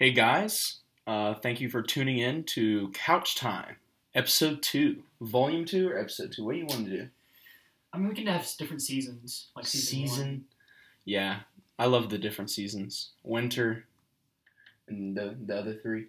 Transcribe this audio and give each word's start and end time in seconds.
Hey 0.00 0.12
guys, 0.12 0.78
uh, 1.06 1.34
thank 1.34 1.60
you 1.60 1.68
for 1.68 1.82
tuning 1.82 2.16
in 2.16 2.44
to 2.44 2.88
Couch 2.94 3.34
Time, 3.34 3.76
episode 4.14 4.62
two, 4.62 5.02
volume 5.20 5.66
two 5.66 5.90
or 5.90 5.98
episode 5.98 6.32
two. 6.32 6.42
What 6.42 6.54
do 6.54 6.58
you 6.58 6.64
want 6.64 6.86
to 6.86 6.90
do? 6.90 7.08
I 7.92 7.98
mean, 7.98 8.08
we 8.08 8.14
can 8.14 8.26
have 8.26 8.48
different 8.58 8.80
seasons, 8.80 9.48
like 9.54 9.66
season, 9.66 10.26
one. 10.26 10.44
Yeah, 11.04 11.40
I 11.78 11.84
love 11.84 12.08
the 12.08 12.16
different 12.16 12.50
seasons. 12.50 13.10
Winter, 13.24 13.84
and 14.88 15.14
the 15.14 15.36
the 15.38 15.58
other 15.58 15.74
three. 15.74 16.06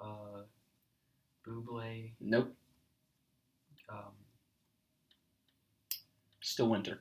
Uh, 0.00 0.42
Buble. 1.44 2.12
Nope. 2.20 2.54
Um, 3.88 4.12
Still 6.40 6.68
winter. 6.68 7.00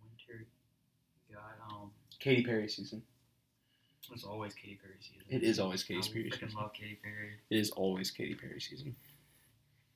Winter. 0.00 0.46
Got 1.30 1.70
um. 1.70 1.90
Katy 2.20 2.42
Perry 2.42 2.70
season. 2.70 3.02
It's 4.14 4.22
always 4.22 4.54
Katy 4.54 4.78
Perry 4.80 4.94
season. 5.00 5.24
It 5.28 5.42
is 5.42 5.58
always 5.58 5.82
Katy 5.82 6.00
Perry. 6.08 6.26
I 6.26 6.36
freaking 6.36 6.40
season. 6.40 6.56
love 6.56 6.72
Katy 6.72 6.98
Perry. 7.02 7.30
It 7.50 7.58
is 7.58 7.70
always 7.72 8.12
Katy 8.12 8.36
Perry 8.36 8.60
season. 8.60 8.94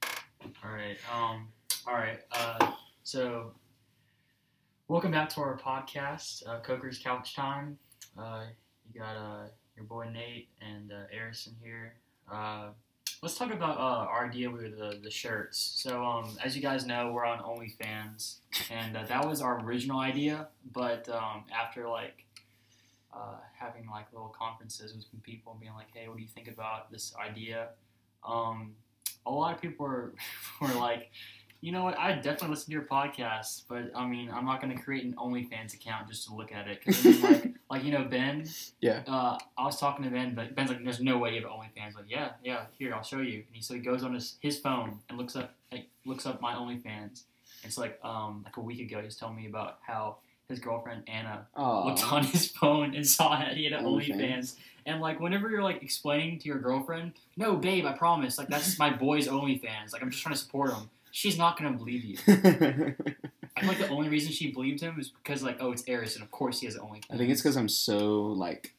All 0.03 0.71
right. 0.73 0.99
Um. 1.15 1.49
All 1.87 1.95
right. 1.95 2.19
Uh. 2.33 2.73
So, 3.05 3.53
welcome 4.89 5.13
back 5.13 5.29
to 5.31 5.41
our 5.41 5.57
podcast, 5.57 6.47
uh, 6.49 6.59
Coker's 6.61 6.99
Couch 6.99 7.37
Time. 7.37 7.79
Uh, 8.19 8.47
you 8.93 9.01
got 9.01 9.17
uh 9.17 9.47
your 9.77 9.85
boy 9.85 10.09
Nate 10.13 10.49
and 10.61 10.91
uh, 10.91 11.17
Arison 11.17 11.53
here. 11.63 11.95
Uh, 12.31 12.71
let's 13.23 13.37
talk 13.37 13.53
about 13.53 13.79
uh, 13.79 14.09
our 14.11 14.27
idea 14.27 14.51
with 14.51 14.77
the 14.77 14.99
the 15.01 15.11
shirts. 15.11 15.59
So, 15.77 16.05
um, 16.05 16.37
as 16.45 16.57
you 16.57 16.63
guys 16.63 16.85
know, 16.85 17.13
we're 17.13 17.25
on 17.25 17.39
OnlyFans, 17.39 18.39
and 18.69 18.97
uh, 18.97 19.05
that 19.05 19.29
was 19.29 19.41
our 19.41 19.65
original 19.65 20.01
idea. 20.01 20.49
But 20.73 21.09
um, 21.09 21.45
after 21.57 21.89
like 21.89 22.25
uh, 23.19 23.37
having 23.59 23.89
like 23.91 24.07
little 24.13 24.29
conferences 24.39 24.95
with 24.95 25.05
some 25.11 25.21
people 25.21 25.53
and 25.53 25.61
being 25.61 25.75
like, 25.75 25.89
hey, 25.95 26.07
what 26.09 26.17
do 26.17 26.23
you 26.23 26.29
think 26.29 26.49
about 26.49 26.91
this 26.93 27.15
idea? 27.19 27.69
Um, 28.27 28.73
a 29.27 29.31
lot 29.31 29.55
of 29.55 29.61
people 29.61 29.87
were, 29.87 30.13
were 30.61 30.69
like, 30.75 31.11
you 31.61 31.73
know 31.73 31.83
what, 31.83 31.99
I 31.99 32.13
definitely 32.13 32.51
listen 32.51 32.67
to 32.67 32.73
your 32.73 32.83
podcast, 32.87 33.63
but 33.69 33.91
I 33.97 34.07
mean, 34.07 34.31
I'm 34.31 34.45
not 34.45 34.63
going 34.63 34.77
to 34.77 34.81
create 34.81 35.05
an 35.05 35.15
OnlyFans 35.15 35.75
account 35.75 36.09
just 36.09 36.29
to 36.29 36.35
look 36.35 36.53
at 36.53 36.69
it. 36.69 36.79
Because 36.85 37.05
I 37.05 37.09
mean, 37.11 37.23
like, 37.23 37.55
like, 37.71 37.85
you 37.85 37.91
know, 37.91 38.05
Ben, 38.05 38.49
Yeah. 38.81 39.03
uh, 39.09 39.37
I 39.59 39.65
was 39.65 39.81
talking 39.81 40.05
to 40.05 40.11
Ben, 40.11 40.37
but 40.37 40.55
Ben's 40.55 40.69
like, 40.71 40.85
there's 40.85 41.01
no 41.01 41.19
way 41.19 41.35
you 41.35 41.41
have 41.43 41.51
OnlyFans. 41.51 41.97
Like, 41.97 42.05
yeah, 42.09 42.31
yeah, 42.45 42.67
here, 42.79 42.95
I'll 42.95 43.03
show 43.03 43.19
you. 43.19 43.39
And 43.39 43.47
he, 43.57 43.61
so 43.61 43.75
he 43.75 43.81
goes 43.81 44.05
on 44.05 44.15
his, 44.15 44.37
his 44.41 44.57
phone 44.61 45.01
and 45.09 45.19
looks 45.19 45.35
up, 45.35 45.55
like, 45.73 45.89
looks 46.07 46.27
up 46.27 46.41
my 46.41 46.55
OnlyFans. 46.55 46.85
And 47.63 47.65
it's 47.65 47.77
like, 47.79 47.99
um, 48.05 48.43
like 48.45 48.57
a 48.57 48.61
week 48.61 48.81
ago, 48.81 49.01
he 49.01 49.07
was 49.07 49.17
telling 49.17 49.35
me 49.35 49.49
about 49.49 49.79
how 49.85 50.19
his 50.49 50.59
girlfriend 50.61 51.03
Anna 51.07 51.47
looked 51.57 52.03
Oh, 52.05 52.17
on 52.17 52.25
his 52.25 52.51
phone 52.51 52.95
and 52.95 53.07
saw 53.07 53.39
that 53.39 53.57
he 53.57 53.65
had 53.65 53.73
an 53.75 53.85
OnlyFans. 53.85 54.57
And 54.87 55.01
like 55.01 55.21
whenever 55.21 55.51
you're 55.51 55.63
like 55.63 55.83
explaining 55.83 56.39
to 56.39 56.49
your 56.49 56.59
girlfriend, 56.59 57.13
no, 57.37 57.57
babe, 57.57 57.85
I 57.85 57.93
promise, 57.93 58.39
like 58.39 58.49
that's 58.49 58.79
my 58.79 58.91
boy's 58.91 59.29
OnlyFans. 59.29 59.93
Like 59.93 60.03
I'm 60.03 60.11
just 60.11 60.23
trying 60.23 60.35
to 60.35 60.41
support 60.41 60.73
him. 60.73 60.89
She's 61.11 61.37
not 61.37 61.59
gonna 61.59 61.77
believe 61.77 62.05
you. 62.05 62.17
I 62.27 63.61
feel 63.61 63.69
like 63.69 63.79
the 63.79 63.89
only 63.89 64.09
reason 64.09 64.33
she 64.33 64.53
believed 64.53 64.81
him 64.81 64.99
is 64.99 65.09
because 65.11 65.43
like, 65.43 65.59
oh, 65.61 65.73
it's 65.73 65.83
Eris, 65.87 66.15
and 66.15 66.23
of 66.23 66.31
course 66.31 66.61
he 66.61 66.67
has 66.67 66.77
an 66.77 66.83
OnlyFans. 66.83 67.05
I 67.11 67.17
think 67.19 67.31
it's 67.31 67.43
because 67.43 67.57
I'm 67.57 67.69
so 67.69 68.27
like 68.27 68.75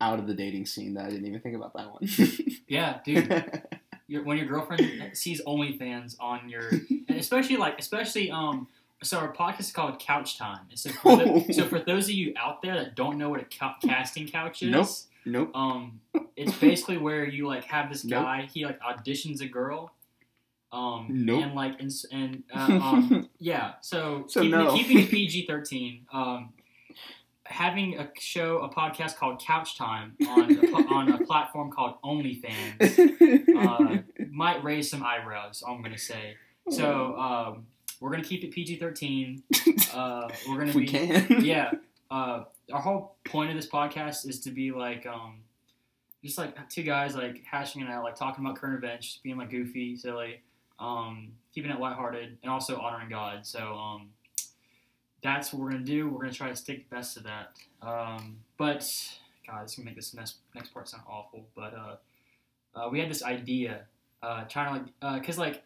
out 0.00 0.18
of 0.18 0.26
the 0.28 0.34
dating 0.34 0.66
scene 0.66 0.94
that 0.94 1.06
I 1.06 1.10
didn't 1.10 1.26
even 1.26 1.40
think 1.40 1.56
about 1.56 1.72
that 1.74 1.90
one. 1.90 2.08
yeah, 2.68 3.00
dude. 3.04 3.52
Your, 4.08 4.24
when 4.24 4.38
your 4.38 4.46
girlfriend 4.46 5.16
sees 5.16 5.40
OnlyFans 5.46 6.16
on 6.18 6.48
your, 6.48 6.68
and 6.68 7.10
especially 7.10 7.56
like, 7.56 7.78
especially 7.78 8.28
um. 8.28 8.66
So 9.02 9.18
our 9.18 9.32
podcast 9.32 9.60
is 9.60 9.72
called 9.72 9.98
Couch 9.98 10.36
Time. 10.38 10.66
And 10.70 10.78
so 10.78 10.90
for, 11.02 11.16
the, 11.16 11.52
so 11.52 11.66
for 11.66 11.78
those 11.80 12.04
of 12.04 12.14
you 12.14 12.34
out 12.36 12.60
there 12.62 12.74
that 12.74 12.94
don't 12.94 13.16
know 13.18 13.30
what 13.30 13.40
a 13.40 13.46
casting 13.86 14.26
couch 14.28 14.62
is, 14.62 14.70
Nope. 14.70 14.88
nope. 15.24 15.56
Um, 15.56 16.00
it's 16.36 16.54
basically 16.58 16.98
where 16.98 17.26
you 17.26 17.46
like 17.46 17.64
have 17.64 17.90
this 17.90 18.04
Nope. 18.04 18.22
guy. 18.22 18.48
He 18.52 18.64
like 18.66 18.78
auditions 18.80 19.40
a 19.40 19.46
girl. 19.46 19.92
Um, 20.72 21.06
Nope. 21.10 21.42
and 21.44 21.54
like 21.54 21.80
and, 21.80 21.90
and 22.12 22.42
uh, 22.54 22.58
um, 22.82 23.28
yeah. 23.38 23.72
So, 23.80 24.24
So 24.28 24.42
keeping, 24.42 24.58
no. 24.58 24.74
keeping 24.76 24.98
it 25.00 25.10
PG 25.10 25.46
thirteen. 25.46 26.06
Um, 26.12 26.52
having 27.44 27.98
a 27.98 28.08
show, 28.20 28.58
a 28.58 28.68
podcast 28.68 29.16
called 29.16 29.40
Couch 29.44 29.76
Time 29.76 30.14
on 30.28 30.56
a, 30.56 30.70
on 30.94 31.12
a 31.12 31.24
platform 31.24 31.70
called 31.72 31.94
OnlyFans 32.04 33.56
uh, 33.56 34.02
might 34.30 34.62
raise 34.62 34.88
some 34.90 35.02
eyebrows. 35.02 35.64
I'm 35.66 35.82
gonna 35.82 35.98
say. 35.98 36.36
So 36.70 37.16
um, 37.16 37.66
we're 38.00 38.10
gonna 38.10 38.24
keep 38.24 38.42
it 38.42 38.50
PG 38.50 38.78
thirteen. 38.78 39.42
Uh, 39.92 40.28
we're 40.48 40.56
gonna 40.58 40.72
we 40.72 40.82
be 40.82 40.86
can. 40.86 41.26
yeah. 41.44 41.72
Uh, 42.12 42.44
our 42.72 42.80
whole 42.80 43.16
point 43.24 43.50
of 43.50 43.56
this 43.56 43.68
podcast 43.68 44.28
is 44.28 44.38
to 44.38 44.52
be 44.52 44.70
like, 44.70 45.04
um, 45.04 45.40
just 46.24 46.38
like 46.38 46.68
two 46.68 46.84
guys 46.84 47.16
like 47.16 47.42
hashing 47.44 47.82
it 47.82 47.88
out, 47.90 48.04
like 48.04 48.14
talking 48.14 48.44
about 48.44 48.56
current 48.56 48.76
events, 48.76 49.06
just 49.06 49.22
being 49.24 49.36
like 49.36 49.50
goofy, 49.50 49.96
silly, 49.96 50.42
um, 50.78 51.32
keeping 51.52 51.72
it 51.72 51.80
lighthearted, 51.80 52.38
and 52.42 52.52
also 52.52 52.78
honoring 52.78 53.08
God. 53.08 53.44
So 53.44 53.74
um, 53.74 54.10
that's 55.24 55.52
what 55.52 55.60
we're 55.60 55.72
gonna 55.72 55.82
do. 55.82 56.08
We're 56.08 56.20
gonna 56.20 56.32
try 56.32 56.50
to 56.50 56.56
stick 56.56 56.88
best 56.88 57.14
to 57.14 57.24
that. 57.24 57.56
Um, 57.82 58.38
but 58.56 58.88
God, 59.44 59.64
this 59.64 59.72
is 59.72 59.76
gonna 59.76 59.86
make 59.86 59.96
this 59.96 60.14
next 60.14 60.36
next 60.54 60.72
part 60.72 60.88
sound 60.88 61.02
awful. 61.08 61.46
But 61.56 61.74
uh, 61.74 61.96
uh, 62.78 62.88
we 62.90 63.00
had 63.00 63.10
this 63.10 63.24
idea, 63.24 63.86
uh, 64.22 64.44
trying 64.44 64.66
to 64.66 65.10
like, 65.10 65.20
because 65.20 65.38
like. 65.38 65.64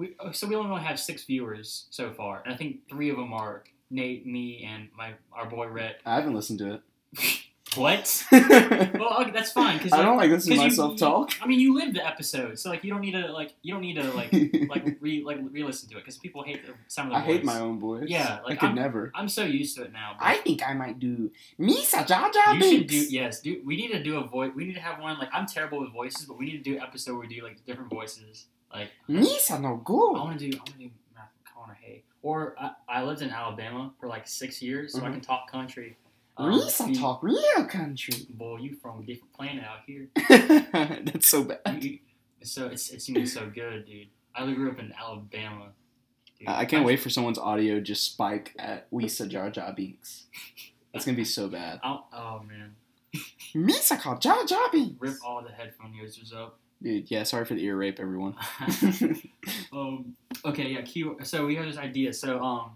We, 0.00 0.14
uh, 0.18 0.32
so 0.32 0.46
we 0.46 0.54
only 0.56 0.80
have 0.82 0.98
six 0.98 1.24
viewers 1.24 1.86
so 1.90 2.10
far, 2.12 2.42
and 2.44 2.54
I 2.54 2.56
think 2.56 2.88
three 2.88 3.10
of 3.10 3.16
them 3.16 3.32
are 3.34 3.64
Nate, 3.90 4.26
me, 4.26 4.64
and 4.66 4.88
my 4.96 5.12
our 5.32 5.44
boy 5.46 5.66
Rhett. 5.66 6.00
I 6.06 6.14
haven't 6.14 6.34
listened 6.34 6.58
to 6.60 6.74
it. 6.74 6.82
What? 7.76 8.24
Well, 8.32 9.20
okay, 9.20 9.30
that's 9.30 9.52
fine 9.52 9.78
because 9.78 9.92
i 9.92 10.02
don't 10.02 10.16
like 10.16 10.28
listening 10.28 10.58
to 10.58 10.64
'cause 10.64 10.76
you- 10.76 10.82
myself 10.82 10.98
talk. 10.98 11.30
I 11.40 11.46
mean, 11.46 11.60
you 11.60 11.72
lived 11.72 11.94
the 11.94 12.04
episode, 12.04 12.58
so 12.58 12.68
like 12.68 12.82
you 12.82 12.90
don't 12.92 13.00
need 13.00 13.12
to 13.12 13.30
like 13.30 13.54
you 13.62 13.72
don't 13.72 13.82
need 13.82 13.94
to 13.94 14.10
like 14.12 14.32
like 14.68 14.96
re 15.00 15.22
like 15.22 15.38
re-listen 15.52 15.88
to 15.90 15.96
it 15.96 16.00
because 16.00 16.18
people 16.18 16.42
hate 16.42 16.66
the 16.66 16.72
sound 16.88 17.12
of 17.12 17.12
the. 17.12 17.18
I 17.18 17.26
the 17.26 17.32
hate 17.32 17.44
my 17.44 17.60
own 17.60 17.78
voice. 17.78 18.08
Yeah, 18.08 18.40
I 18.44 18.56
could 18.56 18.66
I'm- 18.70 18.74
never. 18.74 19.12
I'm 19.14 19.28
so 19.28 19.44
used 19.44 19.76
to 19.76 19.84
it 19.84 19.92
now. 19.92 20.16
but 20.18 20.24
I 20.26 20.38
think 20.38 20.66
I 20.66 20.74
might 20.74 20.98
do 20.98 21.30
Misa 21.60 22.04
Jaja 22.04 22.56
you 22.56 22.78
should 22.78 22.86
do 22.88 22.96
yes, 23.08 23.40
do 23.40 23.60
we 23.64 23.76
need 23.76 23.92
to 23.92 24.02
do 24.02 24.18
a 24.18 24.26
voice? 24.26 24.50
We 24.56 24.64
need 24.64 24.74
to 24.74 24.80
have 24.80 25.00
one 25.00 25.18
like 25.20 25.28
I'm 25.32 25.46
terrible 25.46 25.78
with 25.80 25.92
voices, 25.92 26.26
but 26.26 26.36
we 26.38 26.46
need 26.46 26.64
to 26.64 26.66
do 26.70 26.76
an 26.78 26.82
episode 26.82 27.12
where 27.12 27.28
we 27.28 27.32
do 27.36 27.44
like 27.44 27.64
different 27.66 27.90
voices. 27.90 28.46
Like 28.72 28.90
Misa 29.08 29.60
no 29.60 29.74
I 29.74 29.80
go. 29.84 30.12
want 30.12 30.38
to 30.38 30.50
do 30.50 30.56
I 30.56 30.60
want 30.60 30.66
to 30.72 30.78
do 30.78 30.90
Matthew 31.14 31.40
McConaughey. 31.44 32.02
Or 32.22 32.54
I, 32.60 32.70
I 32.88 33.02
lived 33.02 33.22
in 33.22 33.30
Alabama 33.30 33.92
for 33.98 34.06
like 34.08 34.28
six 34.28 34.60
years, 34.62 34.92
so 34.92 35.00
I 35.00 35.08
Mhm. 35.08 35.12
can 35.14 35.20
talk 35.22 35.50
country. 35.50 35.96
Um, 36.36 36.52
Misa 36.52 36.88
you- 36.88 36.94
talk 36.94 37.22
real 37.22 37.64
country. 37.66 38.26
Boy, 38.30 38.58
you 38.58 38.76
from 38.76 39.00
a 39.00 39.02
different 39.04 39.32
planet 39.32 39.64
out 39.64 39.80
here. 39.86 40.08
That's 41.04 41.28
so 41.28 41.44
bad. 41.44 41.82
You- 41.82 41.98
so 42.42 42.66
it's 42.68 42.90
it's 42.90 43.06
gonna 43.08 43.20
be 43.20 43.26
so 43.26 43.50
good, 43.50 43.86
dude. 43.86 44.08
I 44.34 44.50
grew 44.52 44.70
up 44.70 44.78
in 44.78 44.92
Alabama. 44.92 45.72
Dude. 46.38 46.48
I 46.48 46.60
I 46.60 46.64
can't 46.64 46.84
wait 46.86 47.00
for 47.00 47.10
someone's 47.10 47.38
audio 47.38 47.80
just 47.80 48.04
spike 48.04 48.54
at 48.58 48.90
Wisa 48.90 49.28
Jar 49.28 49.50
Jar 49.50 49.72
Binks. 49.72 50.26
That's 50.92 51.04
gonna 51.04 51.16
be 51.16 51.24
so 51.24 51.48
bad. 51.48 51.80
I'll- 51.82 52.08
oh 52.12 52.42
man, 52.48 52.76
Misa 53.54 54.00
called 54.00 54.20
Jar 54.22 54.44
Jar 54.46 54.70
Binks. 54.70 55.00
rip 55.00 55.16
all 55.24 55.42
the 55.42 55.50
headphone 55.52 55.92
users 55.92 56.32
up. 56.32 56.58
Dude, 56.82 57.10
yeah, 57.10 57.24
sorry 57.24 57.44
for 57.44 57.54
the 57.54 57.64
ear 57.64 57.76
rape, 57.76 58.00
everyone. 58.00 58.34
um, 59.72 60.16
okay, 60.44 60.68
yeah. 60.68 61.12
So 61.24 61.46
we 61.46 61.54
have 61.56 61.66
this 61.66 61.76
idea. 61.76 62.12
So 62.12 62.42
um, 62.42 62.72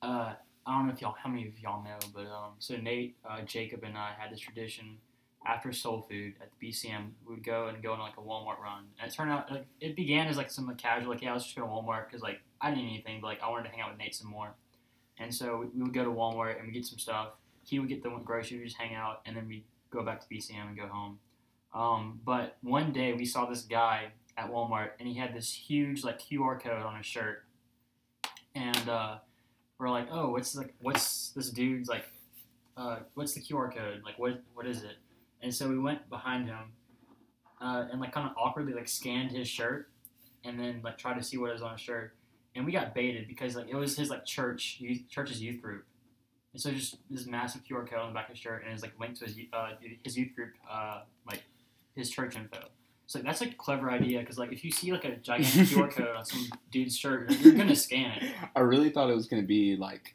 uh, 0.00 0.34
I 0.64 0.76
don't 0.76 0.86
know 0.86 0.92
if 0.92 1.00
y'all, 1.00 1.16
how 1.20 1.28
many 1.28 1.48
of 1.48 1.58
y'all 1.58 1.82
know, 1.82 1.98
but 2.14 2.26
um, 2.26 2.52
so 2.60 2.76
Nate, 2.76 3.16
uh, 3.28 3.40
Jacob, 3.42 3.82
and 3.82 3.96
I 3.96 4.12
had 4.16 4.32
this 4.32 4.40
tradition. 4.40 4.98
After 5.44 5.72
soul 5.72 6.06
food 6.08 6.34
at 6.40 6.50
the 6.52 6.68
BCM, 6.68 7.10
we 7.26 7.34
would 7.34 7.42
go 7.42 7.66
and 7.66 7.82
go 7.82 7.94
on 7.94 7.98
like 7.98 8.16
a 8.16 8.20
Walmart 8.20 8.60
run. 8.60 8.84
And 9.00 9.10
it 9.10 9.12
turned 9.12 9.32
out 9.32 9.50
like 9.50 9.66
it 9.80 9.96
began 9.96 10.28
as 10.28 10.36
like 10.36 10.52
some 10.52 10.68
like, 10.68 10.78
casual, 10.78 11.10
like 11.10 11.20
yeah, 11.20 11.32
I 11.32 11.34
was 11.34 11.42
just 11.42 11.56
going 11.56 11.68
to 11.68 11.74
Walmart 11.74 12.06
because 12.06 12.22
like 12.22 12.40
I 12.60 12.70
didn't 12.70 12.84
need 12.84 12.92
anything, 12.92 13.20
but 13.20 13.26
like 13.26 13.42
I 13.42 13.50
wanted 13.50 13.64
to 13.64 13.70
hang 13.70 13.80
out 13.80 13.90
with 13.90 13.98
Nate 13.98 14.14
some 14.14 14.30
more. 14.30 14.54
And 15.18 15.34
so 15.34 15.56
we, 15.56 15.66
we 15.74 15.82
would 15.82 15.92
go 15.92 16.04
to 16.04 16.10
Walmart 16.10 16.58
and 16.58 16.68
we 16.68 16.72
get 16.72 16.86
some 16.86 17.00
stuff. 17.00 17.30
He 17.64 17.80
would 17.80 17.88
get 17.88 18.04
the 18.04 18.10
groceries, 18.24 18.62
just 18.62 18.76
hang 18.76 18.94
out, 18.94 19.22
and 19.26 19.36
then 19.36 19.48
we 19.48 19.56
would 19.56 19.98
go 19.98 20.04
back 20.04 20.20
to 20.20 20.32
BCM 20.32 20.68
and 20.68 20.76
go 20.76 20.86
home. 20.86 21.18
Um, 21.74 22.20
but 22.24 22.58
one 22.62 22.92
day 22.92 23.12
we 23.14 23.24
saw 23.24 23.46
this 23.46 23.62
guy 23.62 24.12
at 24.36 24.50
Walmart, 24.50 24.90
and 24.98 25.08
he 25.08 25.14
had 25.14 25.34
this 25.34 25.52
huge 25.52 26.04
like 26.04 26.20
QR 26.20 26.60
code 26.60 26.82
on 26.82 26.96
his 26.96 27.06
shirt, 27.06 27.44
and 28.54 28.88
uh, 28.88 29.16
we're 29.78 29.90
like, 29.90 30.08
oh, 30.10 30.30
what's 30.30 30.54
like, 30.54 30.74
what's 30.80 31.30
this 31.30 31.50
dude's 31.50 31.88
like, 31.88 32.04
uh, 32.76 32.98
what's 33.14 33.32
the 33.32 33.40
QR 33.40 33.74
code? 33.74 34.02
Like, 34.04 34.18
what 34.18 34.42
what 34.54 34.66
is 34.66 34.82
it? 34.82 34.96
And 35.40 35.54
so 35.54 35.68
we 35.68 35.78
went 35.78 36.08
behind 36.08 36.46
him, 36.46 36.72
uh, 37.60 37.86
and 37.90 38.00
like 38.00 38.12
kind 38.12 38.28
of 38.28 38.36
awkwardly 38.36 38.74
like 38.74 38.88
scanned 38.88 39.32
his 39.32 39.48
shirt, 39.48 39.88
and 40.44 40.58
then 40.58 40.80
like 40.84 40.98
tried 40.98 41.14
to 41.14 41.22
see 41.22 41.38
what 41.38 41.52
was 41.52 41.62
on 41.62 41.72
his 41.72 41.80
shirt, 41.80 42.14
and 42.54 42.66
we 42.66 42.72
got 42.72 42.94
baited 42.94 43.28
because 43.28 43.56
like 43.56 43.68
it 43.68 43.76
was 43.76 43.96
his 43.96 44.10
like 44.10 44.26
church 44.26 44.76
youth, 44.78 45.08
church's 45.08 45.42
youth 45.42 45.60
group. 45.62 45.84
And 46.52 46.60
so 46.60 46.70
just 46.70 46.96
this 47.08 47.26
massive 47.26 47.62
QR 47.64 47.88
code 47.88 48.00
on 48.00 48.08
the 48.08 48.14
back 48.14 48.28
of 48.28 48.34
his 48.34 48.38
shirt, 48.38 48.62
and 48.62 48.74
it's 48.74 48.82
like 48.82 48.92
linked 49.00 49.18
to 49.20 49.24
his 49.24 49.36
uh, 49.54 49.70
his 50.04 50.18
youth 50.18 50.34
group, 50.36 50.52
uh, 50.70 51.00
like 51.26 51.42
his 51.94 52.10
church 52.10 52.36
info. 52.36 52.60
So 53.06 53.18
that's 53.18 53.42
a 53.42 53.46
clever 53.50 53.90
idea 53.90 54.20
because 54.20 54.38
like 54.38 54.52
if 54.52 54.64
you 54.64 54.70
see 54.70 54.90
like 54.92 55.04
a 55.04 55.16
gigantic 55.16 55.68
QR 55.68 55.90
code 55.90 56.16
on 56.16 56.24
some 56.24 56.46
dude's 56.70 56.96
shirt, 56.96 57.30
you're, 57.40 57.54
gonna 57.54 57.76
scan 57.76 58.12
it. 58.22 58.34
I 58.56 58.60
really 58.60 58.90
thought 58.90 59.10
it 59.10 59.14
was 59.14 59.26
gonna 59.26 59.42
be 59.42 59.76
like, 59.76 60.14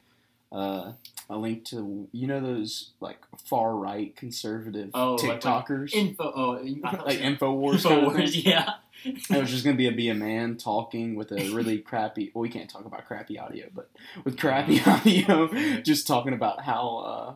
uh, 0.51 0.93
a 1.29 1.37
link 1.37 1.65
to 1.65 2.07
you 2.11 2.25
know 2.25 2.39
those 2.39 2.91
like 3.01 3.19
far 3.45 3.75
right 3.75 4.15
conservative 4.15 4.89
Oh, 4.93 5.15
like- 5.15 5.27
like 5.27 5.41
TikTokers, 5.41 5.93
Info. 5.93 6.23
Oh, 6.35 6.51
like 7.05 7.21
of 7.21 7.21
thing. 7.21 7.35
Infowars. 7.35 8.43
Yeah. 8.43 8.69
It 9.05 9.29
was 9.29 9.51
just 9.51 9.63
gonna 9.63 9.77
be 9.77 9.87
a 9.87 9.91
be 9.91 10.09
a 10.09 10.15
man 10.15 10.57
talking 10.57 11.13
with 11.15 11.31
a 11.31 11.51
really 11.51 11.77
crappy. 11.77 12.31
Well, 12.33 12.41
we 12.41 12.49
can't 12.49 12.67
talk 12.67 12.83
about 12.83 13.05
crappy 13.05 13.37
audio, 13.37 13.67
but 13.71 13.91
with 14.23 14.39
crappy 14.39 14.81
audio, 14.87 15.47
just 15.83 16.07
talking 16.07 16.33
about 16.33 16.63
how 16.63 16.97
uh, 16.97 17.33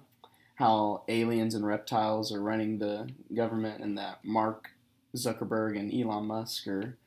how 0.62 1.04
aliens 1.08 1.56
and 1.56 1.66
reptiles 1.66 2.31
are 2.31 2.40
running 2.42 2.78
the 2.78 3.10
government, 3.36 3.84
and 3.84 3.98
that 3.98 4.24
Mark 4.24 4.69
Zuckerberg 5.16 5.78
and 5.78 5.92
Elon 5.92 6.25
Musk 6.28 6.68
are 6.68 6.98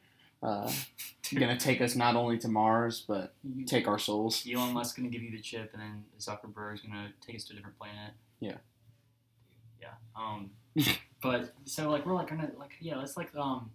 uh, 0.42 0.70
gonna 1.34 1.56
take 1.56 1.80
us 1.80 1.94
not 1.94 2.16
only 2.16 2.36
to 2.38 2.48
Mars 2.48 3.04
but 3.06 3.32
You- 3.44 3.64
take 3.64 3.86
our 3.86 3.98
souls. 3.98 4.44
Elon 4.52 4.74
Musk's 4.74 4.96
gonna 4.96 5.08
give 5.08 5.22
you 5.22 5.30
the 5.30 5.40
chip, 5.40 5.70
and 5.72 5.80
then 5.80 6.04
Zuckerberg's 6.18 6.80
gonna 6.82 7.12
take 7.24 7.36
us 7.36 7.44
to 7.44 7.52
a 7.52 7.56
different 7.56 7.78
planet. 7.78 8.12
Yeah. 8.40 8.56
Yeah. 9.80 9.94
Um. 10.16 10.50
but 11.22 11.54
so 11.64 11.88
like 11.90 12.04
we're 12.04 12.14
like 12.14 12.28
gonna 12.28 12.50
like 12.58 12.72
yeah 12.80 12.96
let's 12.96 13.16
like 13.16 13.34
um. 13.36 13.70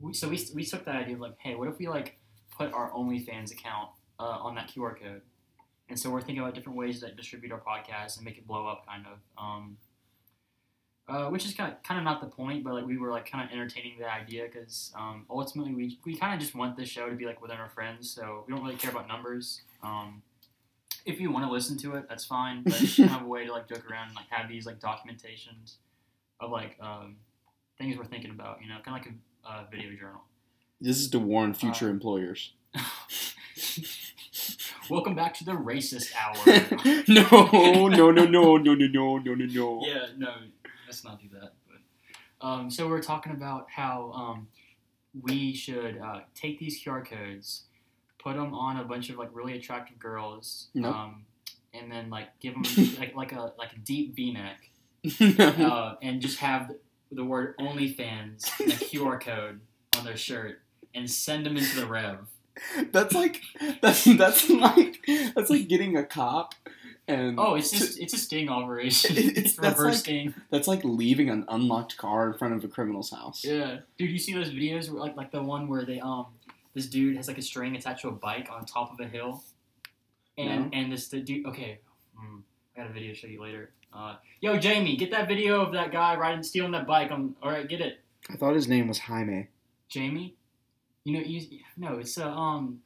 We, 0.00 0.12
so 0.12 0.28
we 0.28 0.38
we 0.54 0.64
took 0.64 0.84
that 0.84 0.96
idea 0.96 1.14
of 1.14 1.20
like 1.20 1.36
hey 1.38 1.54
what 1.54 1.68
if 1.68 1.78
we 1.78 1.88
like 1.88 2.18
put 2.56 2.72
our 2.74 2.90
OnlyFans 2.90 3.52
account 3.52 3.88
uh, 4.20 4.38
on 4.42 4.54
that 4.56 4.68
QR 4.68 5.00
code, 5.00 5.22
and 5.88 5.98
so 5.98 6.10
we're 6.10 6.20
thinking 6.20 6.38
about 6.40 6.54
different 6.54 6.78
ways 6.78 7.00
to 7.00 7.10
distribute 7.12 7.52
our 7.52 7.60
podcast 7.60 8.16
and 8.16 8.24
make 8.24 8.38
it 8.38 8.46
blow 8.46 8.66
up 8.66 8.86
kind 8.86 9.04
of 9.06 9.18
um. 9.42 9.76
Uh, 11.08 11.28
which 11.28 11.44
is 11.44 11.52
kind 11.52 11.70
of 11.72 11.82
kind 11.82 11.98
of 11.98 12.04
not 12.04 12.20
the 12.20 12.28
point, 12.28 12.62
but 12.62 12.72
like 12.74 12.86
we 12.86 12.96
were 12.96 13.10
like 13.10 13.28
kind 13.28 13.44
of 13.44 13.50
entertaining 13.52 13.98
the 13.98 14.08
idea 14.10 14.44
because 14.50 14.92
um, 14.96 15.26
ultimately 15.28 15.74
we, 15.74 15.98
we 16.06 16.16
kind 16.16 16.32
of 16.32 16.38
just 16.40 16.54
want 16.54 16.76
this 16.76 16.88
show 16.88 17.10
to 17.10 17.16
be 17.16 17.26
like 17.26 17.42
within 17.42 17.56
our 17.58 17.68
friends, 17.70 18.08
so 18.08 18.44
we 18.46 18.54
don't 18.54 18.62
really 18.64 18.76
care 18.76 18.92
about 18.92 19.08
numbers. 19.08 19.62
Um, 19.82 20.22
if 21.04 21.20
you 21.20 21.32
want 21.32 21.44
to 21.44 21.50
listen 21.50 21.76
to 21.78 21.96
it, 21.96 22.08
that's 22.08 22.24
fine. 22.24 22.62
But 22.62 22.80
it's 22.80 22.96
kind 22.96 23.10
of 23.10 23.22
a 23.22 23.26
way 23.26 23.44
to 23.44 23.52
like 23.52 23.68
joke 23.68 23.90
around 23.90 24.06
and 24.08 24.16
like 24.16 24.26
have 24.30 24.48
these 24.48 24.64
like 24.64 24.78
documentations 24.78 25.74
of 26.38 26.52
like 26.52 26.76
um, 26.80 27.16
things 27.78 27.96
we're 27.98 28.04
thinking 28.04 28.30
about, 28.30 28.62
you 28.62 28.68
know, 28.68 28.76
kind 28.84 28.96
of 28.96 29.04
like 29.04 29.12
a 29.44 29.50
uh, 29.52 29.64
video 29.70 29.90
journal. 29.98 30.22
This 30.80 30.98
is 30.98 31.10
to 31.10 31.18
warn 31.18 31.52
future 31.52 31.88
Uh, 31.88 31.90
employers. 31.90 32.52
Welcome 34.92 35.14
back 35.14 35.32
to 35.38 35.44
the 35.44 35.52
racist 35.52 36.12
hour. 36.14 36.34
no, 37.08 37.88
no, 37.88 38.10
no, 38.10 38.26
no, 38.26 38.26
no, 38.26 38.56
no, 38.58 38.74
no, 38.74 39.16
no, 39.16 39.34
no, 39.34 39.46
no. 39.46 39.86
yeah, 39.86 40.06
no, 40.18 40.34
let's 40.86 41.02
not 41.02 41.18
do 41.18 41.28
that. 41.32 41.54
But 41.66 42.46
um, 42.46 42.68
so 42.68 42.86
we're 42.86 43.00
talking 43.00 43.32
about 43.32 43.68
how 43.70 44.12
um, 44.12 44.48
we 45.22 45.54
should 45.54 45.96
uh, 45.96 46.20
take 46.34 46.58
these 46.58 46.84
QR 46.84 47.08
codes, 47.08 47.62
put 48.22 48.36
them 48.36 48.52
on 48.52 48.76
a 48.76 48.84
bunch 48.84 49.08
of 49.08 49.16
like 49.16 49.30
really 49.32 49.56
attractive 49.56 49.98
girls, 49.98 50.68
Nope. 50.74 50.94
um, 50.94 51.24
and 51.72 51.90
then 51.90 52.10
like 52.10 52.38
give 52.38 52.52
them 52.52 52.64
like 52.98 53.14
like 53.14 53.32
a 53.32 53.54
like 53.56 53.72
a 53.72 53.78
deep 53.78 54.14
V-neck, 54.14 54.68
uh, 55.58 55.94
and 56.02 56.20
just 56.20 56.38
have 56.40 56.68
the, 56.68 56.78
the 57.12 57.24
word 57.24 57.56
OnlyFans 57.56 58.60
and 58.60 58.70
a 58.70 58.76
QR 58.76 59.18
code 59.18 59.62
on 59.96 60.04
their 60.04 60.18
shirt, 60.18 60.60
and 60.94 61.10
send 61.10 61.46
them 61.46 61.56
into 61.56 61.80
the 61.80 61.86
Rev. 61.86 62.28
That's 62.92 63.14
like 63.14 63.40
that's 63.80 64.04
that's 64.04 64.48
like 64.50 65.04
that's 65.34 65.50
like 65.50 65.68
getting 65.68 65.96
a 65.96 66.04
cop 66.04 66.54
and 67.08 67.38
Oh, 67.40 67.54
it's 67.54 67.70
just 67.70 67.98
it's 68.00 68.12
a 68.14 68.18
sting 68.18 68.48
operation. 68.48 69.16
It's- 69.16 69.32
It's, 69.44 69.58
reverse 69.58 69.84
like- 69.84 69.94
sting. 69.96 70.34
that's 70.50 70.68
like 70.68 70.84
leaving 70.84 71.30
an 71.30 71.44
unlocked 71.48 71.96
car 71.96 72.30
in 72.30 72.38
front 72.38 72.54
of 72.54 72.62
a 72.64 72.68
criminal's 72.68 73.10
house. 73.10 73.44
Yeah, 73.44 73.78
dude, 73.98 74.10
you 74.10 74.18
see 74.18 74.34
those 74.34 74.50
videos 74.50 74.90
where, 74.90 75.00
like 75.00 75.16
like 75.16 75.30
the 75.32 75.42
one 75.42 75.66
where 75.68 75.84
they 75.84 75.98
um 76.00 76.26
this 76.74 76.86
dude 76.86 77.16
has 77.16 77.26
like 77.28 77.38
a 77.38 77.42
string 77.42 77.74
attached 77.76 78.02
to 78.02 78.08
a 78.08 78.12
bike 78.12 78.48
on 78.50 78.64
top 78.66 78.92
of 78.92 79.00
a 79.00 79.08
hill, 79.08 79.42
and 80.38 80.70
No. 80.70 80.78
and 80.78 80.92
this 80.92 81.08
the 81.08 81.20
dude 81.20 81.46
okay, 81.46 81.78
hmm, 82.16 82.38
I 82.76 82.80
got 82.82 82.90
a 82.90 82.92
video 82.92 83.10
to 83.12 83.18
show 83.18 83.26
you 83.28 83.40
later. 83.42 83.70
Uh, 83.94 84.16
yo 84.40 84.56
Jamie, 84.58 84.96
get 84.96 85.10
that 85.10 85.26
video 85.28 85.60
of 85.62 85.72
that 85.72 85.90
guy 85.92 86.16
riding 86.16 86.42
stealing 86.42 86.72
that 86.72 86.86
bike 86.86 87.10
on. 87.10 87.34
All 87.42 87.50
right, 87.50 87.68
get 87.68 87.80
it, 87.80 88.00
I 88.30 88.36
thought 88.36 88.54
his 88.54 88.68
name 88.68 88.88
was 88.88 88.98
Jaime. 88.98 89.48
Jamie. 89.88 90.34
You 91.04 91.14
know 91.14 91.20
you 91.20 91.60
no, 91.76 91.98
it's 91.98 92.18
uh, 92.18 92.30
um. 92.30 92.80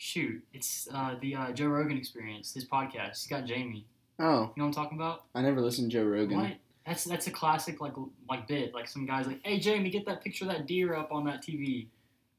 Shoot, 0.00 0.44
it's 0.54 0.86
uh, 0.94 1.16
the 1.20 1.34
uh, 1.34 1.50
Joe 1.50 1.66
Rogan 1.66 1.96
Experience, 1.98 2.54
his 2.54 2.64
podcast. 2.64 3.20
He's 3.20 3.26
got 3.26 3.46
Jamie. 3.46 3.84
Oh, 4.20 4.24
You 4.24 4.30
know 4.30 4.50
what 4.54 4.64
I'm 4.66 4.72
talking 4.72 4.96
about? 4.96 5.24
I 5.34 5.42
never 5.42 5.60
listened 5.60 5.90
to 5.90 5.98
Joe 5.98 6.04
Rogan. 6.04 6.38
What? 6.38 6.52
That's 6.86 7.02
that's 7.02 7.26
a 7.26 7.32
classic 7.32 7.80
like 7.80 7.94
like 8.30 8.46
bit. 8.46 8.72
Like 8.74 8.86
some 8.86 9.06
guys 9.06 9.26
like, 9.26 9.40
hey 9.44 9.58
Jamie, 9.58 9.90
get 9.90 10.06
that 10.06 10.22
picture 10.22 10.44
of 10.44 10.52
that 10.52 10.66
deer 10.66 10.94
up 10.94 11.10
on 11.10 11.24
that 11.24 11.42
TV. 11.42 11.86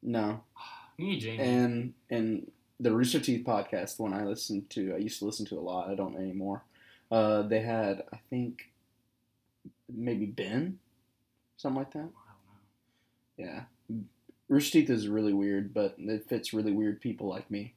No. 0.02 0.42
You 0.98 1.06
need 1.06 1.20
Jamie. 1.22 1.40
And 1.40 1.94
and 2.10 2.52
the 2.82 2.92
Rooster 2.92 3.22
Teeth 3.22 3.46
podcast, 3.46 3.96
the 3.96 4.04
one 4.04 4.14
I 4.14 4.26
listened 4.26 4.70
to, 4.72 4.94
I 4.94 4.98
used 4.98 5.20
to 5.20 5.26
listen 5.26 5.46
to 5.46 5.58
a 5.58 5.62
lot. 5.62 5.90
I 5.90 5.96
don't 5.96 6.18
anymore. 6.18 6.64
Uh, 7.10 7.44
they 7.44 7.62
had, 7.62 8.04
I 8.12 8.18
think, 8.30 8.70
maybe 9.88 10.26
Ben, 10.26 10.78
something 11.56 11.80
like 11.80 11.92
that. 11.94 12.00
I 12.00 12.02
don't 12.02 12.08
know. 12.10 12.14
Yeah. 13.38 13.62
Rooster 14.50 14.80
Teeth 14.82 14.90
is 14.90 15.08
really 15.08 15.34
weird, 15.34 15.74
but 15.74 15.96
it 16.00 16.28
fits 16.28 16.54
really 16.54 16.72
weird 16.72 17.00
people 17.02 17.28
like 17.30 17.50
me. 17.50 17.74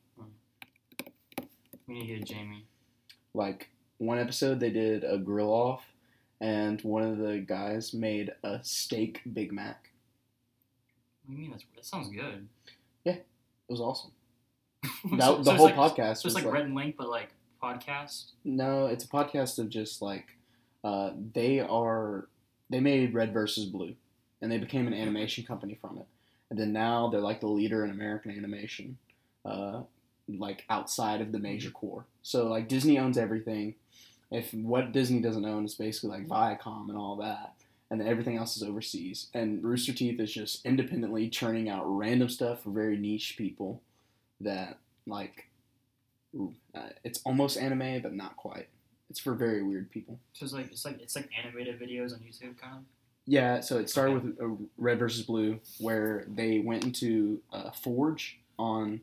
We 1.87 1.95
need 1.95 2.07
to 2.07 2.17
get 2.19 2.25
Jamie. 2.27 2.65
Like 3.35 3.69
one 3.99 4.19
episode, 4.19 4.59
they 4.61 4.71
did 4.71 5.05
a 5.05 5.19
grill 5.19 5.51
off, 5.53 5.85
and 6.41 6.81
one 6.83 7.03
of 7.03 7.19
the 7.19 7.39
guys 7.39 7.93
made 7.93 8.33
a 8.43 8.61
steak 8.63 9.21
Big 9.33 9.53
Mac. 9.53 9.91
What 11.27 11.37
do 11.37 11.43
you 11.43 11.43
mean? 11.43 11.51
That's, 11.51 11.65
that 11.77 11.85
sounds 11.85 12.09
good. 12.09 12.49
Yeah, 13.05 13.13
it 13.15 13.27
was 13.69 13.81
awesome. 13.81 14.13
That, 15.13 15.21
so 15.21 15.35
the 15.43 15.51
it's 15.51 15.51
whole 15.51 15.67
like, 15.67 15.75
podcast 15.75 16.17
So 16.19 16.27
was 16.27 16.35
like 16.35 16.45
like, 16.45 16.53
Rhett 16.55 16.65
and 16.65 16.75
Link, 16.75 16.97
but 16.97 17.09
like 17.09 17.31
podcast. 17.63 18.33
no, 18.45 18.87
it's 18.87 19.05
a 19.05 19.09
podcast 19.09 19.59
of 19.59 19.69
just 19.69 20.01
like 20.03 20.37
uh, 20.85 21.11
they 21.35 21.61
are 21.61 22.29
they 22.71 22.81
made 22.81 23.13
Red 23.15 23.33
versus 23.33 23.67
Blue, 23.67 23.95
and 24.41 24.51
they 24.51 24.59
became 24.59 24.87
an 24.87 24.95
animation 24.95 25.45
company 25.45 25.77
from 25.81 25.99
it, 25.99 26.07
and 26.53 26.61
then 26.61 26.71
now 26.75 27.09
they're 27.09 27.23
like 27.23 27.41
the 27.41 27.47
leader 27.47 27.83
in 27.83 27.91
American 27.91 28.31
animation, 28.31 28.99
uh, 29.47 29.81
like 30.29 30.67
outside 30.69 31.23
of 31.23 31.33
the 31.33 31.39
major 31.39 31.71
core. 31.71 32.05
So 32.23 32.47
like 32.47 32.69
Disney 32.69 32.99
owns 32.99 33.17
everything. 33.17 33.75
If 34.31 34.53
what 34.53 34.93
Disney 34.93 35.23
doesn't 35.23 35.47
own 35.47 35.65
is 35.65 35.75
basically 35.77 36.11
like 36.11 36.29
Viacom 36.29 36.91
and 36.91 36.99
all 36.99 37.17
that, 37.17 37.55
and 37.91 37.99
then 37.99 38.07
everything 38.07 38.37
else 38.37 38.55
is 38.55 38.63
overseas. 38.63 39.29
And 39.33 39.65
Rooster 39.65 39.95
Teeth 39.95 40.21
is 40.21 40.31
just 40.31 40.67
independently 40.67 41.31
churning 41.31 41.71
out 41.71 41.85
random 41.87 42.29
stuff 42.29 42.65
for 42.65 42.71
very 42.71 42.99
niche 42.99 43.37
people 43.39 43.81
that 44.39 44.77
like. 45.07 45.49
ooh, 46.37 46.53
Uh, 46.75 46.91
it's 47.03 47.21
almost 47.25 47.57
anime, 47.57 48.03
but 48.03 48.13
not 48.13 48.37
quite. 48.37 48.69
It's 49.09 49.21
for 49.21 49.33
very 49.33 49.63
weird 49.63 49.91
people. 49.91 50.19
So 50.35 50.45
it's 50.45 50.53
like 50.53 50.71
it's 50.71 50.85
like 50.85 51.01
it's 51.01 51.17
like 51.17 51.31
animated 51.43 51.81
videos 51.81 52.13
on 52.13 52.19
YouTube, 52.21 52.59
kind 52.61 52.77
of. 52.77 52.83
Yeah, 53.27 53.61
so 53.61 53.79
it 53.79 53.89
started 53.89 54.15
with 54.15 54.41
uh, 54.41 54.57
Red 54.77 54.99
versus 54.99 55.25
Blue, 55.25 55.61
where 55.79 56.25
they 56.29 56.59
went 56.59 56.85
into 56.85 57.41
uh, 57.53 57.71
Forge 57.71 58.41
on 58.59 59.01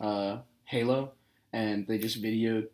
uh, 0.00 0.38
Halo, 0.64 1.12
and 1.52 1.86
they 1.86 1.98
just 1.98 2.22
videoed 2.22 2.68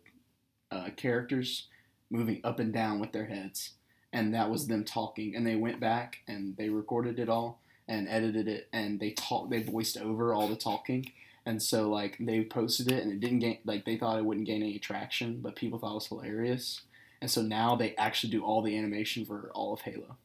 uh, 0.71 0.89
characters 0.95 1.67
moving 2.11 2.41
up 2.43 2.59
and 2.59 2.71
down 2.71 2.99
with 2.99 3.11
their 3.11 3.25
heads, 3.25 3.71
and 4.11 4.33
that 4.35 4.51
was 4.51 4.67
them 4.67 4.83
talking. 4.83 5.35
And 5.35 5.47
they 5.47 5.55
went 5.55 5.79
back 5.79 6.19
and 6.27 6.55
they 6.57 6.69
recorded 6.69 7.17
it 7.19 7.29
all 7.29 7.59
and 7.87 8.07
edited 8.07 8.47
it, 8.47 8.67
and 8.71 8.99
they 8.99 9.11
talk, 9.11 9.49
they 9.49 9.63
voiced 9.63 9.97
over 9.97 10.33
all 10.33 10.47
the 10.47 10.55
talking. 10.55 11.11
And 11.45 11.61
so 11.61 11.89
like 11.89 12.17
they 12.19 12.43
posted 12.45 12.91
it, 12.91 13.03
and 13.03 13.11
it 13.11 13.19
didn't 13.19 13.39
gain 13.39 13.57
like 13.65 13.85
they 13.85 13.97
thought 13.97 14.19
it 14.19 14.25
wouldn't 14.25 14.47
gain 14.47 14.61
any 14.61 14.77
traction, 14.79 15.39
but 15.41 15.55
people 15.55 15.79
thought 15.79 15.91
it 15.91 15.95
was 15.95 16.07
hilarious. 16.07 16.81
And 17.19 17.31
so 17.31 17.41
now 17.41 17.75
they 17.75 17.95
actually 17.95 18.31
do 18.31 18.43
all 18.43 18.61
the 18.61 18.77
animation 18.77 19.25
for 19.25 19.49
all 19.55 19.73
of 19.73 19.81
Halo. 19.81 20.17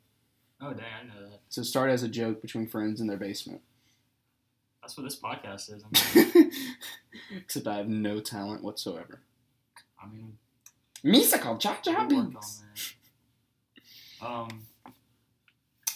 Oh 0.60 0.72
dang, 0.72 0.84
I 1.02 1.06
know 1.06 1.28
that. 1.30 1.40
So 1.48 1.62
start 1.62 1.90
as 1.90 2.02
a 2.02 2.08
joke 2.08 2.42
between 2.42 2.66
friends 2.66 3.00
in 3.00 3.06
their 3.06 3.16
basement. 3.16 3.60
That's 4.82 4.96
what 4.96 5.04
this 5.04 5.20
podcast 5.20 5.72
is. 5.72 5.84
I 5.84 6.18
mean, 6.18 6.50
Except 7.36 7.66
I 7.66 7.76
have 7.76 7.88
no 7.88 8.20
talent 8.20 8.62
whatsoever. 8.62 9.20
I 10.02 10.06
mean 10.08 10.38
Musical 11.02 11.56
cha 11.58 11.78
we'll 11.84 11.94
cha 11.94 12.06
beats. 12.06 12.62
Um. 14.20 14.48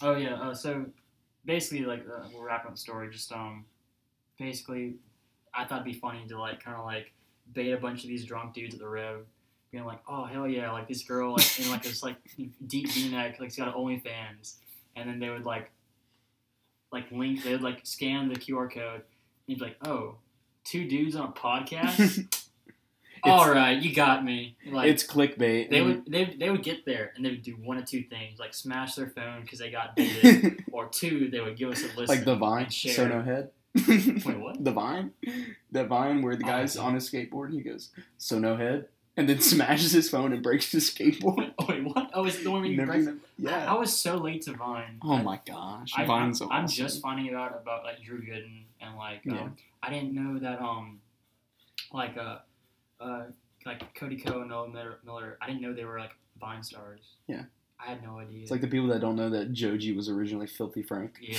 Oh 0.00 0.14
yeah. 0.16 0.34
Uh, 0.34 0.54
so 0.54 0.86
basically, 1.44 1.84
like 1.84 2.04
uh, 2.06 2.28
we're 2.34 2.46
wrapping 2.46 2.68
up 2.68 2.74
the 2.74 2.80
story. 2.80 3.10
Just 3.10 3.32
um, 3.32 3.64
basically, 4.38 4.94
I 5.54 5.64
thought 5.64 5.82
it'd 5.82 5.92
be 5.92 5.98
funny 5.98 6.26
to 6.28 6.38
like 6.38 6.62
kind 6.62 6.76
of 6.76 6.84
like 6.84 7.12
bait 7.52 7.72
a 7.72 7.76
bunch 7.76 8.02
of 8.02 8.08
these 8.08 8.24
drunk 8.24 8.54
dudes 8.54 8.74
at 8.74 8.80
the 8.80 8.88
Rev, 8.88 9.24
being 9.72 9.84
like, 9.84 10.00
"Oh 10.08 10.24
hell 10.24 10.46
yeah!" 10.46 10.70
Like 10.70 10.86
this 10.88 11.02
girl 11.02 11.32
like 11.32 11.58
in 11.60 11.70
like 11.70 11.82
this 11.82 12.02
like 12.02 12.16
deep 12.66 12.90
V-neck, 12.92 13.40
like 13.40 13.50
she's 13.50 13.56
got 13.58 13.74
OnlyFans, 13.74 14.54
and 14.94 15.08
then 15.08 15.18
they 15.18 15.30
would 15.30 15.44
like 15.44 15.70
like 16.92 17.10
link, 17.10 17.42
they 17.42 17.52
would 17.52 17.62
like 17.62 17.80
scan 17.84 18.28
the 18.28 18.36
QR 18.36 18.70
code, 18.72 18.96
and 19.00 19.02
you'd 19.46 19.58
be 19.58 19.64
like, 19.64 19.76
oh, 19.84 20.16
two 20.64 20.86
dudes 20.86 21.16
on 21.16 21.28
a 21.28 21.32
podcast." 21.32 22.38
All 23.24 23.48
right, 23.48 23.80
you 23.80 23.94
got 23.94 24.24
me. 24.24 24.56
Like 24.68 24.90
it's 24.90 25.06
clickbait. 25.06 25.70
they 25.70 25.80
would 25.80 26.04
they, 26.10 26.24
they 26.38 26.50
would 26.50 26.64
get 26.64 26.84
there 26.84 27.12
and 27.14 27.24
they 27.24 27.30
would 27.30 27.42
do 27.44 27.52
one 27.52 27.78
of 27.78 27.84
two 27.86 28.02
things 28.02 28.40
like 28.40 28.52
smash 28.52 28.96
their 28.96 29.10
phone 29.10 29.42
because 29.42 29.60
they 29.60 29.70
got 29.70 29.94
baited 29.94 30.64
or 30.72 30.88
two 30.88 31.28
they 31.30 31.38
would 31.40 31.56
give 31.56 31.70
us 31.70 31.82
a 31.84 31.96
list 31.96 32.08
like 32.08 32.24
the 32.24 32.34
Vine, 32.34 32.64
and 32.64 32.72
share. 32.72 32.94
so 32.94 33.06
no 33.06 33.22
head. 33.22 33.50
Wait, 33.86 34.38
what? 34.40 34.56
The 34.64 34.72
Vine, 34.72 35.12
that 35.70 35.86
Vine 35.86 36.20
where 36.22 36.34
the 36.34 36.44
Oh, 36.44 36.48
guy's 36.48 36.76
on 36.76 36.94
his 36.94 37.08
skateboard 37.08 37.46
and 37.46 37.54
he 37.54 37.60
goes, 37.60 37.90
"So 38.18 38.40
no 38.40 38.56
head." 38.56 38.88
And 39.16 39.28
then 39.28 39.40
smashes 39.40 39.92
his 39.92 40.08
phone 40.08 40.32
and 40.32 40.42
breaks 40.42 40.72
his 40.72 40.90
skateboard. 40.90 41.52
Oh, 41.58 41.66
wait, 41.68 41.84
what? 41.84 42.10
Oh, 42.14 42.24
it's 42.24 42.42
the 42.42 42.50
one 42.50 42.62
where 42.62 42.70
you 42.70 42.76
Never 42.76 42.96
even- 42.96 43.20
I, 43.46 43.66
I 43.66 43.74
was 43.74 43.96
so 43.96 44.16
late 44.16 44.42
to 44.42 44.52
Vine. 44.52 44.98
Oh 45.02 45.18
my 45.18 45.40
gosh, 45.46 45.92
I, 45.96 46.04
Vine's 46.06 46.40
I'm, 46.40 46.50
I'm 46.50 46.68
just 46.68 47.02
finding 47.02 47.34
out 47.34 47.58
about 47.60 47.84
like 47.84 48.02
Drew 48.02 48.20
Gooden 48.22 48.62
and 48.80 48.96
like 48.96 49.20
um, 49.28 49.34
Yeah. 49.34 49.48
I 49.82 49.90
didn't 49.90 50.14
know 50.14 50.38
that 50.38 50.60
um 50.60 51.00
like 51.92 52.16
uh 52.16 52.38
uh 53.00 53.24
like 53.66 53.94
Cody 53.94 54.16
Ko 54.16 54.40
and 54.40 54.50
Noah 54.50 54.68
Miller, 54.68 54.98
Miller 55.04 55.38
I 55.42 55.46
didn't 55.48 55.62
know 55.62 55.72
they 55.72 55.84
were 55.84 55.98
like 55.98 56.12
Vine 56.40 56.62
stars. 56.62 57.00
Yeah. 57.26 57.42
I 57.84 57.86
had 57.90 58.02
no 58.02 58.18
idea. 58.20 58.42
It's 58.42 58.50
like 58.52 58.60
the 58.60 58.68
people 58.68 58.86
that 58.88 59.00
don't 59.00 59.16
know 59.16 59.28
that 59.30 59.52
Joji 59.52 59.92
was 59.92 60.08
originally 60.08 60.46
Filthy 60.46 60.82
Frank. 60.82 61.18
yeah. 61.20 61.36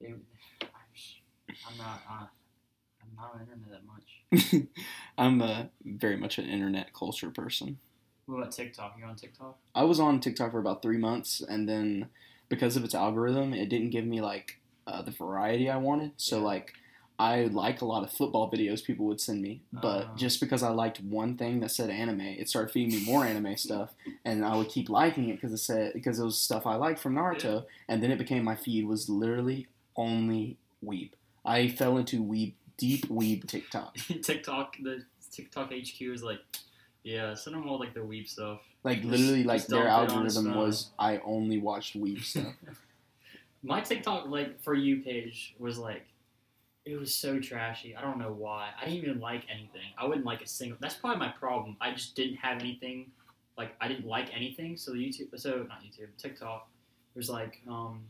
I'm 1.68 1.78
not 1.78 2.02
uh, 2.10 2.26
I'm 3.08 3.16
not 3.16 3.32
on 3.34 3.38
the 3.38 3.52
internet 3.52 3.70
that 3.70 3.86
much. 3.86 4.68
I'm 5.18 5.42
uh, 5.42 5.64
very 5.84 6.16
much 6.16 6.38
an 6.38 6.46
internet 6.48 6.92
culture 6.92 7.30
person. 7.30 7.78
What 8.26 8.38
about 8.38 8.52
TikTok? 8.52 8.96
You 8.98 9.04
on 9.04 9.16
TikTok? 9.16 9.56
I 9.74 9.84
was 9.84 10.00
on 10.00 10.20
TikTok 10.20 10.52
for 10.52 10.58
about 10.58 10.82
three 10.82 10.98
months, 10.98 11.40
and 11.46 11.68
then 11.68 12.08
because 12.48 12.76
of 12.76 12.84
its 12.84 12.94
algorithm, 12.94 13.54
it 13.54 13.68
didn't 13.68 13.90
give 13.90 14.04
me 14.04 14.20
like 14.20 14.58
uh, 14.86 15.02
the 15.02 15.10
variety 15.10 15.70
I 15.70 15.76
wanted. 15.76 16.12
So 16.16 16.38
Yeah. 16.38 16.44
like, 16.44 16.72
I 17.18 17.44
like 17.44 17.80
a 17.80 17.86
lot 17.86 18.02
of 18.04 18.12
football 18.12 18.50
videos 18.50 18.84
people 18.84 19.06
would 19.06 19.20
send 19.20 19.40
me, 19.40 19.62
but 19.72 20.06
Ah. 20.08 20.16
just 20.16 20.38
because 20.40 20.62
I 20.62 20.68
liked 20.70 21.00
one 21.02 21.36
thing 21.36 21.60
that 21.60 21.70
said 21.70 21.88
anime, 21.88 22.20
it 22.20 22.48
started 22.48 22.70
feeding 22.72 22.98
me 22.98 23.04
more 23.04 23.24
anime 23.24 23.56
stuff, 23.66 23.94
and 24.24 24.44
I 24.44 24.54
would 24.56 24.68
keep 24.68 24.88
liking 24.90 25.28
it 25.28 25.36
because 25.36 25.52
it 25.52 25.58
said 25.58 25.92
because 25.94 26.18
it 26.18 26.24
was 26.24 26.36
stuff 26.38 26.66
I 26.66 26.74
liked 26.74 27.00
from 27.00 27.14
Naruto, 27.14 27.64
and 27.88 28.02
then 28.02 28.10
it 28.10 28.18
became 28.18 28.44
my 28.44 28.56
feed 28.56 28.86
was 28.86 29.08
literally 29.08 29.66
only 29.96 30.58
weeb. 30.84 31.12
I 31.44 31.68
fell 31.68 31.96
into 31.96 32.22
weeb 32.22 32.54
deep 32.76 33.06
weeb 33.08 33.46
TikTok. 33.46 33.94
TikTok 34.22 34.76
the 34.82 35.04
TikTok 35.30 35.72
HQ 35.72 36.00
is 36.00 36.22
like 36.22 36.40
yeah, 37.02 37.34
send 37.34 37.54
them 37.54 37.68
all 37.68 37.78
like 37.78 37.94
the 37.94 38.00
weeb 38.00 38.28
stuff. 38.28 38.60
Like 38.82 38.98
Just- 38.98 39.10
literally, 39.10 39.44
like 39.44 39.66
their 39.66 39.84
dump 39.84 40.10
it 40.10 40.16
on 40.16 40.24
his 40.24 40.36
algorithm 40.36 40.60
was 40.60 40.90
I 40.98 41.18
only 41.18 41.58
watched 41.58 41.98
weeb 41.98 42.22
stuff. 42.24 42.52
My 43.62 43.80
TikTok 43.80 44.28
like 44.28 44.60
for 44.62 44.74
you 44.74 45.02
page 45.02 45.54
was 45.58 45.78
like 45.78 46.06
it 46.84 46.98
was 46.98 47.14
so 47.14 47.40
trashy. 47.40 47.96
I 47.96 48.00
don't 48.00 48.18
know 48.18 48.32
why. 48.32 48.70
I 48.80 48.84
didn't 48.84 49.02
even 49.02 49.20
like 49.20 49.42
anything. 49.52 49.90
I 49.98 50.06
wouldn't 50.06 50.24
like 50.24 50.40
a 50.40 50.46
single. 50.46 50.78
That's 50.80 50.94
probably 50.94 51.18
my 51.18 51.30
problem. 51.30 51.76
I 51.80 51.92
just 51.92 52.14
didn't 52.14 52.36
have 52.36 52.60
anything. 52.60 53.10
Like 53.58 53.74
I 53.80 53.88
didn't 53.88 54.06
like 54.06 54.34
anything. 54.34 54.76
So 54.76 54.92
the 54.92 54.98
YouTube, 54.98 55.28
so 55.36 55.66
not 55.68 55.82
YouTube, 55.82 56.08
TikTok 56.16 56.68
was 57.16 57.28
like, 57.28 57.60
um, 57.68 58.02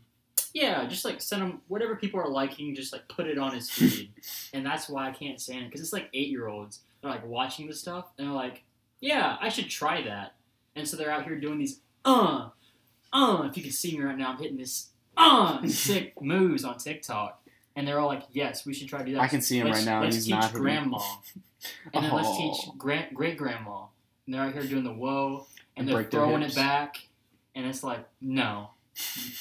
yeah, 0.56 0.86
just 0.86 1.04
like 1.04 1.20
send 1.20 1.42
them 1.42 1.60
whatever 1.68 1.96
people 1.96 2.18
are 2.18 2.28
liking. 2.30 2.75
Just 2.75 2.90
like 2.90 3.06
put 3.08 3.26
it 3.26 3.36
on 3.36 3.54
his 3.54 3.68
feed, 3.68 4.10
and 4.54 4.64
that's 4.64 4.88
why 4.88 5.06
I 5.06 5.12
can't 5.12 5.38
stand 5.38 5.64
it 5.64 5.66
because 5.66 5.82
it's 5.82 5.92
like 5.92 6.08
eight 6.14 6.28
year 6.28 6.48
olds. 6.48 6.80
They're 7.02 7.10
like 7.10 7.26
watching 7.26 7.66
this 7.66 7.78
stuff 7.78 8.06
and 8.16 8.26
they're 8.26 8.34
like, 8.34 8.62
yeah, 9.00 9.36
I 9.38 9.50
should 9.50 9.68
try 9.68 10.02
that. 10.04 10.34
And 10.75 10.88
so 10.88 10.96
they're 10.96 11.10
out 11.10 11.25
here 11.25 11.38
doing 11.38 11.58
these, 11.58 11.80
uh, 12.06 12.48
uh. 13.12 13.42
If 13.50 13.58
you 13.58 13.62
can 13.62 13.72
see 13.72 13.98
me 13.98 14.04
right 14.04 14.16
now, 14.16 14.30
I'm 14.30 14.38
hitting 14.38 14.56
this 14.56 14.88
uh 15.18 15.66
sick 15.66 16.20
moves 16.22 16.64
on 16.64 16.78
TikTok, 16.78 17.42
and 17.76 17.86
they're 17.86 18.00
all 18.00 18.08
like, 18.08 18.22
"Yes, 18.32 18.64
we 18.64 18.72
should 18.72 18.88
try 18.88 19.00
to 19.00 19.04
do 19.04 19.12
that." 19.12 19.20
I 19.20 19.28
can 19.28 19.42
see 19.42 19.58
him 19.58 19.66
let's, 19.66 19.80
right 19.80 19.84
now, 19.84 19.96
and 19.96 20.04
Let's 20.06 20.25
he's 20.25 20.34
teach 20.34 20.52
grandma, 20.54 21.00
and 21.92 22.02
then 22.02 22.12
let's 22.12 22.28
Oh. 22.30 22.38
teach 22.38 22.78
grand 22.78 23.14
great 23.14 23.36
grandma, 23.36 23.84
and 24.25 24.34
they're 24.34 24.42
out 24.42 24.54
here 24.54 24.62
doing 24.62 24.84
the 24.84 24.92
whoa, 24.94 25.46
and 25.76 25.86
And 25.86 25.94
they're 25.94 26.04
throwing 26.10 26.40
it 26.42 26.54
back, 26.54 26.96
and 27.54 27.66
it's 27.66 27.82
like, 27.82 28.06
no, 28.22 28.70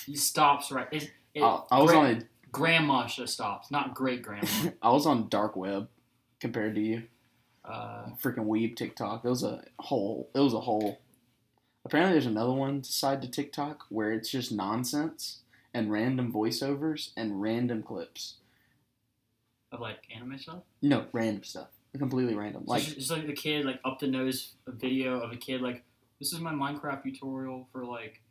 he 0.06 0.16
stops 0.16 0.72
right. 0.72 0.88
It, 0.92 1.12
it, 1.34 1.42
I, 1.42 1.62
I 1.72 1.82
was 1.82 1.92
gra- 1.92 2.00
on 2.00 2.06
a 2.08 2.22
grandma 2.52 3.08
should 3.08 3.30
stopped, 3.30 3.72
not 3.72 3.94
great 3.94 4.22
grandma. 4.22 4.48
I 4.82 4.92
was 4.92 5.06
on 5.06 5.30
dark 5.30 5.56
web 5.56 5.90
compared 6.40 6.76
to 6.76 6.82
you. 6.82 7.04
Uh, 7.64 8.08
Freaking 8.22 8.46
weeb 8.46 8.76
TikTok. 8.76 9.26
It 9.26 9.30
was 9.30 9.44
a 9.44 9.64
whole. 9.80 10.30
It 10.36 10.40
was 10.40 10.54
a 10.54 10.60
whole. 10.60 11.02
Apparently, 11.84 12.14
there's 12.14 12.26
another 12.26 12.54
one 12.54 12.84
side 12.84 13.22
to 13.22 13.30
TikTok 13.30 13.86
where 13.90 14.12
it's 14.12 14.30
just 14.30 14.52
nonsense 14.52 15.40
and 15.74 15.92
random 15.92 16.32
voiceovers 16.32 17.10
and 17.18 17.42
random 17.42 17.84
clips. 17.84 18.36
of 19.72 19.80
like 19.82 19.98
anime 20.16 20.38
stuff. 20.38 20.60
No, 20.82 21.06
random 21.12 21.44
stuff. 21.44 21.68
Completely 21.98 22.36
random. 22.36 22.64
Like 22.66 22.84
Like 22.84 22.96
just 22.96 23.12
like 23.12 23.26
the 23.26 23.34
kid 23.34 23.66
like 23.66 23.80
up 23.86 24.00
the 24.00 24.08
nose 24.08 24.54
a 24.68 24.72
video 24.72 25.20
of 25.20 25.32
a 25.32 25.38
kid 25.38 25.62
like 25.62 25.84
this 26.20 26.34
is 26.34 26.40
my 26.40 26.54
Minecraft 26.54 27.04
tutorial 27.04 27.68
for 27.72 27.86
like 27.86 28.22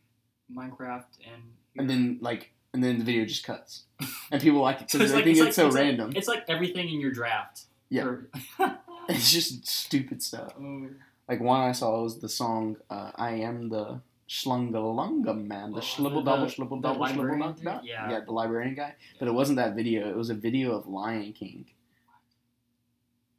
Minecraft 0.52 1.04
and 1.32 1.42
and 1.76 1.88
then 1.90 2.18
like 2.20 2.50
and 2.72 2.82
then 2.82 2.98
the 2.98 3.04
video 3.04 3.24
just 3.24 3.44
cuts, 3.44 3.84
and 4.32 4.42
people 4.42 4.60
like 4.60 4.80
it 4.82 4.90
So 4.90 4.98
because 4.98 5.12
it's 5.12 5.12
they 5.12 5.16
like- 5.16 5.24
think 5.24 5.36
it's 5.38 5.46
it's, 5.48 5.58
like- 5.58 5.62
so 5.62 5.66
it's 5.68 5.74
like- 5.76 5.84
random. 5.84 6.12
it's 6.16 6.28
like 6.28 6.44
everything 6.48 6.88
in 6.88 7.00
your 7.00 7.12
draft. 7.12 7.62
Yeah. 7.88 8.04
Or- 8.04 8.28
it's 9.08 9.30
just 9.30 9.66
stupid 9.66 10.22
stuff. 10.22 10.52
Oh, 10.60 10.88
Like 11.28 11.40
one 11.40 11.60
I 11.60 11.72
saw 11.72 12.02
was 12.02 12.20
the 12.20 12.28
song 12.28 12.76
uh, 12.90 13.12
"I 13.16 13.30
Am 13.36 13.68
the 13.68 14.00
Schlungalunga 14.28 15.34
Man," 15.46 15.70
the 15.72 15.78
Oh, 15.78 15.80
schlibble 15.80 16.24
double 16.24 16.46
schlibble 16.46 16.80
double 16.82 17.04
schlibble 17.04 17.16
librarian 17.16 17.40
dub 17.40 17.56
dude? 17.56 17.64
dub. 17.64 17.80
Yeah. 17.84 18.10
yeah, 18.10 18.20
the 18.20 18.32
librarian 18.32 18.74
guy. 18.74 18.94
But 19.18 19.28
it 19.28 19.34
wasn't 19.34 19.56
that 19.56 19.74
video. 19.76 20.08
It 20.08 20.16
was 20.16 20.30
a 20.30 20.34
video 20.34 20.72
of 20.72 20.86
Lion 20.86 21.32
King, 21.32 21.66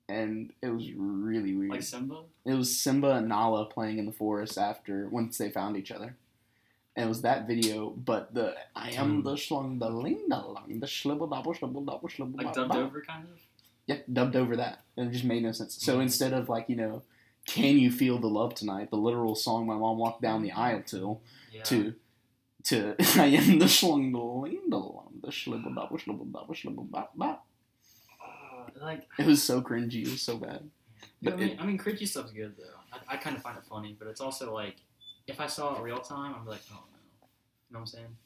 and 0.08 0.54
it 0.62 0.70
was 0.70 0.92
really 0.96 1.56
weird. 1.56 1.72
like 1.72 1.84
Simba. 1.84 2.22
it 2.46 2.54
was 2.54 2.80
Simba 2.80 3.12
and 3.16 3.28
Nala 3.28 3.66
playing 3.66 3.98
in 3.98 4.06
the 4.06 4.12
forest 4.12 4.58
after 4.58 5.08
once 5.10 5.38
they 5.38 5.50
found 5.50 5.76
each 5.78 5.92
other. 5.92 6.16
And 6.96 7.06
it 7.06 7.10
was 7.10 7.22
that 7.24 7.46
video, 7.46 7.90
but 7.90 8.34
the 8.34 8.56
I 8.76 8.92
am 8.92 9.22
the 9.24 9.34
schlung 9.34 9.80
the 9.80 9.90
ling 9.90 10.30
the 10.30 10.38
lung 10.38 10.80
the 10.80 10.88
schlibble 10.88 11.30
double 11.30 11.54
schlibble 11.54 11.86
double 11.86 12.08
schlibble 12.08 12.38
Like 12.38 12.54
dubbed 12.54 12.76
over 12.76 13.02
kind 13.02 13.26
of. 13.26 13.40
Yeah, 13.86 13.98
dubbed 14.12 14.36
over 14.36 14.56
that. 14.56 14.84
And 14.96 15.10
it 15.10 15.12
just 15.12 15.26
made 15.26 15.44
no 15.44 15.52
sense. 15.52 15.76
So 15.84 15.98
Mhm. 15.98 16.04
instead 16.04 16.32
of 16.34 16.48
like, 16.48 16.70
you 16.70 16.76
know, 16.78 17.04
can 17.46 17.78
you 17.78 17.92
feel 17.92 18.18
the 18.18 18.28
love 18.30 18.56
tonight, 18.56 18.90
the 18.92 18.96
literal 18.98 19.36
song 19.36 19.68
my 19.68 19.76
mom 19.76 19.98
walked 19.98 20.22
down 20.22 20.42
the 20.42 20.52
aisle 20.54 20.84
to, 20.88 21.20
Yeah. 21.52 21.64
to 21.64 21.96
to 22.64 22.96
I 23.22 23.26
am 23.26 23.60
the 23.60 23.66
schlung 23.66 24.12
the 24.14 24.18
ling 24.20 24.70
the 24.70 24.78
lung 24.80 25.20
the 25.22 25.32
schlibble 25.32 25.76
double 25.76 25.98
schlibble 25.98 26.32
double 26.32 26.56
schlibble 26.56 26.90
bop 26.90 27.12
bop. 27.18 27.46
Uh, 28.26 28.86
like 28.86 29.04
It 29.20 29.26
was 29.26 29.44
so 29.44 29.62
cringy, 29.62 30.04
it 30.04 30.12
was 30.12 30.22
so 30.22 30.38
bad. 30.38 30.70
Yeah, 31.20 31.30
But 31.32 31.34
I 31.34 31.36
mean, 31.36 31.50
it- 31.50 31.62
I 31.62 31.66
mean, 31.66 31.78
cringy 31.78 32.08
stuff's 32.08 32.32
good 32.32 32.56
though. 32.58 32.80
I, 32.94 33.16
I 33.16 33.18
kind 33.18 33.36
of 33.36 33.42
find 33.44 33.58
it 33.58 33.66
funny, 33.66 33.96
but 34.00 34.08
it's 34.08 34.22
also 34.22 34.54
like, 34.54 34.78
if 35.28 35.40
I 35.40 35.48
saw 35.48 35.76
it 35.78 35.82
real 35.82 36.00
time, 36.00 36.36
I'm 36.40 36.46
like, 36.46 36.62
oh 36.72 36.84
no. 36.92 37.28
You 37.70 37.74
know 37.74 37.80
what 37.80 37.80
I'm 37.82 37.86
saying? 37.88 38.18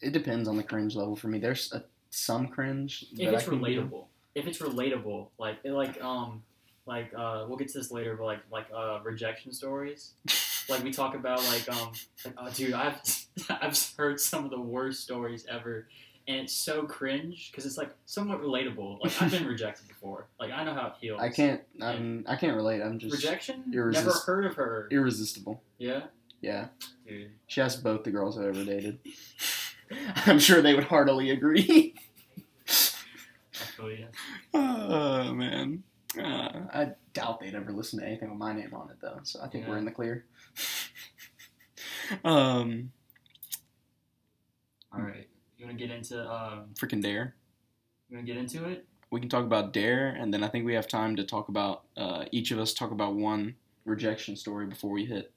It 0.00 0.12
depends 0.12 0.48
on 0.48 0.56
the 0.56 0.62
cringe 0.62 0.94
level 0.94 1.16
for 1.16 1.28
me. 1.28 1.38
There's 1.38 1.72
a, 1.72 1.84
some 2.10 2.48
cringe 2.48 3.04
If 3.12 3.18
that 3.30 3.34
it's 3.34 3.42
I 3.44 3.46
can 3.50 3.62
do. 3.62 3.64
relatable, 3.64 4.04
if 4.34 4.46
it's 4.46 4.58
relatable, 4.58 5.28
like 5.38 5.58
it, 5.64 5.72
like 5.72 6.02
um 6.02 6.42
like 6.86 7.12
uh 7.16 7.44
we'll 7.48 7.58
get 7.58 7.68
to 7.68 7.78
this 7.78 7.90
later, 7.90 8.16
but 8.16 8.24
like 8.24 8.40
like 8.50 8.66
uh 8.74 9.00
rejection 9.02 9.52
stories. 9.52 10.12
Like 10.70 10.84
we 10.84 10.90
talk 10.90 11.14
about 11.14 11.42
like 11.44 11.66
um 11.70 11.92
like 12.26 12.34
oh 12.36 12.50
dude 12.50 12.74
I've 12.74 13.00
I've 13.48 13.74
heard 13.96 14.20
some 14.20 14.44
of 14.44 14.50
the 14.50 14.60
worst 14.60 15.02
stories 15.02 15.46
ever. 15.48 15.88
And 16.28 16.36
it's 16.40 16.52
so 16.52 16.82
cringe 16.82 17.50
because 17.50 17.64
it's 17.64 17.78
like 17.78 17.90
somewhat 18.04 18.42
relatable. 18.42 19.00
Like 19.02 19.20
I've 19.22 19.30
been 19.30 19.46
rejected 19.54 19.88
before. 19.88 20.26
Like 20.38 20.52
I 20.52 20.62
know 20.62 20.74
how 20.74 20.88
it 20.88 20.92
feels. 21.00 21.20
I 21.20 21.30
can't. 21.30 21.62
I'm, 21.80 22.24
I 22.28 22.36
can't 22.36 22.54
relate. 22.54 22.82
I'm 22.82 22.98
just 22.98 23.14
Rejection? 23.14 23.64
irresist- 23.74 24.04
Never 24.04 24.18
heard 24.26 24.44
of 24.44 24.54
her. 24.56 24.88
irresistible. 24.90 25.62
yeah, 25.78 26.02
Yeah, 26.42 26.66
dude. 27.06 27.30
she 27.46 27.62
asked 27.62 27.82
both 27.82 28.04
the 28.04 28.10
girls 28.10 28.38
I've 28.38 28.44
ever 28.44 28.62
dated. 28.62 28.98
I'm 30.26 30.38
sure 30.38 30.60
they 30.60 30.74
would 30.74 30.84
heartily 30.84 31.30
agree. 31.30 31.94
Feel 32.66 33.90
you. 33.90 34.06
oh 34.52 35.32
man, 35.32 35.82
uh, 36.18 36.60
I 36.74 36.90
doubt 37.14 37.40
they'd 37.40 37.54
ever 37.54 37.72
listen 37.72 38.00
to 38.00 38.06
anything 38.06 38.28
with 38.28 38.38
my 38.38 38.52
name 38.52 38.74
on 38.74 38.90
it 38.90 38.96
though. 39.00 39.20
So 39.22 39.40
I 39.42 39.48
think 39.48 39.66
we're 39.66 39.78
in 39.78 39.86
the 39.86 39.90
clear. 39.92 40.26
um, 42.24 42.92
All 44.92 45.00
right. 45.00 45.26
You 45.58 45.66
want 45.66 45.76
to 45.78 45.86
get 45.86 45.94
into 45.94 46.20
um? 46.30 46.66
freaking 46.74 47.02
dare. 47.02 47.34
You 48.08 48.16
want 48.16 48.26
to 48.26 48.32
get 48.32 48.40
into 48.40 48.64
it? 48.68 48.86
We 49.10 49.20
can 49.20 49.28
talk 49.28 49.44
about 49.44 49.72
dare, 49.72 50.08
and 50.10 50.32
then 50.32 50.44
I 50.44 50.48
think 50.48 50.64
we 50.66 50.74
have 50.74 50.86
time 50.86 51.16
to 51.16 51.24
talk 51.24 51.48
about 51.48 51.84
uh, 51.96 52.26
each 52.30 52.50
of 52.50 52.58
us 52.58 52.72
talk 52.74 52.90
about 52.90 53.14
one 53.14 53.54
rejection 53.84 54.36
story 54.36 54.66
before 54.66 54.90
we 54.90 55.04
hit 55.06 55.32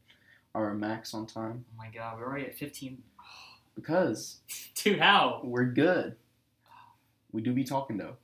our 0.54 0.74
max 0.74 1.14
on 1.14 1.26
time 1.26 1.64
Oh 1.72 1.78
my 1.78 1.88
god, 1.90 2.18
we're 2.20 2.26
already 2.26 2.46
at 2.46 2.56
15. 2.56 3.02
because 3.76 4.42
Dude, 4.76 5.00
how? 5.00 5.40
we're 5.44 5.64
good. 5.66 6.16
We 7.32 7.42
do 7.42 7.54
be 7.54 7.64
talking 7.64 7.96
though. 7.98 8.18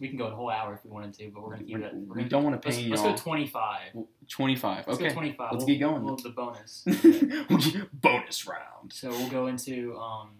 We 0.00 0.08
can 0.08 0.16
go 0.16 0.28
a 0.28 0.30
whole 0.30 0.48
hour 0.48 0.74
if 0.74 0.84
we 0.84 0.90
wanted 0.92 1.12
to, 1.14 1.30
but 1.34 1.42
we're 1.42 1.50
gonna 1.56 1.64
keep 1.64 1.76
it. 1.78 1.92
We're 1.94 2.14
we 2.14 2.24
don't 2.24 2.44
want 2.44 2.62
to 2.62 2.66
let's, 2.68 2.78
pain 2.78 2.88
let's 2.90 3.02
y'all. 3.02 3.10
go 3.10 3.16
25. 3.18 3.80
25. 4.28 4.84
Let's 4.86 4.98
Okay. 5.00 5.08
go 5.08 5.14
25. 5.14 5.52
let's 5.52 5.64
We'll- 5.64 5.66
get 5.66 5.80
going. 5.80 6.04
We'll, 6.04 6.16
the 6.16 6.30
bonus. 6.30 6.84
Bonus 7.92 8.46
round. 8.46 8.92
so 8.92 9.10
we'll 9.10 9.28
go 9.28 9.48
into 9.48 9.96
um 9.98 10.30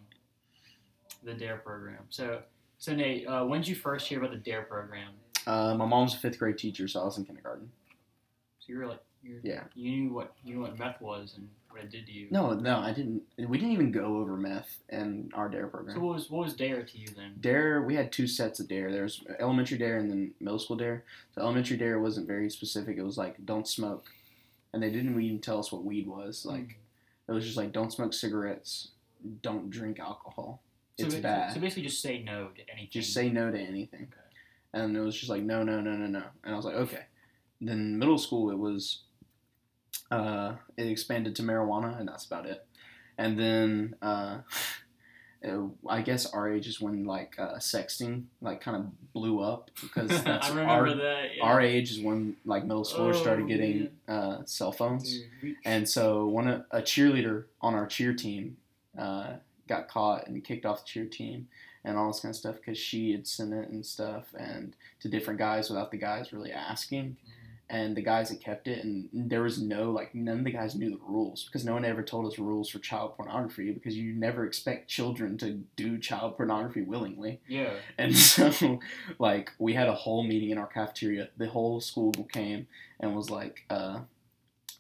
the 1.25 1.35
Dare 1.35 1.57
program. 1.59 2.05
So 2.11 2.41
so 2.79 2.95
Nate, 2.95 3.27
uh, 3.27 3.45
when 3.45 3.61
did 3.61 3.69
you 3.69 3.75
first 3.77 4.07
hear 4.09 4.19
about 4.19 4.33
the 4.33 4.37
Dare 4.39 4.63
program? 4.63 5.13
Uh, 5.47 5.75
my 5.75 5.85
mom's 5.87 6.15
a 6.15 6.19
fifth 6.19 6.39
grade 6.39 6.59
teacher, 6.59 6.89
so 6.89 7.01
I 7.01 7.05
was 7.05 7.19
in 7.19 7.25
kindergarten. 7.25 7.71
So 8.61 8.67
you 8.73 8.79
were 8.79 8.87
like, 8.87 9.03
you're, 9.23 9.41
Yeah. 9.43 9.65
you 9.75 9.91
knew 9.91 10.13
what 10.15 10.35
you 10.45 10.55
knew 10.55 10.61
what 10.63 10.79
meth 10.79 11.01
was 11.01 11.35
and 11.37 11.49
what 11.71 11.83
it 11.83 11.91
did 11.91 12.07
to 12.07 12.13
you. 12.13 12.29
No, 12.31 12.53
no, 12.53 12.79
I 12.79 12.93
didn't. 12.93 13.23
We 13.39 13.59
didn't 13.59 13.73
even 13.73 13.91
go 13.91 14.19
over 14.19 14.37
meth 14.37 14.79
in 14.91 15.31
our 15.35 15.49
dare 15.49 15.67
program. 15.67 15.97
So 15.97 16.03
what 16.03 16.15
was 16.15 16.31
what 16.31 16.45
was 16.45 16.55
dare 16.55 16.83
to 16.83 16.99
you 16.99 17.09
then? 17.09 17.35
Dare, 17.41 17.83
we 17.83 17.95
had 17.95 18.13
two 18.13 18.27
sets 18.27 18.61
of 18.61 18.69
dare. 18.69 18.93
There 18.93 19.03
was 19.03 19.23
elementary 19.39 19.79
dare 19.79 19.99
and 19.99 20.11
then 20.11 20.35
middle 20.41 20.59
school 20.59 20.77
dare. 20.77 21.05
So 21.35 21.41
elementary 21.43 21.77
dare 21.77 21.99
wasn't 22.01 22.27
very 22.27 22.49
specific. 22.51 22.97
It 22.97 23.03
was 23.03 23.19
like 23.19 23.45
don't 23.45 23.67
smoke, 23.69 24.07
and 24.73 24.83
they 24.83 24.91
didn't 24.91 25.21
even 25.21 25.41
tell 25.41 25.59
us 25.59 25.73
what 25.73 25.85
weed 25.85 26.07
was. 26.07 26.45
Like 26.47 26.79
it 27.29 27.33
was 27.33 27.45
just 27.45 27.57
like 27.57 27.73
don't 27.73 27.93
smoke 27.93 28.13
cigarettes, 28.15 28.89
don't 29.43 29.69
drink 29.71 29.99
alcohol. 29.99 30.61
So 30.99 31.07
it's 31.07 31.15
ba- 31.17 31.23
bad. 31.23 31.53
So 31.55 31.61
basically, 31.61 31.83
just 31.85 32.01
say 32.03 32.23
no 32.23 32.49
to 32.49 32.61
anything. 32.71 32.91
just 32.91 33.13
say 33.13 33.29
no 33.29 33.51
to 33.51 33.59
anything. 33.59 34.03
Okay. 34.13 34.21
And 34.73 34.97
it 34.97 35.01
was 35.01 35.17
just 35.17 35.31
like 35.31 35.43
no, 35.43 35.63
no, 35.63 35.81
no, 35.81 35.93
no, 35.93 36.07
no. 36.07 36.23
And 36.45 36.53
I 36.53 36.57
was 36.57 36.65
like 36.65 36.75
okay. 36.77 37.05
Then 37.61 37.99
middle 37.99 38.19
school 38.19 38.51
it 38.51 38.59
was, 38.59 39.03
uh, 40.11 40.55
it 40.77 40.87
expanded 40.87 41.35
to 41.37 41.43
marijuana 41.43 41.99
and 41.99 42.09
that's 42.09 42.27
about 42.27 42.47
it. 42.47 42.67
And 43.17 43.39
then 43.39 43.95
uh, 44.03 44.39
I 45.89 46.01
guess 46.03 46.27
our 46.27 46.51
age 46.53 46.67
is 46.67 46.81
when 46.81 47.05
like 47.05 47.37
uh, 47.39 47.55
sexting 47.57 48.25
like 48.41 48.61
kind 48.61 48.77
of 48.77 49.13
blew 49.13 49.41
up 49.41 49.71
because 49.81 50.09
that's 50.25 50.47
I 50.47 50.51
remember 50.51 50.71
our 50.73 50.95
that. 50.95 51.37
Yeah. 51.37 51.45
our 51.45 51.61
age 51.61 51.91
is 51.93 52.01
when 52.01 52.37
like 52.45 52.65
middle 52.65 52.85
schoolers 52.85 53.15
Oh, 53.17 53.23
started 53.23 53.47
getting 53.49 53.91
uh, 54.09 54.39
cell 54.47 54.73
phones. 54.73 55.21
Dude, 55.41 55.57
And 55.65 55.89
so 55.89 56.27
one 56.27 56.49
a 56.49 56.81
cheerleader 56.83 57.45
on 57.61 57.75
our 57.75 57.87
cheer 57.87 58.13
team 58.15 58.57
uh, 58.99 59.35
got 59.69 59.89
caught 59.89 60.27
and 60.27 60.45
kicked 60.45 60.67
off 60.67 60.85
the 60.85 60.89
cheer 60.89 61.07
team 61.07 61.49
and 61.85 61.97
all 61.99 62.09
this 62.09 62.21
kind 62.21 62.33
of 62.33 62.37
stuff 62.37 62.57
because 62.57 62.79
she 62.79 63.13
had 63.13 63.27
sent 63.27 63.53
it 63.53 63.69
and 63.69 63.85
stuff 63.85 64.25
and 64.39 64.75
to 65.01 65.09
different 65.09 65.39
guys 65.39 65.69
without 65.69 65.91
the 65.91 65.99
guys 65.99 66.33
really 66.33 66.53
asking. 66.53 67.17
And 67.71 67.97
the 67.97 68.03
guys 68.03 68.29
had 68.29 68.43
kept 68.43 68.69
it, 68.69 68.85
and 68.85 69.09
there 69.11 69.43
was 69.43 69.59
no 69.61 69.91
like 69.91 70.15
none 70.15 70.41
of 70.41 70.45
the 70.45 70.51
guys 70.51 70.75
knew 70.75 70.91
the 70.91 71.01
rules 71.09 71.45
because 71.45 71.65
no 71.65 71.73
one 71.73 71.85
ever 71.87 72.03
told 72.03 72.27
us 72.31 72.39
rules 72.39 72.69
for 72.69 72.79
child 72.79 73.17
pornography 73.17 73.73
because 73.73 73.97
you 73.97 74.13
never 74.13 74.45
expect 74.45 74.87
children 74.87 75.39
to 75.39 75.63
do 75.75 75.97
child 75.99 76.37
pornography 76.37 76.83
willingly. 76.83 77.41
yeah. 77.49 77.73
And 77.97 78.15
so, 78.17 78.81
like, 79.19 79.51
we 79.59 79.73
had 79.73 79.89
a 79.89 79.95
whole 79.95 80.23
meeting 80.23 80.51
in 80.51 80.59
our 80.59 80.67
cafeteria. 80.67 81.31
The 81.39 81.49
whole 81.49 81.81
school 81.81 82.13
came 82.31 82.67
and 83.01 83.17
was 83.17 83.31
like, 83.31 83.65
uh, 83.71 84.01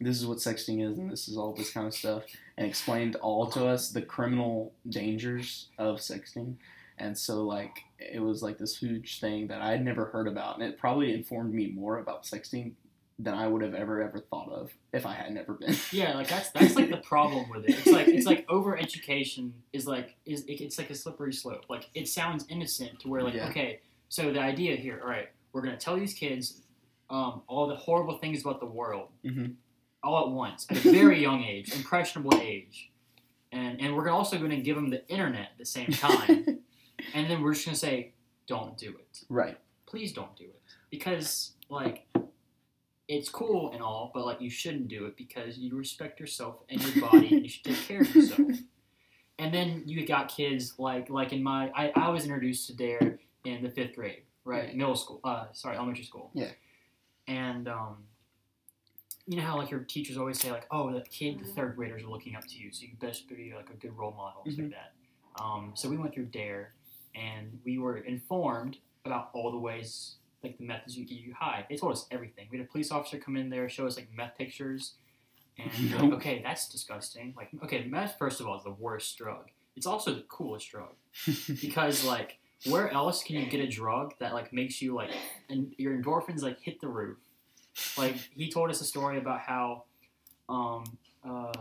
this 0.05 0.19
is 0.21 0.27
what 0.27 0.39
sexting 0.39 0.89
is, 0.89 0.99
and 0.99 1.11
this 1.11 1.29
is 1.29 1.37
all 1.37 1.53
this 1.53 1.71
kind 1.73 1.87
of 1.87 1.95
stuff, 1.95 2.23
and 2.57 2.67
explained 2.67 3.17
all 3.17 3.47
to 3.53 3.67
us 3.67 3.91
the 3.91 4.03
criminal 4.03 4.73
dangers 4.89 5.69
of 5.79 5.97
sexting. 5.99 6.55
And 6.99 7.17
so, 7.19 7.43
like, 7.45 7.77
it 7.99 8.21
was 8.23 8.43
like 8.43 8.59
this 8.59 8.77
huge 8.77 9.19
thing 9.21 9.49
that 9.49 9.61
I 9.61 9.71
had 9.73 9.85
never 9.85 10.07
heard 10.07 10.29
about, 10.29 10.59
and 10.59 10.65
it 10.65 10.79
probably 10.79 11.13
informed 11.13 11.53
me 11.53 11.69
more 11.69 11.99
about 11.99 12.23
sexting 12.25 12.73
than 13.19 13.35
I 13.35 13.47
would 13.47 13.63
have 13.63 13.75
ever, 13.75 14.03
ever 14.03 14.19
thought 14.19 14.51
of 14.51 14.73
if 14.93 15.07
I 15.07 15.13
had 15.15 15.33
never 15.33 15.55
been. 15.55 15.75
Yeah, 15.93 16.15
like 16.15 16.29
that's 16.29 16.51
that's 16.51 16.75
like 16.75 16.91
the 16.91 16.97
problem 16.99 17.49
with 17.49 17.65
it. 17.65 17.71
It's 17.79 17.87
like 17.87 18.09
it's 18.09 18.27
like 18.27 18.45
over 18.49 18.77
education 18.77 19.55
is 19.73 19.87
like 19.87 20.17
is 20.27 20.45
it's 20.49 20.79
like 20.79 20.91
a 20.91 20.95
slippery 20.97 21.33
slope. 21.33 21.65
Like 21.69 21.89
it 21.95 22.09
sounds 22.09 22.45
innocent 22.49 22.99
to 23.01 23.09
where 23.09 23.23
like 23.23 23.35
Yeah. 23.35 23.49
okay, 23.51 23.81
so 24.09 24.33
the 24.33 24.41
idea 24.41 24.75
here, 24.77 25.01
all 25.03 25.09
right, 25.09 25.29
we're 25.53 25.63
gonna 25.63 25.77
tell 25.77 25.97
these 25.97 26.13
kids 26.15 26.61
um, 27.11 27.43
all 27.47 27.69
the 27.69 27.77
horrible 27.77 28.19
things 28.19 28.41
about 28.41 28.59
the 28.59 28.67
world 28.67 29.09
Mhm. 29.25 29.55
All 30.05 30.27
at 30.27 30.31
once 30.31 30.67
at 30.71 30.77
a 30.85 30.91
very 30.93 31.21
young 31.21 31.43
age, 31.43 31.75
impressionable 31.75 32.39
age, 32.41 32.91
and 33.53 33.81
and 33.81 33.97
we're 33.97 34.09
also 34.11 34.39
gonna 34.39 34.61
give 34.61 34.77
them 34.77 34.91
the 34.91 35.07
internet 35.09 35.51
at 35.53 35.59
the 35.59 35.67
same 35.67 35.87
time, 35.93 36.61
and 37.15 37.31
then 37.31 37.43
we're 37.43 37.55
just 37.55 37.65
gonna 37.67 37.77
say, 37.77 38.13
don't 38.47 38.77
do 38.77 38.91
it. 38.91 39.25
Right. 39.29 39.59
please 39.87 40.13
don't 40.13 40.37
do 40.37 40.45
it. 40.45 40.61
Because 40.91 41.53
like 41.71 42.07
it's 43.09 43.29
cool 43.29 43.73
and 43.73 43.83
all 43.83 44.11
but 44.15 44.25
like 44.25 44.41
you 44.41 44.49
shouldn't 44.51 44.89
do 44.89 45.05
it 45.07 45.17
because 45.17 45.59
you 45.59 45.77
respect 45.77 46.19
yourself 46.21 46.57
and 46.71 46.81
your 46.83 47.05
body 47.11 47.29
and 47.35 47.43
you 47.43 47.49
should 47.49 47.65
take 47.65 47.77
care 47.89 48.01
of 48.01 48.15
yourself. 48.15 48.41
And 49.37 49.53
then 49.53 49.83
you 49.87 50.07
got 50.07 50.29
kids 50.29 50.75
like 50.79 51.11
like 51.11 51.33
in 51.33 51.43
my 51.43 51.71
i, 51.75 51.91
I 51.97 52.09
was 52.11 52.23
introduced 52.25 52.69
to 52.69 52.77
dare 52.77 53.19
in 53.45 53.63
the 53.65 53.69
fifth 53.69 53.97
grade 53.97 54.23
right? 54.45 54.69
Yeah. 54.71 54.77
middle 54.77 54.95
school 54.95 55.21
uh 55.25 55.47
sorry 55.53 55.77
elementary 55.77 56.05
school. 56.05 56.31
Yeah. 56.35 56.51
and 57.27 57.67
um 57.69 57.97
you 59.27 59.37
know 59.37 59.43
how 59.43 59.57
like 59.57 59.71
your 59.71 59.81
teachers 59.81 60.17
always 60.17 60.39
say 60.39 60.51
like 60.51 60.67
oh 60.71 60.93
the 60.93 61.01
kid 61.03 61.39
the 61.39 61.45
third 61.45 61.77
graders 61.77 62.03
are 62.03 62.09
looking 62.09 62.37
up 62.37 62.47
to 62.47 62.57
you 62.57 62.71
so 62.73 62.83
you 62.83 62.91
best 63.01 63.29
be 63.29 63.53
like 63.57 63.71
a 63.71 63.75
good 63.75 63.97
role 63.97 64.13
model 64.13 64.43
stuff 64.45 64.65
like 64.65 64.71
that 64.71 65.43
um 65.43 65.73
so 65.75 65.89
we 65.89 65.97
went 65.97 66.13
through 66.13 66.27
dare 66.27 66.73
and 67.15 67.59
we 67.65 67.79
were 67.79 67.99
informed 67.99 68.79
about 69.05 69.31
all 69.33 69.51
the 69.51 69.59
ways 69.59 70.17
like 70.45 70.59
the 70.59 70.65
methods 70.65 70.97
you 70.97 71.05
give 71.05 71.19
you 71.19 71.35
hide. 71.35 71.65
They 71.69 71.77
told 71.77 71.93
us 71.93 72.07
everything. 72.11 72.47
We 72.51 72.59
had 72.59 72.67
a 72.67 72.71
police 72.71 72.93
officer 72.93 73.19
come 73.19 73.37
in 73.37 73.49
there, 73.49 73.69
show 73.69 73.87
us 73.87 73.97
like 73.97 74.09
meth 74.15 74.37
pictures, 74.37 74.93
and 75.59 75.71
like, 75.93 76.13
okay, 76.15 76.41
that's 76.45 76.69
disgusting. 76.69 77.35
Like, 77.37 77.49
okay, 77.65 77.85
meth 77.89 78.17
first 78.19 78.41
of 78.41 78.47
all 78.47 78.57
is 78.59 78.65
the 78.65 78.71
worst 78.71 79.17
drug. 79.17 79.51
It's 79.77 79.87
also 79.87 80.15
the 80.15 80.25
coolest 80.29 80.71
drug 80.71 80.95
because 81.61 82.05
like 82.05 82.39
where 82.69 82.93
else 82.93 83.25
can 83.25 83.37
you 83.37 83.47
get 83.47 83.61
a 83.61 83.67
drug 83.67 84.15
that 84.21 84.33
like 84.33 84.53
makes 84.53 84.81
you 84.81 84.95
like 84.95 85.11
and 85.49 85.75
your 85.77 85.97
endorphins 85.97 86.43
like 86.43 86.61
hit 86.61 86.81
the 86.81 86.89
roof? 86.89 87.19
Like 87.99 88.17
he 88.17 88.51
told 88.51 88.71
us 88.71 88.81
a 88.81 88.85
story 88.85 89.19
about 89.19 89.41
how 89.41 89.85
um 90.49 90.85
uh 91.25 91.53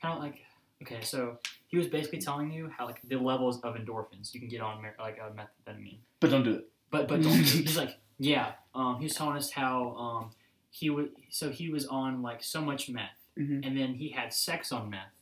kind 0.00 0.16
of 0.16 0.20
like 0.22 0.38
okay 0.82 1.00
so 1.02 1.38
he 1.66 1.76
was 1.76 1.88
basically 1.88 2.20
telling 2.20 2.52
you 2.52 2.70
how 2.76 2.86
like 2.86 3.00
the 3.08 3.16
levels 3.16 3.60
of 3.62 3.74
endorphins 3.74 4.32
you 4.32 4.38
can 4.40 4.48
get 4.48 4.60
on 4.60 4.80
like 4.98 5.18
uh, 5.20 5.28
methamphetamine 5.30 5.98
but 6.20 6.30
don't 6.30 6.44
do 6.44 6.52
it. 6.54 6.68
but 6.90 7.08
but 7.08 7.20
don't 7.20 7.32
do 7.32 7.40
it. 7.40 7.46
he's 7.66 7.76
like 7.76 7.98
yeah 8.18 8.52
um 8.76 8.96
he 8.98 9.04
was 9.04 9.14
telling 9.14 9.36
us 9.36 9.50
how 9.50 9.90
um 9.96 10.30
he 10.70 10.88
would 10.88 11.10
so 11.30 11.50
he 11.50 11.68
was 11.68 11.84
on 11.86 12.22
like 12.22 12.42
so 12.42 12.60
much 12.60 12.88
meth 12.88 13.10
Mhm. 13.36 13.64
and 13.66 13.76
then 13.78 13.94
he 13.94 14.08
had 14.10 14.32
sex 14.32 14.70
on 14.72 14.88
meth 14.90 15.14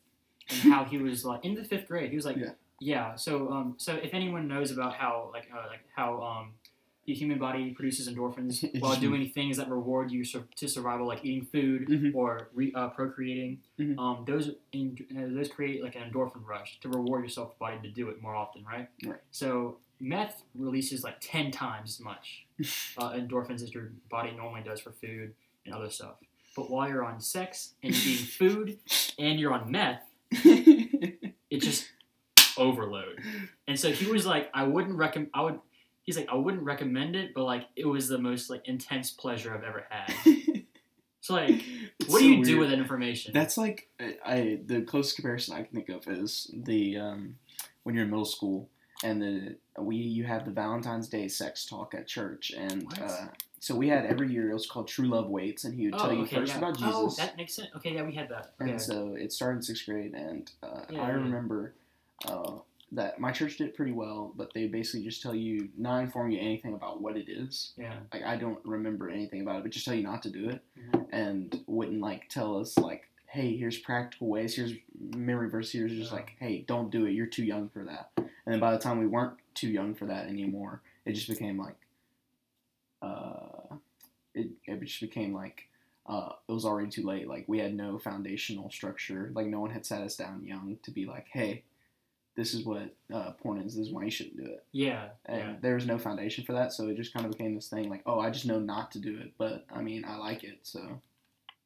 and 0.50 0.72
how 0.72 0.84
he 0.84 0.96
was 0.98 1.24
like 1.24 1.44
in 1.44 1.54
the 1.54 1.64
fifth 1.64 1.86
grade 1.88 2.10
he 2.10 2.16
was 2.16 2.24
like 2.26 2.36
Yeah. 2.36 2.52
yeah 2.80 3.14
so 3.16 3.50
um 3.50 3.74
so 3.78 3.94
if 3.94 4.12
anyone 4.14 4.46
knows 4.48 4.70
about 4.70 4.94
how 4.94 5.30
like 5.32 5.48
uh, 5.54 5.66
like 5.68 5.80
how 5.94 6.22
um 6.22 6.52
the 7.06 7.14
human 7.14 7.38
body 7.38 7.70
produces 7.70 8.08
endorphins 8.08 8.64
while 8.80 8.96
doing 8.96 9.30
things 9.30 9.56
that 9.58 9.68
reward 9.70 10.10
you 10.10 10.24
sur- 10.24 10.46
to 10.56 10.66
survival 10.68 11.06
like 11.06 11.24
eating 11.24 11.44
food 11.44 11.88
Mhm. 11.88 12.14
or 12.14 12.48
re- 12.54 12.72
uh, 12.74 12.88
procreating 12.88 13.60
Mhm. 13.78 13.98
um 13.98 14.24
those 14.26 14.50
in, 14.72 14.96
uh, 15.16 15.34
those 15.34 15.48
create 15.48 15.82
like 15.82 15.94
an 15.96 16.02
endorphin 16.10 16.44
rush 16.44 16.78
to 16.80 16.88
reward 16.88 17.22
yourself 17.24 17.58
body 17.58 17.78
to 17.82 17.88
do 17.88 18.08
it 18.08 18.20
more 18.20 18.34
often 18.34 18.64
right 18.64 18.88
Right. 19.04 19.20
so 19.30 19.78
meth 20.00 20.42
releases 20.54 21.02
like 21.04 21.16
10 21.20 21.50
times 21.50 21.88
as 21.98 22.00
much 22.00 22.44
uh, 22.98 23.12
endorphins 23.12 23.62
as 23.62 23.72
your 23.72 23.92
body 24.10 24.32
normally 24.32 24.62
does 24.62 24.80
for 24.80 24.92
food 24.92 25.34
and 25.64 25.74
other 25.74 25.90
stuff. 25.90 26.16
But 26.54 26.70
while 26.70 26.88
you're 26.88 27.04
on 27.04 27.20
sex 27.20 27.74
and 27.82 27.94
eating 27.94 28.26
food 28.26 28.78
and 29.18 29.38
you're 29.38 29.52
on 29.52 29.70
meth, 29.70 30.02
it 30.30 31.58
just 31.60 31.88
overload. 32.56 33.20
And 33.68 33.78
so 33.78 33.90
he 33.92 34.06
was 34.10 34.24
like, 34.26 34.50
I 34.54 34.64
wouldn't 34.64 34.96
recommend. 34.96 35.30
I 35.34 35.42
would. 35.42 35.60
He's 36.06 36.16
like, 36.16 36.28
I 36.30 36.36
wouldn't 36.36 36.62
recommend 36.62 37.16
it, 37.16 37.34
but 37.34 37.44
like, 37.44 37.66
it 37.76 37.86
was 37.86 38.08
the 38.08 38.18
most 38.18 38.48
like 38.48 38.66
intense 38.66 39.10
pleasure 39.10 39.52
I've 39.52 39.64
ever 39.64 39.86
had. 39.90 40.14
So 41.26 41.34
like, 41.34 41.60
what 42.06 42.10
so 42.10 42.18
do 42.20 42.28
you 42.28 42.44
do 42.44 42.60
with 42.60 42.70
that 42.70 42.78
information? 42.78 43.32
That's 43.32 43.58
like 43.58 43.88
I, 43.98 44.16
I 44.24 44.58
the 44.64 44.82
closest 44.82 45.16
comparison 45.16 45.56
I 45.56 45.64
can 45.64 45.74
think 45.74 45.88
of 45.88 46.06
is 46.06 46.48
the 46.54 46.98
um, 46.98 47.34
when 47.82 47.96
you're 47.96 48.04
in 48.04 48.10
middle 48.10 48.24
school 48.24 48.68
and 49.02 49.20
the 49.20 49.56
we 49.76 49.96
you 49.96 50.22
have 50.22 50.44
the 50.44 50.52
Valentine's 50.52 51.08
Day 51.08 51.26
sex 51.26 51.66
talk 51.66 51.94
at 51.94 52.06
church 52.06 52.52
and 52.56 52.86
uh, 53.02 53.26
so 53.58 53.74
we 53.74 53.88
had 53.88 54.06
every 54.06 54.32
year 54.32 54.50
it 54.52 54.54
was 54.54 54.66
called 54.66 54.86
True 54.86 55.08
Love 55.08 55.28
Waits 55.28 55.64
and 55.64 55.74
he 55.74 55.86
would 55.86 55.94
oh, 55.94 55.98
tell 55.98 56.12
you 56.12 56.22
okay, 56.22 56.36
first 56.36 56.52
yeah. 56.52 56.58
about 56.58 56.78
Jesus 56.78 56.94
Oh, 56.94 57.14
that 57.18 57.36
makes 57.36 57.54
sense. 57.54 57.70
Okay, 57.74 57.94
yeah, 57.94 58.04
we 58.04 58.14
had 58.14 58.28
that. 58.28 58.52
Okay. 58.60 58.70
and 58.70 58.80
so 58.80 59.16
it 59.18 59.32
started 59.32 59.56
in 59.56 59.62
sixth 59.62 59.84
grade 59.84 60.14
and 60.14 60.52
uh, 60.62 60.82
Yeah, 60.90 61.02
I 61.02 61.08
remember 61.08 61.74
uh, 62.24 62.52
that 62.92 63.18
my 63.18 63.32
church 63.32 63.56
did 63.56 63.74
pretty 63.74 63.92
well 63.92 64.32
but 64.36 64.52
they 64.54 64.66
basically 64.68 65.04
just 65.04 65.20
tell 65.22 65.34
you 65.34 65.68
not 65.76 65.98
inform 66.02 66.30
you 66.30 66.38
anything 66.40 66.72
about 66.74 67.00
what 67.00 67.16
it 67.16 67.28
is 67.28 67.72
yeah. 67.76 67.94
like 68.12 68.22
I 68.22 68.36
don't 68.36 68.58
remember 68.64 69.10
anything 69.10 69.40
about 69.42 69.56
it 69.56 69.62
but 69.64 69.72
just 69.72 69.84
tell 69.84 69.94
you 69.94 70.04
not 70.04 70.22
to 70.22 70.30
do 70.30 70.48
it 70.50 70.62
Mhm. 70.78 71.06
and 71.10 71.64
wouldn't 71.66 72.00
like 72.00 72.28
tell 72.28 72.58
us 72.58 72.78
like 72.78 73.08
hey 73.26 73.56
here's 73.56 73.76
practical 73.78 74.28
ways 74.28 74.54
here's 74.54 74.72
memory 75.16 75.50
verse 75.50 75.72
here's 75.72 75.92
just 75.92 76.10
Yeah. 76.12 76.16
like 76.18 76.36
hey 76.38 76.64
don't 76.68 76.90
do 76.90 77.06
it 77.06 77.10
you're 77.12 77.26
too 77.26 77.44
young 77.44 77.68
for 77.70 77.82
that 77.84 78.10
and 78.16 78.28
then 78.46 78.60
by 78.60 78.70
the 78.72 78.78
time 78.78 78.98
we 78.98 79.06
weren't 79.08 79.34
too 79.54 79.68
young 79.68 79.94
for 79.94 80.06
that 80.06 80.28
anymore 80.28 80.80
it 81.04 81.12
just 81.14 81.28
became 81.28 81.58
like 81.58 81.76
uh 83.02 83.76
it, 84.34 84.48
it 84.66 84.80
just 84.84 85.00
became 85.00 85.34
like 85.34 85.68
uh, 86.08 86.30
it 86.48 86.52
was 86.52 86.64
already 86.64 86.88
too 86.88 87.04
late 87.04 87.26
like 87.26 87.44
we 87.48 87.58
had 87.58 87.74
no 87.74 87.98
foundational 87.98 88.70
structure 88.70 89.32
like 89.34 89.46
no 89.46 89.58
one 89.60 89.70
had 89.70 89.84
sat 89.84 90.02
us 90.02 90.14
down 90.16 90.44
young 90.46 90.78
to 90.84 90.90
be 90.92 91.04
like 91.04 91.26
hey 91.32 91.64
this 92.36 92.52
is 92.54 92.64
what 92.64 92.94
uh, 93.12 93.32
porn 93.32 93.58
is 93.60 93.74
this 93.76 93.86
is 93.88 93.92
why 93.92 94.04
you 94.04 94.10
shouldn't 94.10 94.36
do 94.36 94.44
it 94.44 94.64
Yeah. 94.72 95.08
and 95.24 95.38
Yeah. 95.38 95.54
there 95.62 95.74
was 95.74 95.86
no 95.86 95.98
foundation 95.98 96.44
for 96.44 96.52
that 96.52 96.72
so 96.72 96.88
it 96.88 96.96
just 96.96 97.12
kind 97.12 97.24
of 97.26 97.32
became 97.32 97.54
this 97.54 97.68
thing 97.68 97.88
like 97.88 98.02
oh 98.06 98.20
i 98.20 98.30
just 98.30 98.46
know 98.46 98.60
not 98.60 98.92
to 98.92 98.98
do 98.98 99.18
it 99.18 99.32
but 99.38 99.64
i 99.74 99.80
mean 99.80 100.04
i 100.04 100.16
like 100.16 100.44
it 100.44 100.58
so 100.62 100.80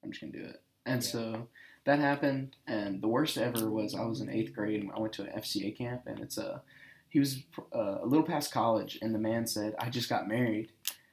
i'm 0.02 0.10
just 0.10 0.20
gonna 0.20 0.32
do 0.32 0.44
it 0.44 0.62
and 0.86 1.02
Yeah. 1.02 1.08
so 1.10 1.48
that 1.84 1.98
happened 1.98 2.56
and 2.66 3.02
the 3.02 3.08
worst 3.08 3.36
ever 3.36 3.68
was 3.70 3.94
i 3.94 4.02
was 4.04 4.20
in 4.20 4.30
eighth 4.30 4.54
grade 4.54 4.80
and 4.82 4.90
i 4.92 4.98
went 5.00 5.12
to 5.14 5.22
an 5.22 5.40
fca 5.40 5.76
camp 5.76 6.02
and 6.06 6.20
it's 6.20 6.38
a 6.38 6.62
he 7.08 7.18
was 7.18 7.42
uh, 7.74 7.98
a 8.02 8.06
little 8.06 8.24
past 8.24 8.52
college 8.52 8.98
and 9.02 9.14
the 9.14 9.18
man 9.18 9.46
said 9.46 9.74
i 9.78 9.90
just 9.90 10.08
got 10.08 10.28
married 10.28 10.70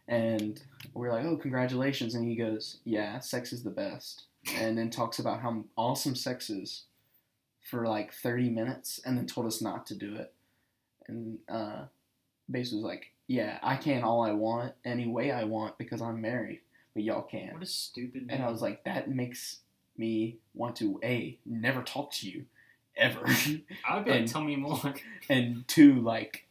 and 0.07 0.61
we're 0.93 1.11
like 1.11 1.25
oh 1.25 1.35
congratulations 1.37 2.15
and 2.15 2.27
he 2.27 2.35
goes 2.35 2.77
yeah 2.85 3.19
sex 3.19 3.51
is 3.51 3.63
the 3.63 3.69
best 3.69 4.25
and 4.59 4.77
then 4.77 4.89
talks 4.89 5.19
about 5.19 5.41
how 5.41 5.63
awesome 5.75 6.15
sex 6.15 6.49
is 6.49 6.83
for 7.69 7.85
like 7.87 8.13
30 8.13 8.49
minutes 8.49 8.99
and 9.05 9.17
then 9.17 9.25
told 9.25 9.47
us 9.47 9.61
not 9.61 9.85
to 9.87 9.95
do 9.95 10.15
it. 10.15 10.33
And 11.07 11.39
uh, 11.49 11.83
basically 12.49 12.79
was 12.79 12.85
like, 12.85 13.11
yeah, 13.27 13.59
I 13.61 13.75
can 13.75 14.03
all 14.03 14.21
I 14.21 14.31
want 14.31 14.73
any 14.85 15.07
way 15.07 15.31
I 15.31 15.43
want 15.43 15.77
because 15.77 16.01
I'm 16.01 16.21
married, 16.21 16.61
but 16.93 17.03
y'all 17.03 17.23
can't. 17.23 17.53
What 17.53 17.63
a 17.63 17.65
stupid. 17.65 18.27
And 18.29 18.41
I 18.41 18.49
was 18.49 18.61
like, 18.61 18.83
that 18.85 19.09
makes 19.09 19.59
me 19.97 20.37
want 20.53 20.75
to 20.77 20.99
a 21.03 21.37
never 21.45 21.81
talk 21.81 22.11
to 22.13 22.29
you 22.29 22.45
ever, 22.95 23.19
I 23.87 23.95
would 23.95 24.05
be 24.05 24.11
like, 24.11 24.19
and- 24.21 24.27
tell 24.27 24.43
me 24.43 24.55
more. 24.55 24.93
and 25.29 25.67
two 25.67 26.01
like 26.01 26.47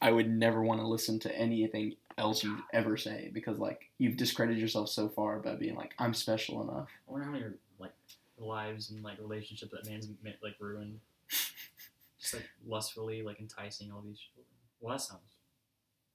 I 0.00 0.10
would 0.10 0.30
never 0.30 0.62
want 0.62 0.80
to 0.80 0.86
listen 0.86 1.18
to 1.20 1.36
anything 1.36 1.96
else 2.16 2.44
you 2.44 2.58
ever 2.72 2.96
say 2.96 3.30
because 3.32 3.58
like 3.58 3.90
you've 3.98 4.16
discredited 4.16 4.60
yourself 4.60 4.88
so 4.88 5.08
far 5.08 5.40
by 5.40 5.54
being 5.54 5.74
like 5.74 5.94
I'm 5.98 6.14
special 6.14 6.62
enough. 6.62 6.88
I 7.08 7.12
wonder 7.12 7.26
how 7.26 7.32
many 7.32 7.44
are 7.44 7.54
like 7.78 7.92
lives 8.38 8.90
and 8.90 9.02
like 9.02 9.18
relationships 9.18 9.72
that 9.72 9.88
man's 9.88 10.08
like 10.42 10.54
ruined. 10.60 11.00
Just 12.20 12.34
like 12.34 12.48
lustfully 12.66 13.22
like 13.22 13.40
enticing 13.40 13.92
all 13.92 14.00
these 14.00 14.18
children. 14.18 14.46
Well, 14.80 14.92
that 14.96 15.00
sounds 15.00 15.20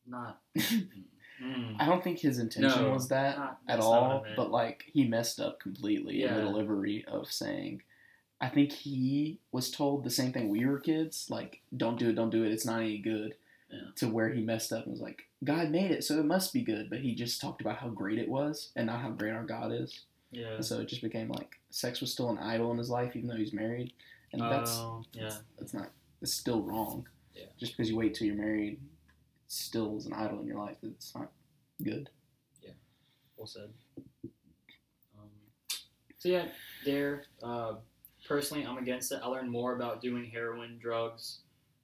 not. 0.07 0.39
Mm. 1.41 1.77
I 1.79 1.85
don't 1.85 2.03
think 2.03 2.19
his 2.19 2.37
intention 2.37 2.83
No, 2.83 2.91
was 2.91 3.07
that 3.07 3.37
not- 3.37 3.59
at 3.69 3.77
that's 3.77 3.85
not 3.85 4.01
what 4.01 4.09
I 4.11 4.13
all, 4.13 4.25
but 4.35 4.51
like 4.51 4.83
he 4.91 5.07
messed 5.07 5.39
up 5.39 5.59
completely 5.61 6.23
in 6.23 6.33
the 6.35 6.41
delivery 6.41 7.05
of 7.07 7.31
saying. 7.31 7.81
I 8.41 8.49
think 8.49 8.73
he 8.73 9.39
was 9.51 9.71
told 9.71 10.03
the 10.03 10.09
same 10.09 10.33
thing 10.33 10.49
we 10.49 10.65
were 10.65 10.79
kids, 10.79 11.27
like 11.29 11.61
don't 11.77 11.97
do 11.97 12.09
it, 12.09 12.15
don't 12.15 12.29
do 12.29 12.43
it, 12.43 12.51
it's 12.51 12.65
not 12.65 12.81
any 12.81 12.97
good. 12.97 13.35
Yeah. 13.71 13.79
To 13.97 14.09
where 14.09 14.27
he 14.29 14.41
messed 14.41 14.73
up 14.73 14.83
and 14.83 14.91
was 14.91 14.99
like, 15.01 15.21
God 15.43 15.69
made 15.69 15.91
it, 15.91 16.03
so 16.03 16.19
it 16.19 16.25
must 16.25 16.51
be 16.51 16.61
good. 16.61 16.89
But 16.89 16.99
he 16.99 17.15
just 17.15 17.39
talked 17.39 17.61
about 17.61 17.77
how 17.77 17.87
great 17.87 18.17
it 18.17 18.27
was 18.27 18.71
and 18.75 18.87
not 18.87 18.99
how 18.99 19.11
great 19.11 19.31
our 19.31 19.45
God 19.45 19.71
is. 19.71 20.01
Yeah. 20.31 20.53
And 20.55 20.65
so 20.65 20.79
it 20.79 20.87
just 20.87 21.01
became 21.01 21.29
like 21.29 21.59
sex 21.71 22.01
was 22.01 22.11
still 22.11 22.29
an 22.29 22.37
idol 22.37 22.71
in 22.71 22.77
his 22.77 22.89
life, 22.89 23.15
even 23.15 23.27
though 23.29 23.35
he's 23.35 23.53
married, 23.53 23.93
and 24.33 24.41
that's 24.41 24.71
Oh, 24.77 25.03
yeah. 25.13 25.31
that's 25.57 25.73
not 25.73 25.89
it's 26.21 26.33
still 26.33 26.61
wrong. 26.61 27.07
Yeah. 27.33 27.45
Just 27.59 27.73
because 27.75 27.89
you 27.89 27.95
wait 27.95 28.13
till 28.13 28.27
you're 28.27 28.35
married, 28.35 28.79
still 29.47 29.97
is 29.97 30.05
an 30.05 30.13
idol 30.13 30.39
in 30.41 30.47
your 30.47 30.57
life. 30.57 30.77
It's 30.83 31.15
not 31.15 31.31
good. 31.83 32.09
Yeah. 32.61 32.71
Well 33.37 33.47
said. 33.47 33.69
Um, 35.17 35.29
so 36.17 36.29
yeah, 36.29 36.45
there. 36.85 37.23
Uh, 37.41 37.75
personally, 38.27 38.65
I'm 38.65 38.77
against 38.77 39.11
it. 39.11 39.21
I 39.23 39.27
learned 39.27 39.49
more 39.49 39.75
about 39.75 40.01
doing 40.01 40.25
heroin, 40.25 40.77
drugs. 40.79 41.39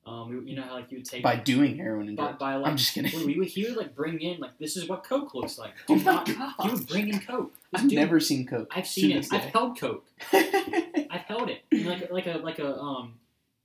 Um, 0.07 0.45
you- 0.47 0.55
know 0.55 0.61
how 0.61 0.73
like 0.75 0.91
you 0.91 0.99
would 0.99 1.05
take 1.05 1.23
By 1.23 1.35
doing 1.35 1.77
heroin 1.77 2.07
and 2.09 2.15
by, 2.17 2.33
by 2.33 2.55
like 2.57 2.69
I'm 2.71 2.77
just 2.77 2.93
kidding. 2.93 3.11
we, 3.19 3.25
we 3.25 3.39
would, 3.39 3.47
he 3.47 3.63
would 3.65 3.75
like 3.75 3.95
bring 3.95 4.19
in 4.21 4.39
like 4.39 4.57
this 4.59 4.77
is 4.77 4.87
what 4.87 5.03
coke 5.03 5.33
looks 5.33 5.57
like. 5.57 5.71
Oh 5.89 5.97
Do 5.97 6.03
my 6.03 6.11
not- 6.13 6.25
God. 6.27 6.53
He 6.61 6.69
would 6.69 6.87
bring 6.87 7.09
in 7.09 7.19
coke. 7.19 7.53
This 7.71 7.81
I've 7.81 7.89
dude- 7.89 7.97
never 7.99 8.19
seen 8.19 8.45
Coke. 8.45 8.67
I've 8.75 8.85
seen 8.87 9.11
it. 9.17 9.27
I've 9.33 9.41
held 9.45 9.79
coke. 9.79 10.05
I've 10.33 11.21
held 11.27 11.49
it 11.49 11.63
like 11.71 12.11
like 12.11 12.27
a 12.27 12.37
like 12.37 12.59
a 12.59 12.77
um 12.79 13.15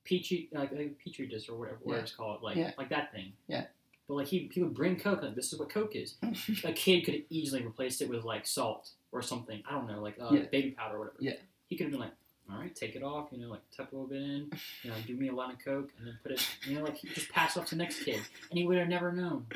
petri 0.04 0.48
like 0.52 0.72
a 0.72 0.88
petri 1.04 1.26
dish 1.26 1.48
or 1.48 1.56
whatever, 1.58 1.78
whatever 1.82 1.98
Yeah. 2.00 2.02
it's 2.04 2.14
called 2.14 2.42
like 2.42 2.56
Yeah. 2.56 2.70
like 2.78 2.88
that 2.88 3.12
thing. 3.12 3.32
Yeah. 3.46 3.64
But 4.08 4.14
like 4.14 4.26
he 4.28 4.50
he 4.52 4.62
would 4.62 4.74
bring 4.74 4.96
coke 4.98 5.22
like 5.22 5.34
this 5.34 5.52
is 5.52 5.58
what 5.58 5.68
coke 5.68 5.94
is. 5.94 6.14
a 6.64 6.72
kid 6.72 7.04
could 7.04 7.14
have 7.14 7.22
easily 7.30 7.62
replaced 7.62 8.00
it 8.02 8.08
with 8.08 8.24
like 8.24 8.46
salt 8.46 8.90
or 9.12 9.20
something. 9.22 9.62
I 9.68 9.72
don't 9.72 9.86
know, 9.86 10.00
like 10.00 10.16
uh, 10.20 10.30
Yeah. 10.32 10.42
baby 10.50 10.70
powder 10.70 10.96
or 10.96 10.98
whatever. 11.00 11.16
Yeah. 11.20 11.34
He 11.68 11.76
could 11.76 11.84
have 11.84 11.92
been 11.92 12.00
like, 12.00 12.12
all 12.52 12.58
right, 12.60 12.74
take 12.74 12.96
it 12.96 13.02
off, 13.02 13.28
you 13.32 13.38
know, 13.38 13.48
like 13.50 13.60
tuck 13.76 13.92
a 13.92 13.94
little 13.94 14.08
bit 14.08 14.20
in, 14.22 14.50
you 14.82 14.90
know, 14.90 14.96
do 15.06 15.14
me 15.16 15.28
a 15.28 15.32
line 15.34 15.52
of 15.52 15.58
coke, 15.64 15.90
and 15.98 16.06
then 16.06 16.18
put 16.22 16.32
it, 16.32 16.46
you 16.66 16.76
know, 16.78 16.84
like 16.84 16.96
he 16.96 17.08
just 17.08 17.30
pass 17.30 17.56
off 17.56 17.66
to 17.66 17.74
the 17.74 17.82
next 17.82 18.02
kid, 18.04 18.20
and 18.50 18.58
he 18.58 18.66
would 18.66 18.78
have 18.78 18.88
never 18.88 19.12
known. 19.12 19.46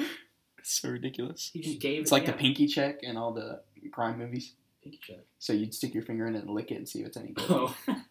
It's 0.58 0.80
so 0.80 0.88
ridiculous. 0.90 1.50
He 1.52 1.60
just 1.60 1.80
gave 1.80 2.02
It's 2.02 2.10
it. 2.10 2.14
like 2.14 2.24
yeah, 2.24 2.32
the 2.32 2.38
pinky 2.38 2.66
check 2.66 3.02
in 3.02 3.16
all 3.16 3.32
the 3.32 3.60
crime 3.92 4.18
movies. 4.18 4.52
pinky 4.82 4.98
check. 5.02 5.18
So 5.38 5.52
you'd 5.52 5.74
stick 5.74 5.92
your 5.94 6.02
finger 6.04 6.26
in 6.26 6.34
it 6.34 6.44
and 6.44 6.50
lick 6.50 6.70
it 6.70 6.76
and 6.76 6.88
see 6.88 7.00
if 7.00 7.08
it's 7.08 7.16
any 7.16 7.32
good. 7.32 7.44
Oh, 7.50 7.74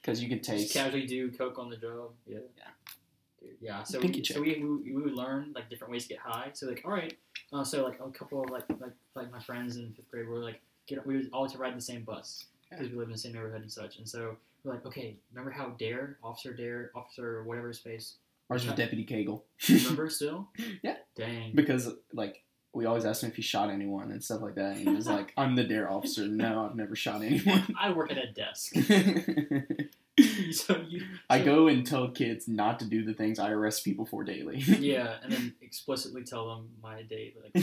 Because 0.00 0.22
you 0.22 0.28
could 0.28 0.38
just 0.44 0.50
taste. 0.50 0.72
casually 0.74 1.06
do 1.06 1.30
coke 1.32 1.58
on 1.58 1.68
the 1.68 1.76
job. 1.76 2.10
Yeah. 2.26 2.38
Yeah. 2.56 3.50
Yeah. 3.60 3.82
So 3.82 4.00
Pinky 4.00 4.20
we, 4.20 4.24
so 4.24 4.40
we, 4.40 4.54
we, 4.84 4.92
we 4.92 5.02
would 5.02 5.14
learn 5.14 5.52
like 5.54 5.68
different 5.68 5.92
ways 5.92 6.04
to 6.04 6.10
get 6.10 6.18
high. 6.18 6.50
So 6.52 6.66
like, 6.68 6.82
all 6.84 6.92
right. 6.92 7.12
Uh, 7.52 7.64
so 7.64 7.84
like 7.84 7.98
a 8.04 8.08
couple 8.10 8.42
of 8.42 8.50
like 8.50 8.64
like 8.80 8.92
like 9.14 9.30
my 9.32 9.40
friends 9.40 9.76
in 9.76 9.92
fifth 9.94 10.08
grade 10.10 10.28
were 10.28 10.38
like, 10.38 10.60
get 10.86 11.04
we 11.06 11.16
would 11.16 11.30
always 11.32 11.56
ride 11.56 11.76
the 11.76 11.80
same 11.80 12.02
bus 12.04 12.46
because 12.70 12.90
we 12.90 12.96
live 12.96 13.06
in 13.08 13.12
the 13.12 13.18
same 13.18 13.32
neighborhood 13.32 13.62
and 13.62 13.70
such. 13.72 13.98
And 13.98 14.08
so 14.08 14.36
we're 14.64 14.72
like, 14.72 14.86
okay, 14.86 15.16
remember 15.32 15.50
how 15.50 15.68
Dare, 15.78 16.16
Officer 16.22 16.52
Dare, 16.52 16.90
Officer 16.94 17.44
whatever 17.44 17.68
his 17.68 17.78
face, 17.78 18.16
Ours 18.50 18.64
was 18.64 18.74
Deputy 18.74 19.04
Kegel. 19.04 19.44
remember 19.68 20.08
still? 20.10 20.48
Yeah. 20.82 20.96
Dang. 21.16 21.52
because 21.54 21.90
like 22.12 22.42
we 22.72 22.84
always 22.84 23.04
asked 23.06 23.22
him 23.24 23.30
if 23.30 23.36
he 23.36 23.42
shot 23.42 23.70
anyone 23.70 24.10
and 24.10 24.22
stuff 24.22 24.42
like 24.42 24.54
that, 24.56 24.76
and 24.76 24.86
he 24.86 24.94
was 24.94 25.06
like, 25.06 25.32
"I'm 25.38 25.56
the 25.56 25.64
dare 25.64 25.90
officer. 25.90 26.26
No, 26.28 26.66
I've 26.66 26.76
never 26.76 26.94
shot 26.94 27.22
anyone." 27.22 27.74
I 27.80 27.90
work 27.90 28.12
at 28.12 28.18
a 28.18 28.30
desk. 28.30 28.74
so 30.52 30.84
you. 30.86 31.04
I 31.30 31.40
go 31.40 31.68
and 31.68 31.86
tell 31.86 32.08
kids 32.10 32.46
not 32.48 32.78
to 32.80 32.84
do 32.84 33.02
the 33.02 33.14
things 33.14 33.38
I 33.38 33.50
arrest 33.50 33.82
people 33.82 34.04
for 34.04 34.24
daily. 34.24 34.58
Yeah, 34.58 35.16
and 35.22 35.32
then 35.32 35.54
explicitly 35.62 36.22
tell 36.24 36.48
them 36.48 36.68
my 36.82 37.00
day, 37.02 37.34
like 37.42 37.54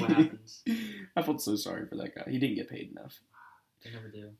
what 0.00 0.10
happens. 0.10 0.62
I 1.16 1.22
felt 1.22 1.42
so 1.42 1.56
sorry 1.56 1.86
for 1.86 1.96
that 1.96 2.14
guy. 2.14 2.30
He 2.30 2.38
didn't 2.38 2.54
get 2.56 2.70
paid 2.70 2.92
enough. 2.96 3.18
They 3.84 3.90
never 3.90 4.08
do. 4.08 4.30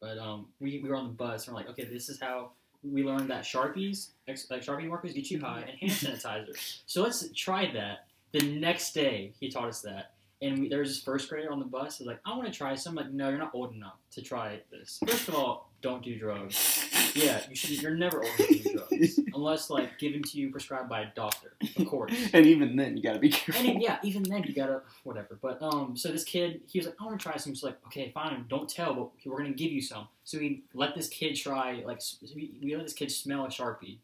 But 0.00 0.18
um, 0.18 0.46
we, 0.60 0.80
we 0.82 0.88
were 0.88 0.96
on 0.96 1.08
the 1.08 1.12
bus 1.12 1.46
and 1.46 1.54
we're 1.54 1.60
like, 1.60 1.70
okay, 1.70 1.84
this 1.84 2.08
is 2.08 2.20
how 2.20 2.52
we 2.82 3.04
learned 3.04 3.30
that 3.30 3.44
Sharpies, 3.44 4.08
like 4.26 4.64
Sharpie 4.64 4.88
markers 4.88 5.12
get 5.12 5.30
you 5.30 5.40
high, 5.40 5.60
and 5.60 5.78
hand 5.78 5.92
sanitizer. 5.92 6.80
So 6.86 7.02
let's 7.02 7.28
try 7.34 7.70
that. 7.72 8.06
The 8.32 8.58
next 8.58 8.94
day, 8.94 9.32
he 9.38 9.50
taught 9.50 9.68
us 9.68 9.82
that. 9.82 10.12
And 10.42 10.58
we, 10.58 10.68
there 10.68 10.78
was 10.78 10.88
this 10.88 11.02
first 11.02 11.28
grader 11.28 11.52
on 11.52 11.58
the 11.58 11.66
bus. 11.66 11.98
He 11.98 12.04
was 12.04 12.08
like, 12.08 12.20
I 12.24 12.34
want 12.34 12.50
to 12.50 12.56
try 12.56 12.74
some. 12.74 12.96
I'm 12.96 13.04
like, 13.04 13.12
no, 13.12 13.28
you're 13.28 13.38
not 13.38 13.50
old 13.52 13.74
enough 13.74 13.98
to 14.12 14.22
try 14.22 14.60
this. 14.70 14.98
First 15.06 15.28
of 15.28 15.34
all, 15.34 15.70
don't 15.82 16.02
do 16.02 16.18
drugs. 16.18 16.88
Yeah, 17.14 17.40
you 17.48 17.56
should. 17.56 17.82
You're 17.82 17.94
never 17.94 18.22
old 18.22 18.26
enough 18.38 18.48
to 18.48 18.58
do 18.58 18.72
drugs 18.74 19.20
unless 19.34 19.70
like 19.70 19.98
given 19.98 20.22
to 20.22 20.38
you 20.38 20.50
prescribed 20.50 20.88
by 20.88 21.02
a 21.02 21.06
doctor, 21.14 21.54
of 21.76 21.86
course. 21.90 22.12
and 22.32 22.46
even 22.46 22.76
then, 22.76 22.96
you 22.96 23.02
gotta 23.02 23.18
be 23.18 23.30
careful. 23.30 23.68
And 23.68 23.82
yeah, 23.82 23.98
even 24.02 24.22
then 24.22 24.44
you 24.44 24.54
gotta 24.54 24.82
whatever. 25.04 25.38
But 25.40 25.62
um, 25.62 25.96
so 25.96 26.10
this 26.10 26.24
kid, 26.24 26.60
he 26.68 26.78
was 26.78 26.86
like, 26.86 26.96
I 27.00 27.04
want 27.04 27.18
to 27.18 27.22
try 27.22 27.36
some. 27.36 27.52
He's 27.52 27.62
like, 27.62 27.78
okay, 27.86 28.10
fine, 28.12 28.44
don't 28.48 28.68
tell, 28.68 28.94
but 28.94 29.10
we're 29.24 29.38
gonna 29.38 29.50
give 29.50 29.72
you 29.72 29.82
some. 29.82 30.08
So 30.24 30.38
we 30.38 30.62
let 30.74 30.94
this 30.94 31.08
kid 31.08 31.34
try. 31.34 31.82
Like, 31.84 32.00
we, 32.34 32.52
we 32.62 32.76
let 32.76 32.84
this 32.84 32.94
kid 32.94 33.10
smell 33.10 33.44
a 33.44 33.48
sharpie. 33.48 33.98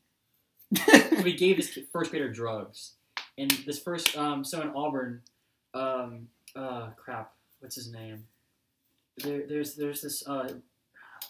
So 0.77 1.23
we 1.23 1.35
gave 1.37 1.57
this 1.57 1.73
kid, 1.73 1.87
first 1.93 2.11
grader 2.11 2.33
drugs, 2.33 2.93
and 3.39 3.51
this 3.67 3.79
first 3.79 4.17
um, 4.17 4.45
so 4.45 4.61
in 4.61 4.71
Auburn, 4.71 5.23
um, 5.75 6.29
uh, 6.55 6.89
crap, 6.97 7.33
what's 7.61 7.77
his 7.77 7.93
name? 7.93 8.25
There, 9.19 9.47
there's 9.47 9.75
there's 9.77 10.03
this 10.03 10.27
uh, 10.27 10.55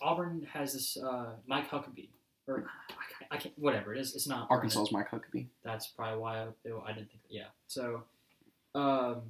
Auburn 0.02 0.46
has 0.52 0.72
this 0.74 0.96
uh, 0.96 1.32
Mike 1.46 1.70
Huckabee 1.70 2.08
or 2.48 2.64
I 2.90 2.94
can't, 3.18 3.32
I 3.32 3.36
can't 3.38 3.58
whatever 3.58 3.94
it 3.94 4.00
is. 4.00 4.14
It's 4.14 4.26
not 4.28 4.48
Arkansas's 4.50 4.92
Mike 4.92 5.10
Huckabee. 5.10 5.46
That's 5.64 5.86
probably 5.88 6.18
why 6.20 6.38
I, 6.42 6.46
I 6.84 6.92
didn't 6.92 7.08
think. 7.10 7.22
Yeah. 7.28 7.46
So, 7.66 8.02
um, 8.74 9.22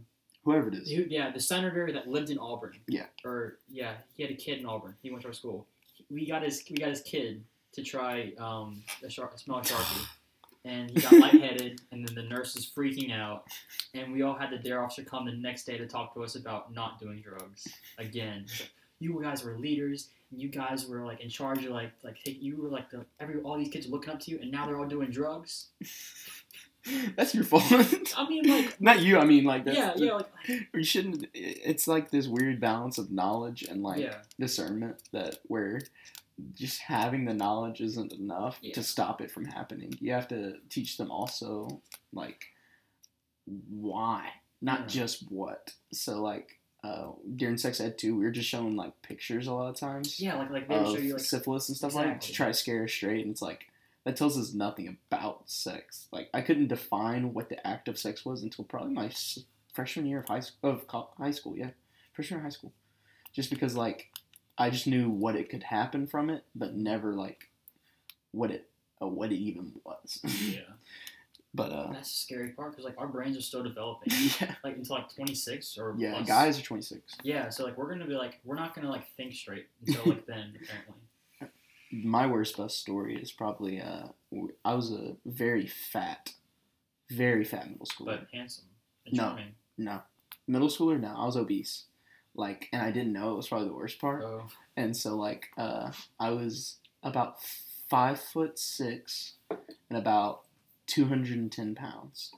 Whoever 0.44 0.68
it 0.68 0.74
is. 0.74 0.90
who- 0.90 1.06
yeah, 1.08 1.30
the 1.32 1.40
senator 1.40 1.90
that 1.92 2.06
lived 2.08 2.30
in 2.30 2.38
Auburn. 2.38 2.76
Yeah. 2.86 3.06
Or 3.24 3.58
yeah, 3.68 3.94
he 4.14 4.22
had 4.22 4.30
a 4.32 4.36
kid 4.36 4.58
in 4.60 4.66
Auburn. 4.66 4.94
He 5.02 5.10
went 5.10 5.22
to 5.22 5.28
our 5.28 5.34
school. 5.34 5.66
We 6.10 6.26
got 6.26 6.42
his 6.42 6.62
we 6.70 6.76
got 6.76 6.90
his 6.90 7.00
kid 7.00 7.42
to 7.72 7.82
try 7.82 8.32
um 8.38 8.82
a 9.04 9.10
sharp 9.10 9.36
smell 9.38 9.58
a 9.58 9.62
sharpie, 9.62 10.06
and 10.64 10.90
he 10.90 11.00
got 11.00 11.12
lightheaded, 11.20 11.80
and 11.90 12.06
then 12.06 12.14
the 12.14 12.22
nurse 12.22 12.54
was 12.54 12.64
freaking 12.70 13.12
out, 13.12 13.44
and 13.94 14.12
we 14.12 14.22
all 14.22 14.34
had 14.34 14.50
the 14.50 14.58
dare 14.58 14.84
officer 14.84 15.02
come 15.02 15.24
the 15.26 15.32
next 15.32 15.64
day 15.64 15.76
to 15.78 15.86
talk 15.86 16.14
to 16.14 16.22
us 16.22 16.36
about 16.36 16.72
not 16.72 17.00
doing 17.00 17.20
drugs 17.22 17.66
again. 17.98 18.46
You 19.00 19.20
guys 19.22 19.42
were 19.44 19.58
leaders. 19.58 20.10
You 20.30 20.48
guys 20.48 20.86
were 20.86 21.04
like 21.06 21.20
in 21.20 21.28
charge 21.28 21.64
of 21.64 21.70
like 21.72 21.92
like 22.02 22.16
hey, 22.24 22.32
you 22.40 22.60
were 22.60 22.68
like 22.68 22.90
the 22.90 23.04
every 23.20 23.40
all 23.42 23.56
these 23.58 23.68
kids 23.68 23.86
looking 23.88 24.12
up 24.12 24.20
to 24.20 24.30
you, 24.30 24.38
and 24.40 24.50
now 24.50 24.66
they're 24.66 24.78
all 24.78 24.86
doing 24.86 25.10
drugs. 25.10 25.68
That's 27.16 27.34
your 27.34 27.42
fault. 27.44 27.64
I 28.16 28.28
mean, 28.28 28.48
like 28.48 28.80
Not 28.80 29.00
you. 29.02 29.18
I 29.18 29.24
mean, 29.24 29.44
like 29.44 29.64
that's 29.64 29.76
yeah, 29.76 29.92
yeah, 29.96 30.12
like 30.14 30.28
You 30.72 30.84
shouldn't. 30.84 31.26
It's 31.34 31.88
like 31.88 32.10
this 32.12 32.28
weird 32.28 32.60
balance 32.60 32.96
of 32.98 33.10
knowledge 33.10 33.64
and 33.64 33.82
like 33.82 34.00
yeah, 34.00 34.18
discernment 34.38 35.02
that 35.12 35.38
where 35.48 35.80
just 36.54 36.80
having 36.82 37.24
the 37.24 37.34
knowledge 37.34 37.80
isn't 37.80 38.12
enough 38.12 38.58
Yeah. 38.62 38.74
to 38.74 38.84
stop 38.84 39.20
it 39.20 39.32
from 39.32 39.46
happening. 39.46 39.94
You 40.00 40.12
have 40.12 40.28
to 40.28 40.58
teach 40.70 40.96
them 40.96 41.10
also 41.10 41.82
like 42.12 42.44
why, 43.68 44.28
not 44.60 44.80
Yeah. 44.82 44.86
just 44.86 45.30
what. 45.30 45.72
So 45.92 46.22
like 46.22 46.60
uh, 46.86 47.10
during 47.36 47.56
sex 47.56 47.80
ed 47.80 47.98
too, 47.98 48.16
we 48.16 48.24
were 48.24 48.30
just 48.30 48.48
showing 48.48 48.76
like 48.76 49.00
pictures 49.02 49.46
a 49.46 49.52
lot 49.52 49.68
of 49.68 49.76
times 49.76 50.20
yeah, 50.20 50.36
like 50.36 50.50
like 50.50 50.68
they 50.68 50.76
would 50.78 50.86
of 50.86 50.92
show 50.94 51.02
you 51.02 51.12
like 51.14 51.22
syphilis 51.22 51.68
and 51.68 51.76
stuff 51.76 51.94
like 51.94 52.06
that 52.06 52.20
to 52.20 52.32
try 52.32 52.46
to 52.46 52.54
scare 52.54 52.84
us 52.84 52.92
straight, 52.92 53.22
and 53.24 53.32
it's 53.32 53.42
like. 53.42 53.66
That 54.04 54.14
tells 54.16 54.38
us 54.38 54.54
nothing 54.54 54.98
about 55.10 55.50
sex. 55.50 56.06
Like 56.12 56.28
I 56.32 56.40
couldn't 56.40 56.68
define 56.68 57.34
what 57.34 57.48
the 57.48 57.66
act 57.66 57.88
of 57.88 57.98
sex 57.98 58.24
was 58.24 58.44
until 58.44 58.64
probably 58.64 58.94
my 58.94 59.06
s- 59.06 59.40
freshman 59.74 60.06
year 60.06 60.20
of 60.20 60.28
high 60.28 60.38
school. 60.38 60.70
Of 60.70 60.86
co- 60.86 61.08
high 61.18 61.32
school, 61.32 61.56
yeah, 61.56 61.70
freshman 62.12 62.38
year 62.38 62.46
of 62.46 62.52
high 62.52 62.56
school. 62.56 62.72
Just 63.32 63.50
because 63.50 63.74
like 63.74 64.12
I 64.56 64.70
just 64.70 64.86
knew 64.86 65.10
what 65.10 65.34
it 65.34 65.48
could 65.50 65.64
happen 65.64 66.06
from 66.06 66.30
it, 66.30 66.44
but 66.54 66.72
never 66.76 67.14
like 67.14 67.50
what 68.30 68.52
it 68.52 68.68
uh, 69.02 69.08
what 69.08 69.32
it 69.32 69.38
even 69.38 69.72
was. 69.84 70.20
yeah, 70.22 70.60
But 71.56 71.72
uh, 71.72 71.90
That's 71.92 72.10
the 72.10 72.16
scary 72.18 72.50
part 72.50 72.72
because 72.72 72.84
like 72.84 72.98
our 72.98 73.08
brains 73.08 73.36
are 73.36 73.40
still 73.40 73.62
developing, 73.62 74.12
yeah, 74.40 74.54
like 74.62 74.76
until 74.76 74.96
like 74.96 75.12
26 75.14 75.78
or 75.78 75.94
yeah, 75.96 76.12
plus. 76.12 76.26
guys 76.28 76.58
are 76.58 76.62
26. 76.62 77.16
Yeah, 77.22 77.48
so 77.48 77.64
like 77.64 77.78
we're 77.78 77.88
gonna 77.88 78.06
be 78.06 78.12
like 78.14 78.40
we're 78.44 78.56
not 78.56 78.74
gonna 78.74 78.90
like 78.90 79.08
think 79.16 79.34
straight 79.34 79.66
until 79.86 80.04
like 80.12 80.26
then 80.26 80.52
apparently. 80.62 80.94
My 81.92 82.26
worst 82.26 82.56
bus 82.58 82.74
story 82.74 83.16
is 83.16 83.32
probably 83.32 83.80
uh, 83.80 84.08
I 84.64 84.74
was 84.74 84.92
a 84.92 85.16
very 85.24 85.66
fat, 85.66 86.34
very 87.10 87.44
fat 87.44 87.70
middle 87.70 87.86
schooler. 87.86 88.04
But 88.06 88.26
handsome. 88.32 88.64
No. 89.12 89.22
charming. 89.22 89.54
no, 89.78 90.00
middle 90.46 90.68
schooler. 90.68 91.00
No, 91.00 91.14
I 91.16 91.24
was 91.24 91.36
obese. 91.36 91.84
Like, 92.34 92.68
and 92.72 92.82
I 92.82 92.90
didn't 92.90 93.14
know 93.14 93.32
it 93.32 93.36
was 93.36 93.48
probably 93.48 93.68
the 93.68 93.74
worst 93.74 93.98
part. 93.98 94.22
Oh, 94.22 94.42
And 94.76 94.94
so 94.94 95.16
like 95.16 95.46
uh, 95.56 95.92
I 96.20 96.30
was 96.30 96.76
about 97.02 97.36
five 97.88 98.20
foot 98.20 98.58
six 98.58 99.34
and 99.48 99.96
about 99.98 100.42
two 100.86 101.06
hundred 101.06 101.38
and 101.38 101.50
ten 101.52 101.74
pounds, 101.74 102.32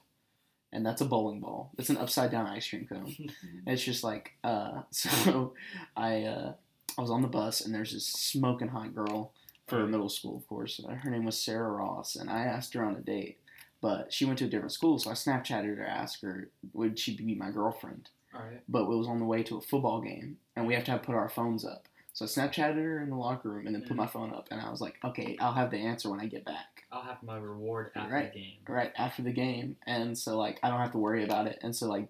and 0.72 0.84
that's 0.84 1.00
a 1.00 1.06
bowling 1.06 1.40
ball. 1.40 1.72
It's 1.78 1.90
an 1.90 1.96
upside 1.96 2.30
down 2.30 2.46
ice 2.46 2.68
cream 2.68 2.86
cone. 2.88 3.14
It's 3.66 3.84
just 3.84 4.02
like 4.02 4.32
uh, 4.44 4.82
so 4.90 5.54
I 5.96 6.22
uh, 6.22 6.52
I 6.96 7.00
was 7.00 7.10
on 7.10 7.22
the 7.22 7.28
bus 7.28 7.60
and 7.60 7.74
there's 7.74 7.92
this 7.92 8.06
smoking 8.06 8.68
hot 8.68 8.94
girl 8.94 9.32
for 9.68 9.86
middle 9.86 10.08
school, 10.08 10.36
of 10.36 10.46
course. 10.48 10.80
Her 11.02 11.10
name 11.10 11.24
was 11.24 11.38
Sarah 11.38 11.70
Ross, 11.70 12.16
and 12.16 12.30
I 12.30 12.40
asked 12.40 12.74
her 12.74 12.82
on 12.82 12.96
a 12.96 13.00
date, 13.00 13.38
but 13.80 14.12
she 14.12 14.24
went 14.24 14.38
to 14.38 14.46
a 14.46 14.48
different 14.48 14.72
school, 14.72 14.98
so 14.98 15.10
I 15.10 15.12
Snapchatted 15.12 15.76
her, 15.76 15.86
asked 15.86 16.22
her 16.22 16.48
would 16.72 16.98
she 16.98 17.14
be 17.14 17.34
my 17.34 17.50
girlfriend 17.50 18.08
all 18.34 18.40
right. 18.40 18.60
but 18.68 18.82
it 18.82 18.88
was 18.88 19.06
on 19.06 19.20
the 19.20 19.26
way 19.26 19.42
to 19.44 19.58
a 19.58 19.60
football 19.60 20.00
game, 20.00 20.38
and 20.56 20.66
we 20.66 20.74
have 20.74 20.84
to 20.84 20.90
have 20.92 21.02
put 21.02 21.14
our 21.14 21.28
phones 21.28 21.64
up. 21.64 21.86
So 22.18 22.24
I 22.24 22.28
Snapchatted 22.48 22.74
her 22.74 23.00
in 23.00 23.10
the 23.10 23.16
locker 23.16 23.48
room, 23.48 23.66
and 23.66 23.76
then 23.76 23.84
put 23.84 23.96
my 23.96 24.08
phone 24.08 24.32
up, 24.34 24.48
and 24.50 24.60
I 24.60 24.70
was 24.70 24.80
like, 24.80 24.96
okay, 25.04 25.36
I'll 25.38 25.52
have 25.52 25.70
the 25.70 25.76
answer 25.76 26.10
when 26.10 26.18
I 26.18 26.26
get 26.26 26.44
back, 26.44 26.82
I'll 26.90 27.02
have 27.04 27.22
my 27.22 27.36
reward 27.36 27.92
after 27.94 28.12
Right. 28.12 28.32
the 28.32 28.40
game. 28.40 28.58
right 28.66 28.92
after 28.96 29.22
the 29.22 29.30
game, 29.30 29.76
and 29.86 30.18
so 30.18 30.36
like 30.36 30.58
I 30.64 30.68
don't 30.68 30.80
have 30.80 30.90
to 30.92 30.98
worry 30.98 31.22
about 31.22 31.46
it, 31.46 31.60
and 31.62 31.76
so 31.76 31.86
like 31.86 32.08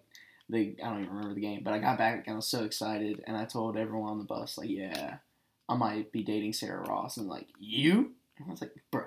the 0.48 0.74
I 0.82 0.88
don't 0.88 1.02
even 1.02 1.12
remember 1.14 1.34
the 1.34 1.42
game, 1.42 1.60
but 1.62 1.74
I 1.74 1.78
got 1.78 1.98
back 1.98 2.26
and 2.26 2.32
I 2.32 2.36
was 2.36 2.46
so 2.46 2.64
excited, 2.64 3.22
and 3.26 3.36
I 3.36 3.44
told 3.44 3.76
everyone 3.76 4.08
on 4.12 4.18
the 4.18 4.24
bus 4.24 4.56
like, 4.56 4.70
yeah, 4.70 5.16
I 5.68 5.76
might 5.76 6.10
be 6.10 6.22
dating 6.24 6.54
Sarah 6.54 6.86
Ross, 6.88 7.18
and 7.18 7.28
like 7.28 7.48
you, 7.58 8.12
and 8.38 8.46
I 8.48 8.50
was 8.50 8.62
like, 8.62 8.72
bro, 8.90 9.02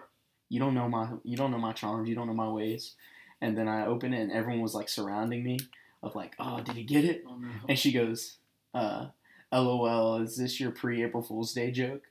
you 0.49 0.59
don't 0.59 0.75
know 0.75 0.87
my 0.87 1.09
you 1.23 1.35
don't 1.35 1.49
know 1.49 1.57
my 1.57 1.73
charms, 1.73 2.09
you 2.09 2.13
don't 2.13 2.27
know 2.27 2.33
my 2.35 2.49
ways, 2.49 2.93
and 3.41 3.57
then 3.57 3.67
I 3.67 3.87
opened 3.87 4.13
it, 4.13 4.19
and 4.21 4.31
everyone 4.31 4.61
was 4.61 4.75
like 4.75 4.87
surrounding 4.87 5.43
me, 5.43 5.57
of 6.03 6.13
like, 6.13 6.35
oh, 6.37 6.61
did 6.61 6.75
he 6.75 6.83
get 6.83 7.05
it? 7.05 7.23
Oh 7.27 7.37
no. 7.37 7.49
And 7.67 7.79
she 7.79 7.91
goes, 7.91 8.37
uh, 8.75 9.07
LOL, 9.51 10.17
is 10.21 10.37
this 10.37 10.59
your 10.59 10.71
pre 10.71 11.03
April 11.03 11.21
Fool's 11.23 11.53
Day 11.53 11.71
joke? 11.71 12.03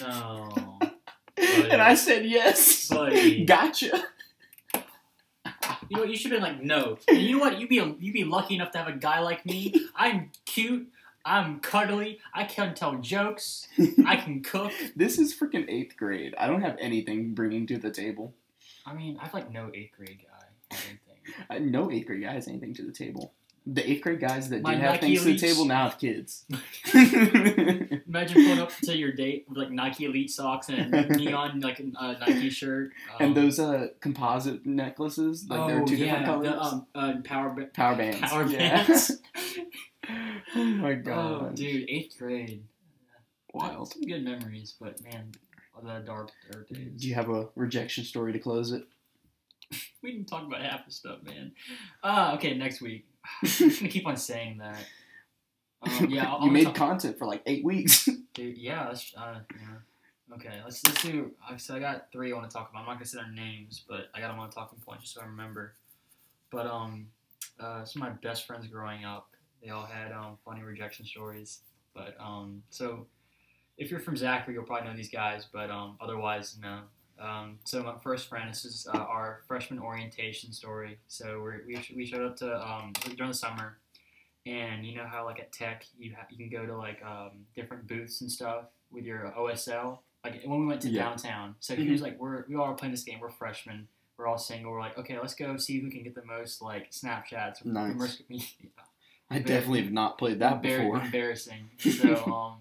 No. 0.00 0.78
and 1.36 1.80
I 1.80 1.94
said, 1.94 2.26
yes. 2.26 2.88
Buddy. 2.88 3.44
Gotcha. 3.46 4.04
You 5.88 5.96
know 5.96 6.00
what? 6.04 6.10
You 6.10 6.16
should 6.16 6.32
have 6.32 6.40
been 6.40 6.52
like, 6.54 6.62
no. 6.62 6.98
And 7.06 7.18
you 7.18 7.36
know 7.36 7.44
what? 7.44 7.60
You'd 7.60 7.68
be 7.68 7.76
you'd 7.76 8.14
be 8.14 8.24
lucky 8.24 8.54
enough 8.54 8.70
to 8.72 8.78
have 8.78 8.88
a 8.88 8.96
guy 8.96 9.20
like 9.20 9.44
me. 9.44 9.88
I'm 9.94 10.30
cute. 10.46 10.88
I'm 11.24 11.60
cuddly. 11.60 12.18
I 12.34 12.44
can 12.44 12.74
tell 12.74 12.96
jokes. 12.96 13.68
I 14.06 14.16
can 14.16 14.42
cook. 14.42 14.72
This 14.96 15.18
is 15.18 15.34
freaking 15.34 15.68
eighth 15.68 15.96
grade. 15.96 16.34
I 16.38 16.46
don't 16.46 16.62
have 16.62 16.76
anything 16.80 17.34
bringing 17.34 17.66
to 17.68 17.78
the 17.78 17.90
table. 17.90 18.34
I 18.86 18.94
mean, 18.94 19.18
I've 19.20 19.34
like 19.34 19.52
no 19.52 19.70
eighth 19.74 19.92
grade 19.96 20.20
guy. 20.24 20.46
anything. 20.70 20.98
Uh, 21.48 21.58
no 21.60 21.90
eighth 21.92 22.06
grade 22.06 22.22
guy 22.22 22.32
has 22.32 22.48
anything 22.48 22.74
to 22.74 22.82
the 22.82 22.92
table. 22.92 23.32
The 23.64 23.88
eighth 23.88 24.02
grade 24.02 24.20
guys 24.20 24.48
that 24.48 24.62
My 24.62 24.72
did 24.72 24.80
have 24.80 24.92
Nike 24.94 25.06
things 25.16 25.22
to 25.22 25.32
the 25.32 25.38
table 25.38 25.64
now 25.66 25.88
have 25.88 25.98
kids. 25.98 26.44
Imagine 26.94 28.44
pulling 28.44 28.58
up 28.58 28.72
to 28.82 28.96
your 28.96 29.12
date 29.12 29.46
with 29.48 29.56
like 29.56 29.70
Nike 29.70 30.06
Elite 30.06 30.30
socks 30.30 30.68
and 30.68 30.92
a 30.92 31.08
neon 31.16 31.60
like 31.60 31.80
uh, 31.96 32.14
Nike 32.20 32.50
shirt. 32.50 32.90
Um, 33.20 33.26
and 33.26 33.36
those 33.36 33.60
uh, 33.60 33.88
composite 34.00 34.66
necklaces, 34.66 35.46
like 35.48 35.60
oh 35.60 35.66
there 35.68 35.82
are 35.82 35.86
two 35.86 35.96
yeah, 35.96 36.18
different 36.18 36.26
colors. 36.26 36.48
the 36.48 36.60
um, 36.60 36.86
uh, 36.94 37.14
power 37.24 37.50
ba- 37.50 37.68
Power 37.72 37.96
bands. 37.96 38.20
power 38.20 38.46
yeah. 38.46 38.84
bands. 38.84 39.12
oh 40.56 40.64
my 40.64 40.94
god. 40.94 41.42
oh, 41.42 41.50
dude, 41.54 41.88
eighth 41.88 42.18
grade. 42.18 42.64
Wild. 43.54 43.92
Some 43.92 44.02
good 44.02 44.24
memories, 44.24 44.74
but 44.80 45.00
man, 45.04 45.32
the 45.84 46.02
dark, 46.04 46.30
dark 46.50 46.68
days. 46.68 47.00
Do 47.00 47.08
you 47.08 47.14
have 47.14 47.28
a 47.28 47.48
rejection 47.54 48.04
story 48.04 48.32
to 48.32 48.38
close 48.38 48.72
it? 48.72 48.84
We 50.02 50.12
didn't 50.12 50.26
talk 50.28 50.46
about 50.46 50.62
half 50.62 50.84
the 50.84 50.92
stuff, 50.92 51.22
man. 51.22 51.52
Uh, 52.02 52.32
okay, 52.36 52.54
next 52.56 52.80
week. 52.80 53.06
I'm 53.42 53.48
just 53.48 53.80
gonna 53.80 53.90
keep 53.92 54.06
on 54.06 54.16
saying 54.16 54.58
that. 54.58 54.84
Um, 55.82 56.10
yeah, 56.10 56.24
I'll, 56.30 56.40
you 56.40 56.46
I'll 56.46 56.50
made 56.50 56.64
talk- 56.64 56.74
content 56.76 57.18
for 57.18 57.26
like 57.26 57.42
eight 57.46 57.64
weeks. 57.64 58.08
Dude, 58.34 58.58
yeah, 58.58 58.88
let's. 58.88 59.12
Uh, 59.16 59.40
yeah. 59.50 60.34
Okay, 60.36 60.60
let's 60.64 60.84
let's 60.86 61.02
do. 61.02 61.30
uh, 61.48 61.56
So 61.56 61.74
I 61.76 61.78
got 61.80 62.06
three 62.12 62.32
I 62.32 62.36
want 62.36 62.48
to 62.50 62.56
talk 62.56 62.70
about. 62.70 62.80
I'm 62.80 62.86
not 62.86 62.94
gonna 62.94 63.04
say 63.06 63.18
their 63.18 63.30
names, 63.32 63.84
but 63.88 64.06
I 64.14 64.20
got 64.20 64.28
them 64.28 64.38
on 64.40 64.48
a 64.48 64.52
talking 64.52 64.78
points 64.86 65.02
just 65.04 65.14
so 65.14 65.20
I 65.20 65.26
remember. 65.26 65.74
But 66.50 66.66
um, 66.66 67.08
uh, 67.60 67.84
some 67.84 68.02
of 68.02 68.08
my 68.08 68.14
best 68.16 68.46
friends 68.46 68.66
growing 68.66 69.04
up, 69.04 69.28
they 69.62 69.70
all 69.70 69.84
had 69.84 70.12
um 70.12 70.38
funny 70.44 70.62
rejection 70.62 71.04
stories. 71.06 71.60
But 71.94 72.16
um, 72.18 72.62
so 72.70 73.06
if 73.76 73.90
you're 73.90 74.00
from 74.00 74.16
Zachary, 74.16 74.54
you'll 74.54 74.64
probably 74.64 74.88
know 74.88 74.96
these 74.96 75.10
guys. 75.10 75.46
But 75.52 75.70
um, 75.70 75.96
otherwise, 76.00 76.56
no. 76.62 76.80
Um, 77.22 77.58
so 77.64 77.82
my 77.82 77.94
first 78.02 78.28
friend, 78.28 78.50
this 78.50 78.64
is 78.64 78.86
uh, 78.92 78.96
our 78.96 79.42
freshman 79.46 79.78
orientation 79.78 80.52
story. 80.52 80.98
So 81.08 81.40
we're, 81.40 81.60
we 81.66 81.78
we 81.96 82.04
showed 82.06 82.26
up 82.26 82.36
to 82.38 82.56
um 82.66 82.92
during 83.16 83.30
the 83.30 83.34
summer, 83.36 83.78
and 84.46 84.84
you 84.84 84.96
know 84.96 85.06
how 85.06 85.24
like 85.24 85.38
at 85.38 85.52
Tech 85.52 85.84
you 85.98 86.14
ha- 86.16 86.26
you 86.30 86.36
can 86.38 86.50
go 86.50 86.66
to 86.66 86.76
like 86.76 87.00
um 87.04 87.30
different 87.54 87.86
booths 87.86 88.20
and 88.22 88.30
stuff 88.30 88.64
with 88.90 89.04
your 89.04 89.32
OSL. 89.38 89.98
Like 90.24 90.42
when 90.44 90.60
we 90.60 90.66
went 90.66 90.80
to 90.82 90.88
Yeah. 90.88 91.04
downtown, 91.04 91.54
so 91.60 91.74
he 91.76 91.90
was 91.90 92.02
like, 92.02 92.18
"We're 92.18 92.44
we 92.48 92.56
all 92.56 92.64
are 92.64 92.74
playing 92.74 92.92
this 92.92 93.04
game. 93.04 93.20
We're 93.20 93.30
freshmen. 93.30 93.88
We're 94.16 94.26
all 94.26 94.38
single. 94.38 94.70
We're 94.72 94.80
like, 94.80 94.98
okay, 94.98 95.18
let's 95.18 95.34
go 95.34 95.56
see 95.56 95.80
who 95.80 95.90
can 95.90 96.02
get 96.02 96.14
the 96.14 96.24
most 96.24 96.60
like 96.62 96.90
Snapchats." 96.90 97.64
Nice. 97.64 98.22
yeah. 98.28 98.40
I 99.30 99.38
definitely 99.38 99.82
have 99.84 99.92
not 99.92 100.18
played 100.18 100.40
that 100.40 100.58
Embar- 100.58 100.62
before. 100.62 100.96
Embarrassing. 101.00 101.70
So, 101.78 102.16
um, 102.26 102.56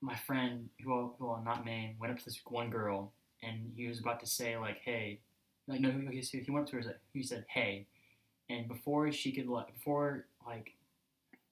my 0.00 0.16
friend, 0.16 0.68
who 0.82 0.92
I'll, 0.92 1.14
who 1.18 1.28
I'll 1.30 1.42
not 1.44 1.64
name, 1.64 1.94
went 2.00 2.10
up 2.12 2.18
to 2.18 2.24
this 2.24 2.40
one 2.46 2.70
girl, 2.70 3.12
and 3.42 3.72
he 3.74 3.86
was 3.86 4.00
about 4.00 4.20
to 4.20 4.26
say 4.26 4.56
like, 4.56 4.78
"Hey," 4.84 5.20
like 5.66 5.80
no, 5.80 5.90
he, 6.10 6.20
he 6.20 6.50
went 6.50 6.64
up 6.64 6.70
to 6.70 6.76
her. 6.76 7.00
He 7.12 7.22
said, 7.22 7.44
"Hey," 7.48 7.86
and 8.48 8.68
before 8.68 9.10
she 9.12 9.32
could 9.32 9.48
like, 9.48 9.72
before 9.72 10.26
like, 10.46 10.74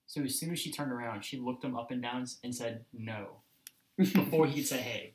so 0.07 0.23
as 0.23 0.39
soon 0.39 0.53
as 0.53 0.59
she 0.59 0.71
turned 0.71 0.93
around, 0.93 1.25
she 1.25 1.39
looked 1.39 1.65
him 1.65 1.77
up 1.77 1.91
and 1.91 2.03
down 2.03 2.27
and 2.43 2.55
said, 2.55 2.85
"No," 2.93 3.39
before 3.97 4.47
he 4.47 4.61
could 4.61 4.69
say, 4.69 4.81
"Hey." 4.81 5.15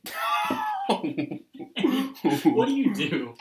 what 2.43 2.67
do 2.67 2.73
you 2.73 2.93
do? 2.93 3.35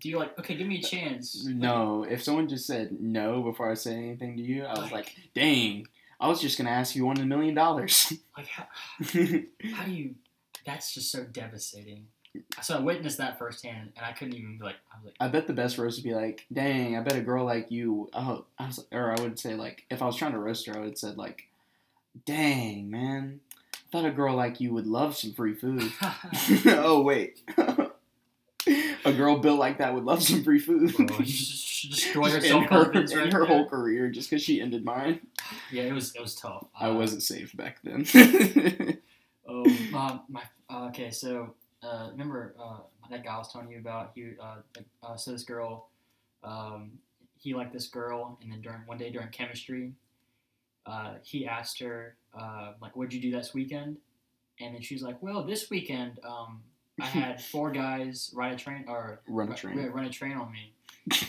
Do 0.00 0.08
you 0.08 0.18
like, 0.18 0.38
okay, 0.38 0.54
give 0.54 0.66
me 0.66 0.78
a 0.78 0.82
chance? 0.82 1.44
No, 1.46 2.04
if 2.08 2.22
someone 2.22 2.48
just 2.48 2.66
said 2.66 3.00
no 3.00 3.42
before 3.42 3.70
I 3.70 3.74
said 3.74 3.96
anything 3.96 4.36
to 4.36 4.42
you, 4.42 4.64
I 4.64 4.78
was 4.78 4.92
like, 4.92 5.12
dang, 5.34 5.86
I 6.20 6.28
was 6.28 6.40
just 6.40 6.58
gonna 6.58 6.70
ask 6.70 6.94
you 6.94 7.04
one 7.04 7.26
million 7.28 7.54
dollars. 7.54 8.12
Like, 8.36 8.46
how, 8.46 8.66
how 9.02 9.84
do 9.84 9.90
you? 9.90 10.14
That's 10.64 10.94
just 10.94 11.10
so 11.10 11.24
devastating. 11.24 12.06
So 12.62 12.76
I 12.76 12.80
witnessed 12.80 13.18
that 13.18 13.38
firsthand, 13.38 13.92
and 13.96 14.04
I 14.04 14.12
couldn't 14.12 14.34
even 14.34 14.58
be 14.58 14.64
like, 14.64 14.76
I 14.92 14.96
was 14.96 15.06
like, 15.06 15.14
I 15.20 15.28
bet 15.28 15.46
the 15.46 15.52
best 15.52 15.78
roast 15.78 15.98
would 15.98 16.04
be 16.04 16.14
like, 16.14 16.46
dang, 16.52 16.96
I 16.96 17.00
bet 17.00 17.16
a 17.16 17.20
girl 17.20 17.44
like 17.44 17.70
you. 17.70 18.08
Oh, 18.12 18.44
I 18.58 18.66
was, 18.66 18.84
or 18.92 19.12
I 19.16 19.20
would 19.20 19.38
say 19.38 19.54
like, 19.54 19.84
if 19.90 20.02
I 20.02 20.06
was 20.06 20.16
trying 20.16 20.32
to 20.32 20.38
roast 20.38 20.66
her, 20.66 20.74
I 20.74 20.80
would 20.80 20.88
have 20.88 20.98
said 20.98 21.16
like, 21.16 21.48
dang, 22.26 22.90
man, 22.90 23.40
I 23.74 23.78
thought 23.90 24.04
a 24.04 24.10
girl 24.10 24.34
like 24.34 24.60
you 24.60 24.72
would 24.74 24.86
love 24.86 25.16
some 25.16 25.32
free 25.32 25.54
food. 25.54 25.92
oh 26.66 27.02
wait, 27.02 27.40
a 29.04 29.12
girl 29.12 29.38
built 29.38 29.58
like 29.58 29.78
that 29.78 29.94
would 29.94 30.04
love 30.04 30.22
some 30.22 30.42
free 30.42 30.58
food. 30.58 30.94
Bro, 30.96 31.18
you 31.18 31.24
just 31.24 31.90
destroy 31.90 32.30
her 32.30 32.38
in 32.38 32.62
her, 32.64 32.92
in 32.92 33.06
right 33.06 33.32
her 33.32 33.44
whole 33.44 33.68
career 33.68 34.10
just 34.10 34.30
because 34.30 34.42
she 34.42 34.60
ended 34.60 34.84
mine. 34.84 35.20
Yeah, 35.70 35.84
it 35.84 35.92
was 35.92 36.14
it 36.14 36.20
was 36.20 36.34
tough. 36.34 36.66
I 36.78 36.88
Uh, 36.88 36.94
wasn't 36.94 37.22
safe 37.22 37.56
back 37.56 37.78
then. 37.82 38.04
Oh, 39.50 39.64
um, 39.64 40.20
my 40.28 40.42
okay. 40.70 41.10
So 41.10 41.54
uh, 41.82 42.08
remember 42.10 42.54
uh, 42.60 42.78
that 43.10 43.24
guy 43.24 43.34
I 43.34 43.38
was 43.38 43.52
telling 43.52 43.70
you 43.70 43.78
about? 43.78 44.12
He 44.14 44.32
uh, 44.40 44.56
uh, 45.02 45.16
so 45.16 45.32
this 45.32 45.44
girl, 45.44 45.88
um, 46.42 46.92
he 47.38 47.54
liked 47.54 47.72
this 47.72 47.88
girl, 47.88 48.38
and 48.42 48.50
then 48.52 48.60
during 48.60 48.80
one 48.86 48.98
day 48.98 49.10
during 49.10 49.28
chemistry, 49.28 49.92
uh, 50.86 51.14
he 51.22 51.46
asked 51.46 51.78
her 51.80 52.16
uh, 52.38 52.72
like, 52.80 52.96
"What'd 52.96 53.12
you 53.12 53.20
do 53.20 53.30
this 53.30 53.54
weekend?" 53.54 53.98
And 54.60 54.74
then 54.74 54.82
she 54.82 54.94
was 54.94 55.02
like, 55.02 55.22
"Well, 55.22 55.44
this 55.44 55.70
weekend, 55.70 56.18
um, 56.24 56.62
I 57.00 57.06
had 57.06 57.40
four 57.40 57.70
guys 57.70 58.32
ride 58.34 58.52
a 58.54 58.56
train 58.56 58.84
or 58.88 59.20
Run 59.28 59.52
a 59.52 59.54
train. 59.54 59.78
run 59.90 60.04
a 60.04 60.10
train 60.10 60.36
on 60.36 60.50
me 60.50 60.72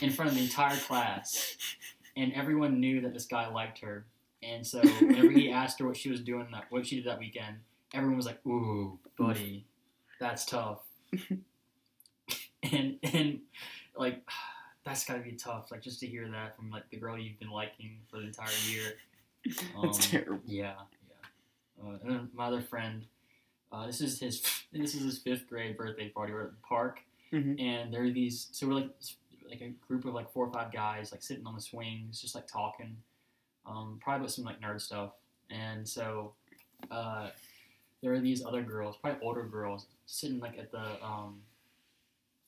in 0.00 0.10
front 0.10 0.30
of 0.30 0.36
the 0.36 0.42
entire 0.42 0.76
class, 0.78 1.56
and 2.16 2.32
everyone 2.32 2.80
knew 2.80 3.00
that 3.02 3.12
this 3.12 3.26
guy 3.26 3.48
liked 3.48 3.78
her." 3.80 4.04
And 4.42 4.66
so 4.66 4.80
whenever 4.80 5.30
he 5.30 5.50
asked 5.52 5.78
her 5.80 5.86
what 5.86 5.96
she 5.98 6.10
was 6.10 6.20
doing, 6.20 6.48
that 6.52 6.64
what 6.70 6.86
she 6.86 6.96
did 6.96 7.04
that 7.06 7.18
weekend, 7.18 7.56
everyone 7.94 8.16
was 8.16 8.26
like, 8.26 8.44
"Ooh, 8.46 8.98
buddy, 9.18 9.66
that's 10.20 10.44
tough." 10.44 10.80
and 12.62 12.96
and 13.02 13.40
like 13.96 14.22
that's 14.84 15.04
gotta 15.04 15.20
be 15.20 15.32
tough, 15.32 15.70
like 15.70 15.82
just 15.82 16.00
to 16.00 16.06
hear 16.06 16.28
that 16.28 16.56
from 16.56 16.70
like 16.70 16.88
the 16.90 16.96
girl 16.96 17.18
you've 17.18 17.38
been 17.38 17.50
liking 17.50 17.98
for 18.10 18.18
the 18.18 18.26
entire 18.26 18.48
year. 18.68 18.94
Um, 19.74 19.84
That's 19.86 20.06
terrible. 20.10 20.38
Yeah, 20.44 20.74
yeah. 21.08 21.82
Uh, 21.82 21.96
and 22.02 22.10
then 22.10 22.28
my 22.34 22.44
other 22.48 22.60
friend, 22.60 23.06
uh, 23.72 23.86
this 23.86 24.02
is 24.02 24.20
his 24.20 24.42
this 24.72 24.94
is 24.94 25.02
his 25.02 25.16
fifth 25.18 25.48
grade 25.48 25.78
birthday 25.78 26.10
party. 26.10 26.34
We're 26.34 26.42
at 26.44 26.50
the 26.50 26.56
park, 26.62 27.00
Mhm. 27.32 27.58
and 27.58 27.90
there 27.90 28.02
are 28.02 28.10
these. 28.10 28.48
So 28.52 28.66
we're 28.68 28.74
like 28.74 28.90
like 29.48 29.62
a 29.62 29.70
group 29.88 30.04
of 30.04 30.12
like 30.12 30.30
four 30.30 30.46
or 30.46 30.52
five 30.52 30.70
guys 30.72 31.10
like 31.10 31.22
sitting 31.22 31.46
on 31.46 31.54
the 31.54 31.60
swings, 31.62 32.20
just 32.20 32.34
like 32.34 32.46
talking, 32.48 32.94
um, 33.64 33.98
probably 34.02 34.20
about 34.24 34.30
some 34.30 34.44
like 34.44 34.60
nerd 34.60 34.78
stuff. 34.82 35.12
And 35.48 35.88
so 35.88 36.34
uh, 36.90 37.30
there 38.02 38.12
are 38.12 38.20
these 38.20 38.44
other 38.44 38.62
girls, 38.62 38.96
probably 38.96 39.20
older 39.22 39.44
girls, 39.44 39.86
sitting 40.06 40.40
like 40.40 40.58
at 40.58 40.70
the 40.72 40.82
um, 41.04 41.42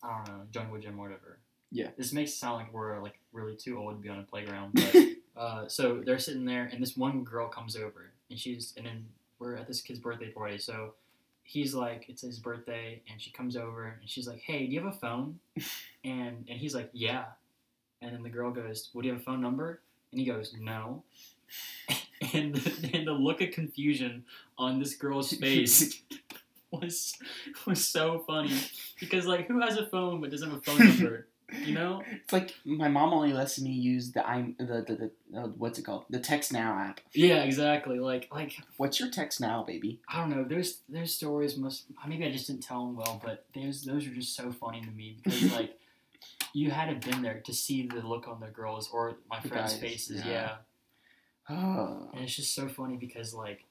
I 0.03 0.17
don't 0.25 0.29
know 0.29 0.45
jungle 0.51 0.79
gym 0.79 0.99
or 0.99 1.05
whatever. 1.05 1.39
Yeah. 1.71 1.89
This 1.97 2.13
makes 2.13 2.33
it 2.33 2.37
sound 2.37 2.57
like 2.57 2.73
we're 2.73 3.01
like 3.01 3.19
really 3.33 3.57
too 3.57 3.79
old 3.79 3.97
to 3.97 4.03
be 4.03 4.09
on 4.09 4.19
a 4.19 4.23
playground, 4.23 4.73
but 4.75 5.41
uh, 5.41 5.69
so 5.69 6.03
they're 6.05 6.19
sitting 6.19 6.45
there, 6.45 6.69
and 6.73 6.83
this 6.83 6.97
one 6.97 7.25
girl 7.25 7.49
comes 7.49 7.77
over, 7.77 8.13
and 8.31 8.39
she's, 8.39 8.75
and 8.77 8.87
then 8.87 9.07
we're 9.39 9.57
at 9.57 9.67
this 9.67 9.81
kid's 9.81 9.99
birthday 9.99 10.31
party. 10.31 10.59
So 10.59 10.95
he's 11.45 11.75
like, 11.75 12.07
it's 12.09 12.23
his 12.23 12.39
birthday, 12.39 13.03
and 13.11 13.21
she 13.21 13.31
comes 13.31 13.57
over, 13.57 13.97
and 14.01 14.09
she's 14.09 14.29
like, 14.29 14.41
"Hey, 14.41 14.67
do 14.67 14.73
you 14.73 14.81
have 14.83 14.95
a 14.95 14.99
phone?" 14.99 15.39
and 16.05 16.47
and 16.49 16.59
he's 16.59 16.75
like, 16.75 16.91
"Yeah." 16.93 17.25
And 18.01 18.13
then 18.13 18.23
the 18.23 18.29
girl 18.29 18.51
goes, 18.51 18.91
"Well, 18.93 19.03
do 19.03 19.09
you 19.09 19.15
have 19.15 19.23
a 19.23 19.25
phone 19.25 19.41
number?" 19.41 19.81
And 20.11 20.21
he 20.21 20.27
goes, 20.27 20.55
"No." 20.59 21.03
and 22.35 22.55
the, 22.55 22.91
and 22.97 23.07
the 23.07 23.13
look 23.13 23.41
of 23.41 23.51
confusion 23.51 24.25
on 24.59 24.79
this 24.79 24.95
girl's 24.95 25.33
face 25.37 26.03
was 26.71 27.15
was 27.67 27.85
so 27.87 28.25
funny 28.27 28.57
because 29.01 29.27
like 29.27 29.47
who 29.47 29.61
has 29.61 29.77
a 29.77 29.87
phone 29.87 30.21
but 30.21 30.31
doesn't 30.31 30.51
have 30.51 30.59
a 30.59 30.63
phone 30.63 30.79
number? 30.89 31.29
You 31.67 31.75
know? 31.75 32.03
It's 32.11 32.33
like 32.33 32.55
my 32.65 32.89
mom 32.89 33.13
only 33.13 33.35
lets 33.35 33.61
me 33.61 33.71
use 33.73 34.13
the 34.13 34.27
i 34.27 34.55
the 34.59 34.65
the, 34.65 35.11
the 35.33 35.39
uh, 35.39 35.47
what's 35.49 35.79
it 35.79 35.83
called 35.83 36.05
the 36.09 36.19
Text 36.19 36.51
Now 36.53 36.79
app. 36.79 37.01
Yeah, 37.13 37.43
exactly. 37.43 37.99
Like 37.99 38.29
like 38.33 38.57
What's 38.79 38.99
your 38.99 39.11
Text 39.11 39.41
Now, 39.41 39.63
baby? 39.63 40.01
I 40.09 40.21
don't 40.21 40.31
know. 40.31 40.45
There's 40.45 40.81
there's 40.89 41.13
stories 41.15 41.59
must 41.59 41.85
maybe 42.09 42.25
I 42.25 42.33
just 42.33 42.47
didn't 42.47 42.63
tell 42.63 42.87
them 42.87 42.97
well, 42.97 43.21
but 43.23 43.45
there's 43.55 43.83
those 43.83 44.07
are 44.07 44.15
just 44.15 44.35
so 44.35 44.51
funny 44.51 44.81
to 44.81 44.91
me 44.91 45.19
because 45.23 45.53
like 45.53 45.79
you 46.55 46.71
had 46.71 46.89
to 46.89 47.11
been 47.11 47.23
there 47.23 47.41
to 47.45 47.53
see 47.53 47.87
the 47.87 48.01
look 48.01 48.29
on 48.29 48.41
the 48.41 48.47
girls 48.47 48.89
or 48.93 49.17
my 49.29 49.41
friends' 49.41 49.75
guys, 49.75 49.81
faces. 49.81 50.25
yeah. 50.25 50.33
Yeah. 50.33 50.55
Oh. 51.51 52.09
and 52.15 52.23
it's 52.23 52.37
just 52.37 52.55
so 52.55 52.69
funny 52.69 52.97
because 52.97 53.35
like 53.35 53.65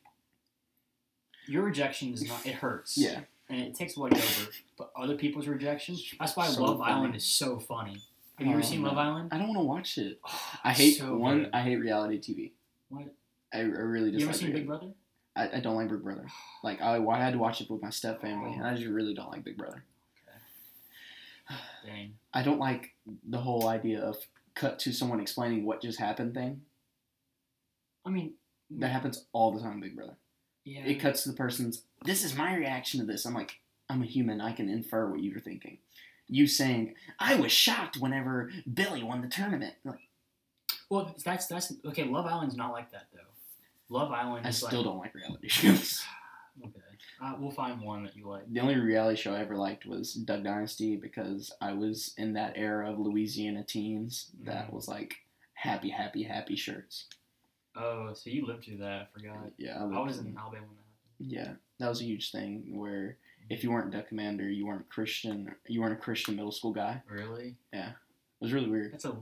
your 1.47 1.63
rejection 1.63 2.13
is 2.13 2.27
not 2.27 2.45
it 2.45 2.55
hurts. 2.55 2.97
Yeah. 2.97 3.21
and 3.49 3.59
it 3.61 3.75
takes 3.75 3.97
a 3.97 3.99
while 3.99 4.09
to 4.09 4.15
get 4.15 4.23
over. 4.41 4.51
But 4.77 4.91
other 4.95 5.15
people's 5.15 5.47
rejection, 5.47 5.97
that's 6.19 6.35
why 6.35 6.47
So 6.47 6.63
Love 6.63 6.79
funny. 6.79 6.91
Island 6.93 7.15
is 7.15 7.25
so 7.25 7.59
funny. 7.59 8.01
Have 8.37 8.47
you 8.47 8.53
ever 8.53 8.61
Oh, 8.61 8.65
seen 8.65 8.81
no. 8.81 8.89
Love 8.89 8.97
Island? 8.97 9.29
I 9.31 9.37
don't 9.37 9.47
want 9.49 9.59
to 9.59 9.65
watch 9.65 9.97
it. 9.97 10.19
Oh, 10.25 10.59
I 10.63 10.71
hate 10.73 10.97
so 10.97 11.15
one. 11.15 11.43
good. 11.43 11.49
I 11.53 11.61
hate 11.61 11.75
reality 11.77 12.19
TV. 12.19 12.51
What? 12.89 13.13
I, 13.53 13.59
I 13.59 13.61
really 13.61 14.11
You 14.11 14.25
ever 14.25 14.33
seen. 14.33 14.51
Big 14.51 14.67
Brother? 14.67 14.87
I, 15.35 15.57
I 15.57 15.59
don't 15.59 15.75
like 15.75 15.89
Big 15.89 16.01
Brother. 16.03 16.25
Like 16.63 16.81
I, 16.81 16.97
I 16.97 17.17
had 17.19 17.33
to 17.33 17.39
watch 17.39 17.61
it 17.61 17.69
with 17.69 17.81
my 17.81 17.89
step 17.89 18.21
family, 18.21 18.53
and 18.53 18.65
I 18.65 18.73
just 18.75 18.87
really 18.87 19.13
don't 19.13 19.29
like 19.31 19.43
Big 19.43 19.57
Brother. 19.57 19.83
Okay. 21.49 21.59
Dang. 21.85 22.13
I 22.33 22.43
don't 22.43 22.59
like 22.59 22.91
the 23.29 23.37
whole 23.39 23.67
idea 23.67 24.01
of 24.01 24.17
cut 24.55 24.77
to 24.79 24.91
someone 24.91 25.19
explaining 25.19 25.65
what 25.65 25.81
just 25.81 25.99
happened 25.99 26.33
thing. 26.33 26.61
I 28.05 28.09
mean, 28.09 28.33
That 28.71 28.91
happens 28.91 29.25
all 29.33 29.51
the 29.51 29.59
time, 29.61 29.79
Big 29.79 29.95
Brother. 29.95 30.15
yeah. 30.63 30.81
It 30.85 30.95
cuts 30.99 31.23
to 31.23 31.29
the 31.29 31.35
person's. 31.35 31.83
This 32.05 32.23
is 32.23 32.35
my 32.35 32.55
reaction 32.55 32.99
to 32.99 33.05
this. 33.05 33.25
I'm 33.25 33.33
like, 33.33 33.59
I'm 33.89 34.01
a 34.01 34.05
human. 34.05 34.39
I 34.41 34.53
can 34.53 34.69
infer 34.69 35.09
what 35.09 35.19
you 35.21 35.33
were 35.33 35.39
thinking. 35.41 35.77
You 36.27 36.47
saying, 36.47 36.95
I 37.19 37.35
was 37.35 37.51
shocked 37.51 37.97
whenever 37.97 38.49
Billy 38.73 39.03
won 39.03 39.21
the 39.21 39.27
tournament. 39.27 39.75
Like, 39.83 40.07
well, 40.89 41.13
that's 41.25 41.47
that's 41.47 41.73
okay. 41.85 42.05
Love 42.05 42.25
Island's 42.25 42.55
not 42.55 42.71
like 42.71 42.91
that 42.91 43.07
though. 43.13 43.19
Love 43.89 44.11
Island 44.11 44.45
I 44.45 44.49
is 44.49 44.57
still 44.57 44.79
like 44.79 44.85
don't 44.85 44.97
like 44.99 45.13
reality 45.15 45.47
shows. 45.59 46.01
okay. 46.65 46.79
Uh, 47.21 47.35
we'll 47.37 47.51
find 47.51 47.81
one 47.81 48.03
that 48.05 48.15
you 48.15 48.27
like. 48.27 48.51
The 48.51 48.61
only 48.61 48.77
reality 48.79 49.17
show 49.21 49.33
I 49.33 49.41
ever 49.41 49.57
liked 49.57 49.85
was 49.85 50.13
Duck 50.13 50.43
Dynasty 50.43 50.95
because 50.95 51.51
I 51.61 51.73
was 51.73 52.13
in 52.17 52.33
that 52.33 52.53
era 52.55 52.89
of 52.91 52.99
Louisiana 52.99 53.63
teens 53.63 54.31
that 54.43 54.67
Mhm. 54.69 54.73
was 54.73 54.87
like 54.87 55.15
happy, 55.53 55.89
happy, 55.89 56.23
happy 56.23 56.55
shirts. 56.55 57.07
Oh, 57.75 58.13
so 58.13 58.29
you 58.29 58.45
lived 58.45 58.65
through 58.65 58.77
that? 58.77 59.01
I 59.01 59.19
forgot. 59.19 59.51
Yeah, 59.57 59.79
I 59.79 59.83
lived 59.83 60.07
was 60.07 60.17
in. 60.19 60.35
Alabama 60.37 60.65
when 60.67 60.75
that 60.77 61.29
happened. 61.31 61.31
Yeah, 61.31 61.53
that 61.79 61.89
was 61.89 62.01
a 62.01 62.05
huge 62.05 62.31
thing 62.31 62.77
where 62.77 63.17
if 63.49 63.63
you 63.63 63.71
weren't 63.71 63.91
Duck 63.91 64.07
Commander, 64.09 64.49
you 64.49 64.65
weren't 64.65 64.89
Christian. 64.89 65.53
You 65.67 65.81
weren't 65.81 65.93
a 65.93 65.97
Christian 65.97 66.35
middle 66.35 66.51
school 66.51 66.71
guy. 66.73 67.01
Really? 67.09 67.55
Yeah, 67.73 67.89
it 67.89 67.95
was 68.41 68.53
really 68.53 68.69
weird. 68.69 68.93
That's 68.93 69.05
a. 69.05 69.15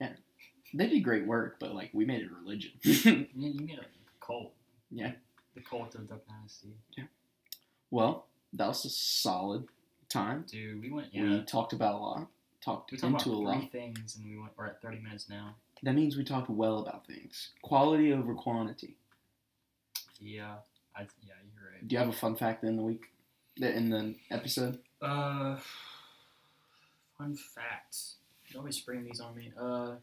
Yeah. 0.00 0.10
They 0.74 0.88
did 0.88 1.00
great 1.04 1.26
work, 1.26 1.56
but 1.60 1.74
like 1.74 1.90
we 1.92 2.04
made 2.04 2.22
it 2.22 2.30
a 2.30 2.34
religion. 2.34 2.72
You 2.82 3.26
you 3.36 3.66
made 3.66 3.78
a 3.78 4.24
cult. 4.24 4.52
Yeah. 4.90 5.12
The 5.54 5.60
cult 5.60 5.94
of 5.94 6.08
Duck 6.08 6.20
Dynasty. 6.26 6.68
Yeah. 6.96 7.04
Well, 7.90 8.26
that 8.54 8.68
was 8.68 8.84
a 8.84 8.90
solid 8.90 9.66
time. 10.08 10.44
Dude, 10.50 10.80
we 10.80 10.90
went. 10.90 11.08
We 11.12 11.42
talked 11.42 11.72
about 11.72 11.94
a 11.94 11.98
lot. 11.98 12.26
Talked 12.64 12.92
We 12.92 12.98
talked 12.98 13.26
into 13.26 13.30
a 13.30 13.40
lot. 13.42 13.58
three 13.58 13.68
things, 13.68 14.16
and 14.16 14.24
we 14.28 14.38
went. 14.38 14.52
We're 14.56 14.66
at 14.66 14.80
thirty 14.80 14.98
minutes 14.98 15.28
now. 15.28 15.54
That 15.82 15.94
means 15.94 16.16
we 16.16 16.24
talk 16.24 16.46
well 16.48 16.78
about 16.78 17.06
things. 17.06 17.50
Quality 17.62 18.12
over 18.12 18.34
quantity. 18.34 18.96
Yeah. 20.20 20.56
I. 20.96 21.02
Yeah, 21.02 21.34
you're 21.54 21.72
right. 21.72 21.86
Do 21.88 21.94
you 21.94 21.98
have 21.98 22.08
a 22.08 22.12
fun 22.12 22.36
fact 22.36 22.62
in 22.64 22.76
the 22.76 22.82
week? 22.82 23.04
In 23.60 23.90
the 23.90 24.14
episode? 24.30 24.78
Uh, 25.00 25.58
fun 27.18 27.36
facts. 27.36 28.16
You 28.48 28.58
always 28.60 28.76
spring 28.76 29.04
these 29.04 29.20
on 29.20 29.34
me. 29.36 29.52
Uh, 29.58 29.94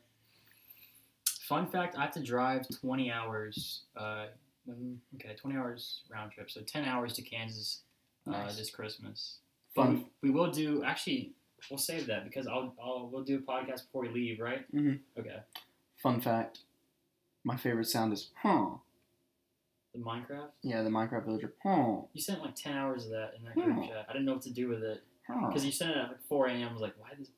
fun 1.47 1.67
fact: 1.67 1.95
I 1.97 2.01
have 2.01 2.11
to 2.13 2.23
drive 2.23 2.67
20 2.81 3.11
hours. 3.11 3.81
Uh, 3.95 4.25
mm, 4.69 4.97
okay, 5.15 5.35
20 5.35 5.57
hours 5.57 6.01
round 6.11 6.31
trip. 6.31 6.51
So 6.51 6.61
10 6.61 6.83
hours 6.85 7.13
to 7.13 7.21
Kansas 7.21 7.81
uh, 8.27 8.31
Nice. 8.31 8.57
this 8.57 8.69
Christmas. 8.69 9.37
Fun. 9.75 10.05
We 10.21 10.29
will 10.31 10.51
do. 10.51 10.83
Actually, 10.83 11.31
we'll 11.69 11.77
save 11.77 12.05
that 12.07 12.25
because 12.25 12.47
I'll. 12.47 12.73
I'll 12.83 13.09
we'll 13.11 13.23
do 13.23 13.37
a 13.37 13.39
podcast 13.51 13.85
before 13.85 14.01
we 14.01 14.09
leave, 14.09 14.39
right? 14.39 14.65
Mhm. 14.73 14.99
Okay. 15.17 15.37
Fun 16.01 16.21
fact. 16.21 16.59
My 17.43 17.55
favorite 17.57 17.85
sound 17.87 18.13
is 18.13 18.29
huh. 18.41 18.67
The 19.93 19.99
Minecraft. 19.99 20.49
Yeah, 20.61 20.83
the 20.83 20.89
Minecraft 20.89 21.25
villager. 21.25 21.53
Huh. 21.63 22.01
You 22.13 22.21
sent 22.21 22.41
like 22.41 22.55
10 22.55 22.77
hours 22.77 23.05
of 23.05 23.11
that 23.11 23.31
in 23.37 23.43
that 23.45 23.55
group 23.55 23.87
chat. 23.87 24.05
I 24.09 24.13
didn't 24.13 24.25
know 24.25 24.33
what 24.33 24.43
to 24.43 24.51
do 24.53 24.67
with 24.67 24.83
it 24.83 25.03
Huh. 25.27 25.47
because 25.47 25.65
you 25.65 25.71
sent 25.71 25.91
it 25.91 25.97
at 25.97 26.07
like 26.09 26.23
4 26.27 26.47
a.m. 26.47 26.69
I 26.69 26.73
was 26.73 26.81
like, 26.81 26.93
why 26.99 27.09
is 27.19 27.29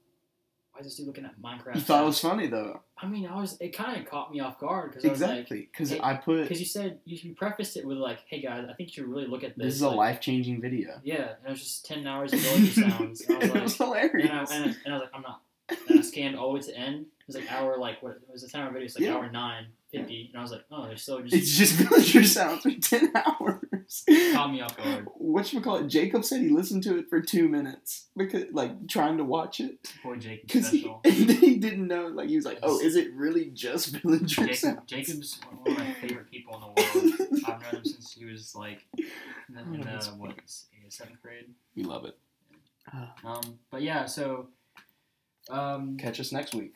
why 0.73 0.79
is 0.79 0.85
this 0.85 0.95
dude 0.95 1.07
looking 1.07 1.25
at 1.25 1.37
Minecraft? 1.41 1.75
You 1.75 1.81
thought 1.81 2.03
it 2.03 2.05
was 2.05 2.19
funny 2.19 2.47
though. 2.47 2.81
I 2.97 3.05
mean, 3.05 3.27
I 3.27 3.35
was. 3.35 3.57
It 3.59 3.75
kind 3.75 3.99
of 4.01 4.09
caught 4.09 4.31
me 4.31 4.39
off 4.39 4.57
guard 4.57 4.93
because 4.93 5.03
I 5.03 5.07
like, 5.27 5.37
Exactly. 5.39 5.69
Because 5.71 5.89
Hey, 5.89 5.99
I 6.01 6.13
put 6.15 6.43
because 6.43 6.59
you 6.61 6.65
said 6.65 6.99
you, 7.03 7.17
you 7.21 7.35
prefaced 7.35 7.75
it 7.75 7.85
with 7.85 7.97
like, 7.97 8.19
"Hey 8.27 8.41
guys, 8.41 8.65
I 8.69 8.73
think 8.73 8.89
you 8.89 9.03
should 9.03 9.07
really 9.11 9.27
look 9.27 9.43
at 9.43 9.57
this." 9.57 9.65
this 9.65 9.75
is 9.75 9.81
a 9.81 9.89
like, 9.89 9.97
life 9.97 10.19
changing 10.21 10.61
video. 10.61 11.01
Yeah, 11.03 11.33
and 11.39 11.45
it 11.45 11.49
was 11.49 11.59
just 11.59 11.85
ten 11.85 12.07
hours 12.07 12.31
of 12.31 12.39
villager 12.41 12.71
sounds. 12.89 13.19
And 13.21 13.37
I 13.43 13.47
it 13.47 13.53
was 13.53 13.63
was 13.63 13.75
hilarious. 13.77 14.29
and 14.29 14.39
I, 14.39 14.43
and, 14.55 14.63
I, 14.63 14.75
and 14.85 14.93
I 14.93 14.97
was 14.97 15.01
like, 15.01 15.09
I'm 15.13 15.21
not. 15.23 15.41
And 15.69 15.99
I 15.99 16.01
scanned 16.01 16.35
all 16.35 16.49
the 16.49 16.53
way 16.55 16.59
to 16.61 16.67
the 16.67 16.77
end. 16.77 17.05
It 17.19 17.27
was 17.27 17.35
like 17.35 17.51
hour 17.51 17.77
like 17.77 18.01
what? 18.03 18.13
It 18.13 18.21
was 18.31 18.43
a 18.43 18.49
ten 18.49 18.61
hour 18.61 18.71
video. 18.71 18.85
It's 18.85 18.95
like 18.95 19.05
Yeah. 19.05 19.15
hour 19.15 19.29
nine 19.31 19.67
fifty, 19.91 20.29
and 20.31 20.39
I 20.39 20.41
was 20.41 20.51
like, 20.51 20.65
oh, 20.71 20.87
they're 20.87 20.97
still 20.97 21.21
just 21.21 21.33
it's 21.33 21.57
just 21.57 21.73
villager 21.75 22.23
sounds 22.23 22.61
for 22.63 22.71
ten 22.71 23.11
hours. 23.15 24.03
caught 24.33 24.51
me 24.51 24.61
off 24.61 24.75
guard. 24.77 25.07
What 25.15 25.51
you 25.53 25.61
call 25.61 25.77
it? 25.77 25.87
Jacob 25.87 26.25
said 26.25 26.41
he 26.41 26.49
listened 26.49 26.83
to 26.83 26.97
it 26.97 27.09
for 27.09 27.21
two 27.21 27.47
minutes 27.49 28.07
because, 28.17 28.45
like, 28.51 28.87
trying 28.87 29.17
to 29.17 29.23
watch 29.23 29.59
it 29.59 29.91
Poor 30.03 30.15
Jacob 30.17 30.47
because 30.47 30.69
he, 30.71 30.79
special. 30.81 31.01
he 31.05 31.55
didn't 31.57 31.87
know. 31.87 32.07
Like, 32.07 32.27
he 32.29 32.35
was 32.35 32.45
like, 32.45 32.59
"Oh, 32.63 32.79
is 32.79 32.95
it 32.97 33.13
really 33.13 33.45
just 33.51 33.87
villager 34.01 34.41
Jacob, 34.43 34.55
sounds?" 34.55 34.79
Jacob's 34.87 35.39
one 35.61 35.71
of 35.73 35.77
my 35.79 35.93
favorite 35.93 36.29
people 36.31 36.55
in 36.55 36.61
the 36.61 36.67
world. 36.67 37.43
I've 37.47 37.61
known 37.61 37.75
him 37.81 37.85
since 37.85 38.13
he 38.13 38.25
was 38.25 38.55
like 38.55 38.85
in 38.97 39.55
the, 39.55 39.61
in 39.61 39.87
Oh, 39.87 39.99
the 39.99 40.11
what 40.17 40.33
seventh 40.89 41.21
grade. 41.21 41.45
We 41.75 41.83
love 41.83 42.03
it. 42.05 42.17
Um, 43.23 43.59
but 43.69 43.81
yeah, 43.81 44.05
so 44.05 44.47
um, 45.49 45.97
Catch 45.97 46.19
us 46.19 46.31
next 46.31 46.53
week. 46.55 46.75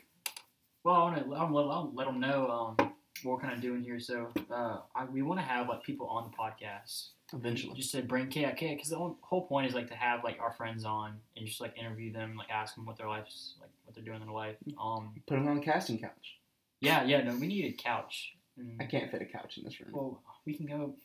Well, 0.84 0.96
I 0.96 1.00
want 1.04 1.18
to 1.24 1.30
let, 1.30 1.52
let, 1.52 1.96
let 1.96 2.06
them 2.08 2.20
know 2.20 2.48
um, 2.80 2.94
what 3.24 3.34
we're 3.34 3.40
kind 3.40 3.54
of 3.54 3.62
doing 3.62 3.82
here. 3.82 4.00
So 4.00 4.30
uh, 4.52 4.78
I, 4.96 5.06
we 5.06 5.22
want 5.22 5.40
to 5.40 5.46
have 5.46 5.68
like 5.68 5.84
people 5.84 6.08
on 6.08 6.30
the 6.30 6.38
podcast 6.38 7.08
Eventually. 7.34 7.74
just 7.76 7.92
to 7.94 8.02
bring 8.04 8.28
KIK 8.28 8.60
because 8.60 8.90
the 8.90 8.98
whole, 8.98 9.18
whole 9.22 9.48
point 9.48 9.68
is 9.68 9.74
like 9.74 9.88
to 9.90 9.96
have 9.96 10.24
like 10.24 10.40
our 10.40 10.52
friends 10.54 10.86
on 10.86 11.16
and 11.36 11.48
just 11.48 11.60
like 11.60 11.78
interview 11.78 12.12
them, 12.14 12.36
like 12.38 12.50
ask 12.52 12.76
them 12.76 12.86
what 12.86 12.98
their 12.98 13.08
life's 13.08 13.56
like, 13.60 13.70
what 13.86 13.96
they're 13.96 14.04
doing 14.04 14.22
in 14.22 14.28
their 14.28 14.36
life. 14.36 14.56
Um, 14.80 15.14
Put 15.28 15.36
them 15.36 15.48
on 15.48 15.56
the 15.56 15.62
casting 15.62 15.98
couch. 16.00 16.38
yeah, 16.82 17.04
yeah. 17.04 17.24
No, 17.24 17.36
we 17.36 17.48
need 17.48 17.66
a 17.66 17.72
couch. 17.82 18.34
And, 18.58 18.80
I 18.80 18.86
can't 18.86 19.10
fit 19.12 19.22
a 19.22 19.26
couch 19.26 19.58
in 19.58 19.64
this 19.64 19.80
room. 19.82 19.90
well, 19.92 20.22
we 20.46 20.54
can 20.54 20.68
go. 20.68 20.96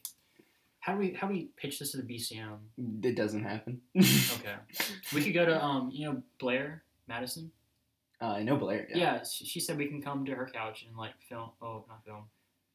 How 0.80 0.92
do 0.94 0.98
we 1.00 1.12
how 1.14 1.26
do 1.26 1.34
we 1.34 1.48
pitch 1.56 1.78
this 1.78 1.92
to 1.92 1.98
the 1.98 2.02
BCM? 2.02 2.58
It 3.02 3.16
doesn't 3.16 3.44
happen. 3.44 3.80
Okay, 3.96 4.54
we 5.14 5.22
could 5.24 5.34
go 5.34 5.44
to 5.46 5.62
um 5.62 5.90
you 5.92 6.06
know 6.06 6.22
Blair 6.38 6.84
Madison. 7.10 7.50
uh, 8.22 8.26
I 8.38 8.42
know 8.42 8.56
Blair. 8.56 8.86
Yeah. 8.88 8.96
Yeah, 8.98 9.22
she, 9.24 9.44
she 9.44 9.60
said 9.60 9.76
we 9.76 9.86
can 9.88 10.00
come 10.00 10.24
to 10.26 10.34
her 10.34 10.48
couch 10.52 10.84
and 10.86 10.96
like 10.96 11.14
film. 11.28 11.50
Oh, 11.60 11.84
not 11.88 12.04
film. 12.06 12.24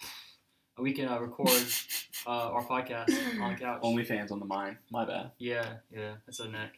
We 0.78 0.92
can 0.92 1.08
uh, 1.08 1.20
record 1.20 1.48
uh, 2.28 2.52
our 2.56 2.62
podcast 2.66 3.10
on 3.42 3.54
the 3.54 3.60
couch. 3.60 3.82
OnlyFans 3.82 4.30
on 4.30 4.40
the 4.40 4.46
mind. 4.46 4.76
My 4.92 5.06
bad. 5.06 5.32
Yeah, 5.38 5.66
yeah, 5.90 6.16
that's 6.26 6.42
a 6.42 6.50
neck. 6.50 6.74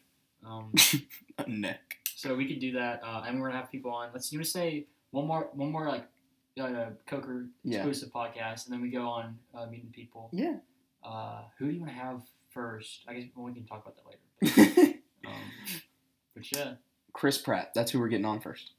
Um, 0.45 0.71
A 1.39 1.49
neck. 1.49 1.97
so 2.15 2.35
we 2.35 2.47
could 2.47 2.59
do 2.59 2.73
that, 2.73 3.01
uh, 3.03 3.23
and 3.25 3.41
we're 3.41 3.47
gonna 3.47 3.59
have 3.61 3.71
people 3.71 3.89
on. 3.91 4.09
Let's 4.13 4.31
you 4.31 4.37
want 4.37 4.45
to 4.45 4.51
say 4.51 4.85
one 5.09 5.25
more, 5.25 5.49
one 5.53 5.71
more 5.71 5.87
like 5.89 6.05
uh, 6.61 6.91
Coker 7.07 7.47
Yeah. 7.63 7.77
exclusive 7.79 8.09
podcast, 8.13 8.65
and 8.65 8.73
then 8.73 8.81
we 8.83 8.91
go 8.91 9.07
on 9.07 9.39
uh, 9.55 9.65
meeting 9.65 9.89
people. 9.91 10.29
Yeah. 10.31 10.57
Uh, 11.03 11.41
who 11.57 11.65
do 11.67 11.71
you 11.73 11.79
want 11.81 11.91
to 11.91 11.97
have 11.97 12.21
first. 12.51 13.01
I 13.07 13.15
guess 13.15 13.23
well, 13.35 13.45
we 13.47 13.53
can 13.53 13.65
talk 13.65 13.81
about 13.83 13.95
that 13.97 14.05
later. 14.05 14.93
Um, 15.27 15.33
but 16.35 16.51
yeah, 16.55 16.73
Chris 17.13 17.37
Pratt. 17.37 17.71
That's 17.73 17.91
who 17.91 17.99
we're 17.99 18.07
getting 18.07 18.25
on 18.25 18.39
first. 18.39 18.71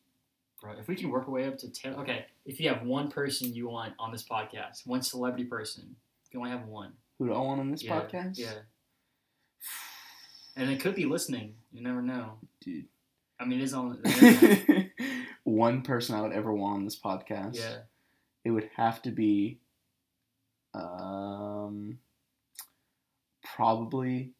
bro, 0.61 0.72
if 0.79 0.89
we 0.89 0.97
can 0.97 1.11
work 1.11 1.26
our 1.26 1.35
way 1.35 1.47
up 1.47 1.59
to 1.59 1.68
ten. 1.70 1.95
Okay, 1.95 2.26
if 2.47 2.61
you 2.61 2.68
have 2.68 2.83
one 2.83 3.11
person 3.11 3.55
you 3.55 3.68
want 3.68 3.95
on 3.99 4.12
this 4.12 4.24
podcast, 4.24 4.87
one 4.87 5.03
celebrity 5.03 5.45
person, 5.45 5.97
you 6.31 6.41
only 6.41 6.51
have 6.51 6.66
one. 6.66 6.93
Who 7.18 7.26
do 7.26 7.35
I 7.35 7.39
want 7.39 7.61
on 7.61 7.70
this 7.70 7.83
yeah, 7.83 8.01
podcast? 8.01 8.39
Yeah. 8.39 8.53
And 10.57 10.70
it 10.70 10.81
could 10.81 10.95
be 10.95 11.05
listening. 11.05 11.55
You 11.72 11.83
never 11.83 12.03
know. 12.03 12.39
Dude. 12.61 12.87
I 13.41 13.45
mean, 13.45 13.61
it's 13.61 13.72
on. 13.72 14.03
One 15.45 15.83
person 15.83 16.14
I 16.14 16.20
would 16.20 16.33
ever 16.33 16.53
want 16.53 16.79
on 16.79 16.85
this 16.85 16.99
podcast. 16.99 17.57
yeah. 17.57 17.79
It 18.45 18.51
would 18.51 18.68
have 18.76 19.01
to 19.03 19.11
be 19.11 19.59
um 20.74 21.99
probably 23.43 24.33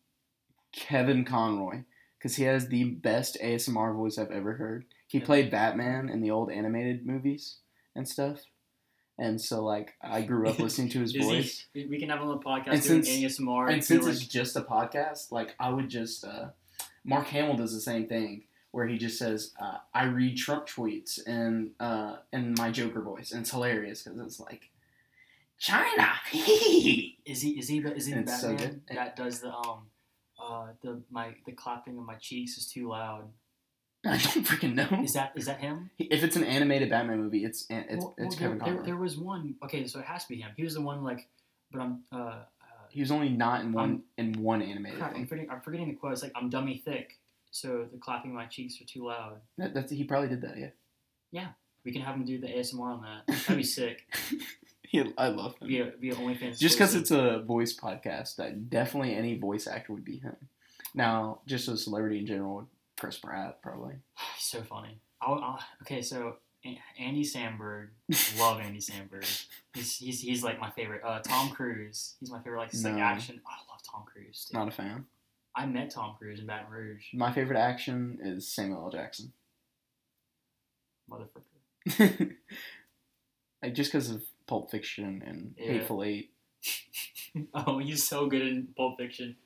Kevin 0.73 1.25
Conroy. 1.25 1.85
Because 2.19 2.37
he 2.37 2.45
has 2.45 2.69
the 2.69 2.85
best 2.85 3.37
ASMR 3.43 3.95
voice 3.95 4.19
I've 4.19 4.31
ever 4.33 4.55
heard. 4.55 4.85
He 5.07 5.19
Yeah. 5.19 5.25
played 5.25 5.51
Batman 5.51 6.09
in 6.09 6.21
the 6.21 6.31
old 6.31 6.51
animated 6.51 7.07
movies 7.07 7.59
and 7.95 8.09
stuff. 8.09 8.41
And 9.19 9.41
so 9.41 9.65
like 9.65 9.95
I 10.03 10.23
grew 10.23 10.49
up 10.49 10.59
listening 10.59 10.89
to 10.91 11.01
his 11.01 11.11
Is 11.15 11.17
he- 11.17 11.21
voice. 11.23 11.67
we 11.75 11.99
can 11.99 12.09
have 12.09 12.21
him 12.21 12.29
on 12.29 12.39
the 12.39 12.45
podcast 12.45 12.73
And 12.73 12.83
doing 12.83 13.03
since- 13.05 13.39
ASMR. 13.39 13.71
and 13.73 13.85
since 13.85 14.05
like, 14.05 14.15
it's 14.15 14.27
just 14.27 14.57
a 14.57 14.63
podcast, 14.63 15.31
like 15.33 15.55
I 15.61 15.71
would 15.71 15.89
just 15.89 16.25
uh, 16.25 16.51
Mark 17.05 17.27
Hamill 17.29 17.57
does 17.57 17.73
the 17.73 17.81
same 17.81 18.07
thing 18.07 18.45
where 18.71 18.87
he 18.87 18.99
just 18.99 19.19
says, 19.19 19.53
uh, 19.61 19.79
"I 19.95 20.05
read 20.05 20.37
Trump 20.37 20.67
tweets 20.69 21.19
and 21.27 21.71
uh, 21.81 22.17
in 22.33 22.55
my 22.59 22.71
Joker 22.71 23.01
voice," 23.01 23.33
and 23.33 23.41
it's 23.41 23.51
hilarious 23.51 24.03
because 24.03 24.19
it's 24.21 24.39
like 24.41 24.69
China. 25.59 26.13
Is 26.33 27.43
he 27.43 27.51
is 27.59 27.69
he 27.69 27.81
the 27.81 27.95
is 27.95 28.07
he 28.07 28.13
the 28.15 28.21
It's 28.21 28.41
so 28.41 28.51
Batman 28.55 28.83
that 28.93 29.17
does 29.17 29.41
the 29.41 29.53
um 29.53 29.87
uh 30.39 30.69
the 30.83 31.01
my 31.11 31.35
the 31.47 31.53
clapping 31.53 31.99
of 31.99 32.05
my 32.05 32.15
cheeks 32.17 32.57
is 32.57 32.67
too 32.71 32.89
loud? 32.89 33.25
I 34.07 34.11
don't 34.11 34.47
freaking 34.47 34.75
know. 34.75 35.03
Is 35.03 35.15
that 35.15 35.33
is 35.35 35.47
that 35.47 35.61
him? 35.61 35.91
If 35.99 36.23
it's 36.23 36.37
an 36.37 36.45
animated 36.45 36.91
Batman 36.91 37.19
movie, 37.21 37.45
it's 37.45 37.67
it's 37.69 38.05
Well- 38.05 38.15
it's 38.19 38.37
well, 38.37 38.51
Kevin 38.51 38.59
there, 38.59 38.75
there, 38.75 38.83
there 38.85 38.97
was 38.97 39.19
one. 39.19 39.57
Okay, 39.65 39.87
so 39.87 39.99
it 39.99 40.05
has 40.07 40.23
to 40.25 40.29
be 40.29 40.37
him. 40.41 40.51
He 40.57 40.63
was 40.65 40.75
the 40.75 40.81
one 40.81 41.03
like, 41.03 41.29
but 41.73 41.81
I'm 41.81 42.05
uh, 42.13 42.17
uh 42.17 42.45
He 42.91 43.01
was 43.01 43.11
only 43.11 43.29
not 43.29 43.63
in 43.63 43.73
one 43.73 44.03
in 44.17 44.35
one 44.41 44.63
animated 44.63 44.99
crap, 45.01 45.17
I'm 45.17 45.27
forgetting, 45.27 45.51
I'm 45.51 45.61
forgetting 45.61 45.89
the 45.89 45.95
quote. 45.95 46.13
It's 46.13 46.23
like 46.23 46.33
I'm 46.37 46.49
dummy 46.49 46.81
thick, 46.85 47.19
so 47.51 47.87
the 47.93 47.99
clapping 47.99 48.31
of 48.31 48.37
my 48.37 48.47
cheeks 48.47 48.81
are 48.81 48.85
too 48.85 49.07
loud. 49.07 49.41
That, 49.59 49.75
that's 49.75 49.91
he 49.91 50.05
probably 50.05 50.29
did 50.29 50.43
that. 50.43 50.57
Yeah. 50.59 50.71
Yeah, 51.31 51.49
We 51.85 51.93
can 51.93 52.01
have 52.03 52.15
him 52.15 52.25
do 52.25 52.39
the 52.41 52.47
ASMR 52.47 52.81
on 52.81 53.03
that. 53.03 53.27
That'd 53.27 53.57
be 53.59 53.63
sick. 53.81 54.05
he, 54.91 55.13
I 55.17 55.29
love 55.29 55.55
him. 55.59 55.69
Be 55.69 55.81
a 55.81 55.87
be 55.87 56.11
a 56.11 56.15
OnlyFans. 56.15 56.59
Just 56.59 56.77
because 56.77 56.95
it's 56.95 57.11
a 57.11 57.41
voice 57.41 57.77
podcast, 57.77 58.37
that 58.37 58.71
definitely 58.71 59.15
any 59.15 59.39
voice 59.39 59.67
actor 59.67 59.93
would 59.93 60.05
be 60.05 60.19
him. 60.19 60.37
Now, 60.95 61.41
just 61.47 61.69
a 61.69 61.77
celebrity 61.77 62.19
in 62.19 62.27
general, 62.27 62.69
Chris 62.99 63.19
Pratt 63.19 63.63
probably. 63.63 63.95
So 64.39 64.63
funny. 64.63 64.99
I'll, 65.21 65.35
I'll, 65.35 65.61
okay, 65.83 66.01
so 66.01 66.37
Andy 66.99 67.25
Samberg, 67.25 67.89
love 68.39 68.61
Andy 68.61 68.79
Samberg. 68.79 69.27
He's, 69.75 69.97
he's 69.97 70.21
he's 70.21 70.43
like 70.43 70.59
my 70.59 70.71
favorite. 70.71 71.03
Uh, 71.05 71.21
Tom 71.21 71.51
Cruise, 71.51 72.17
he's 72.19 72.33
my 72.33 72.39
favorite. 72.39 72.59
Like, 72.59 72.69
it's 72.73 72.83
like 72.83 72.95
action. 72.95 73.41
Oh, 73.47 73.49
I 73.49 73.73
love 73.73 73.81
Tom 73.89 74.05
Cruise. 74.13 74.47
Dude. 74.47 74.59
Not 74.59 74.67
a 74.67 74.71
fan. 74.73 75.05
I 75.55 75.67
met 75.67 75.91
Tom 75.91 76.17
Cruise 76.19 76.41
in 76.41 76.47
Baton 76.47 76.71
Rouge, 76.71 77.05
My 77.15 77.33
favorite 77.33 77.59
action 77.59 78.19
is 78.23 78.53
Samuel 78.53 78.85
L. 78.85 78.91
Jackson. 78.91 79.33
motherfucker. 81.11 82.35
like 83.63 83.75
just 83.75 83.93
because 83.93 84.11
of 84.11 84.23
Pulp 84.49 84.71
Fiction 84.73 85.23
and 85.25 85.55
Yeah. 85.57 85.73
Hateful 85.75 86.03
Eight. 86.03 86.33
oh, 87.55 87.79
he's 87.79 88.05
so 88.07 88.27
good 88.27 88.43
in 88.43 88.69
Pulp 88.77 88.97
Fiction. 88.99 89.37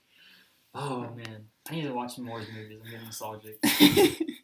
Oh 0.74 1.00
man, 1.14 1.48
I 1.70 1.74
need 1.74 1.82
to 1.82 1.92
watch 1.92 2.14
some 2.16 2.24
more 2.24 2.38
of 2.40 2.46
his 2.46 2.54
movies. 2.54 2.78
I'm 2.82 2.90
getting 2.90 3.04
nostalgic. 3.04 3.58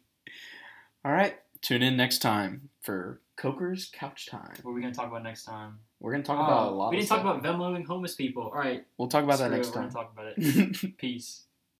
All 1.05 1.11
right, 1.11 1.35
tune 1.61 1.81
in 1.81 1.95
next 1.97 2.19
time 2.19 2.69
for 2.81 3.21
Coker's 3.37 3.89
Couch 3.91 4.27
Time. 4.27 4.53
What 4.61 4.71
are 4.71 4.73
we 4.73 4.81
gonna 4.81 4.93
talk 4.93 5.07
about 5.07 5.23
next 5.23 5.45
time? 5.45 5.79
We're 5.99 6.11
gonna 6.11 6.23
talk 6.23 6.35
about 6.37 6.67
a 6.67 6.69
Oh, 6.71 6.75
lot. 6.77 6.89
We 6.91 6.97
didn't 6.97 7.09
talk 7.09 7.21
stuff. 7.21 7.39
about 7.39 7.43
Venmoing 7.59 7.85
homeless 7.85 8.15
people. 8.15 8.43
All 8.43 8.51
right, 8.51 8.85
We'll 8.97 9.07
talk 9.07 9.23
about 9.23 9.39
that 9.39 9.45
screw 9.45 9.53
it, 9.53 9.57
next 9.57 9.67
we're 9.69 9.73
gonna 9.75 9.89
time. 9.91 10.03
talk 10.03 10.13
about 10.13 10.33
it. 10.37 10.97
Peace. 10.97 11.43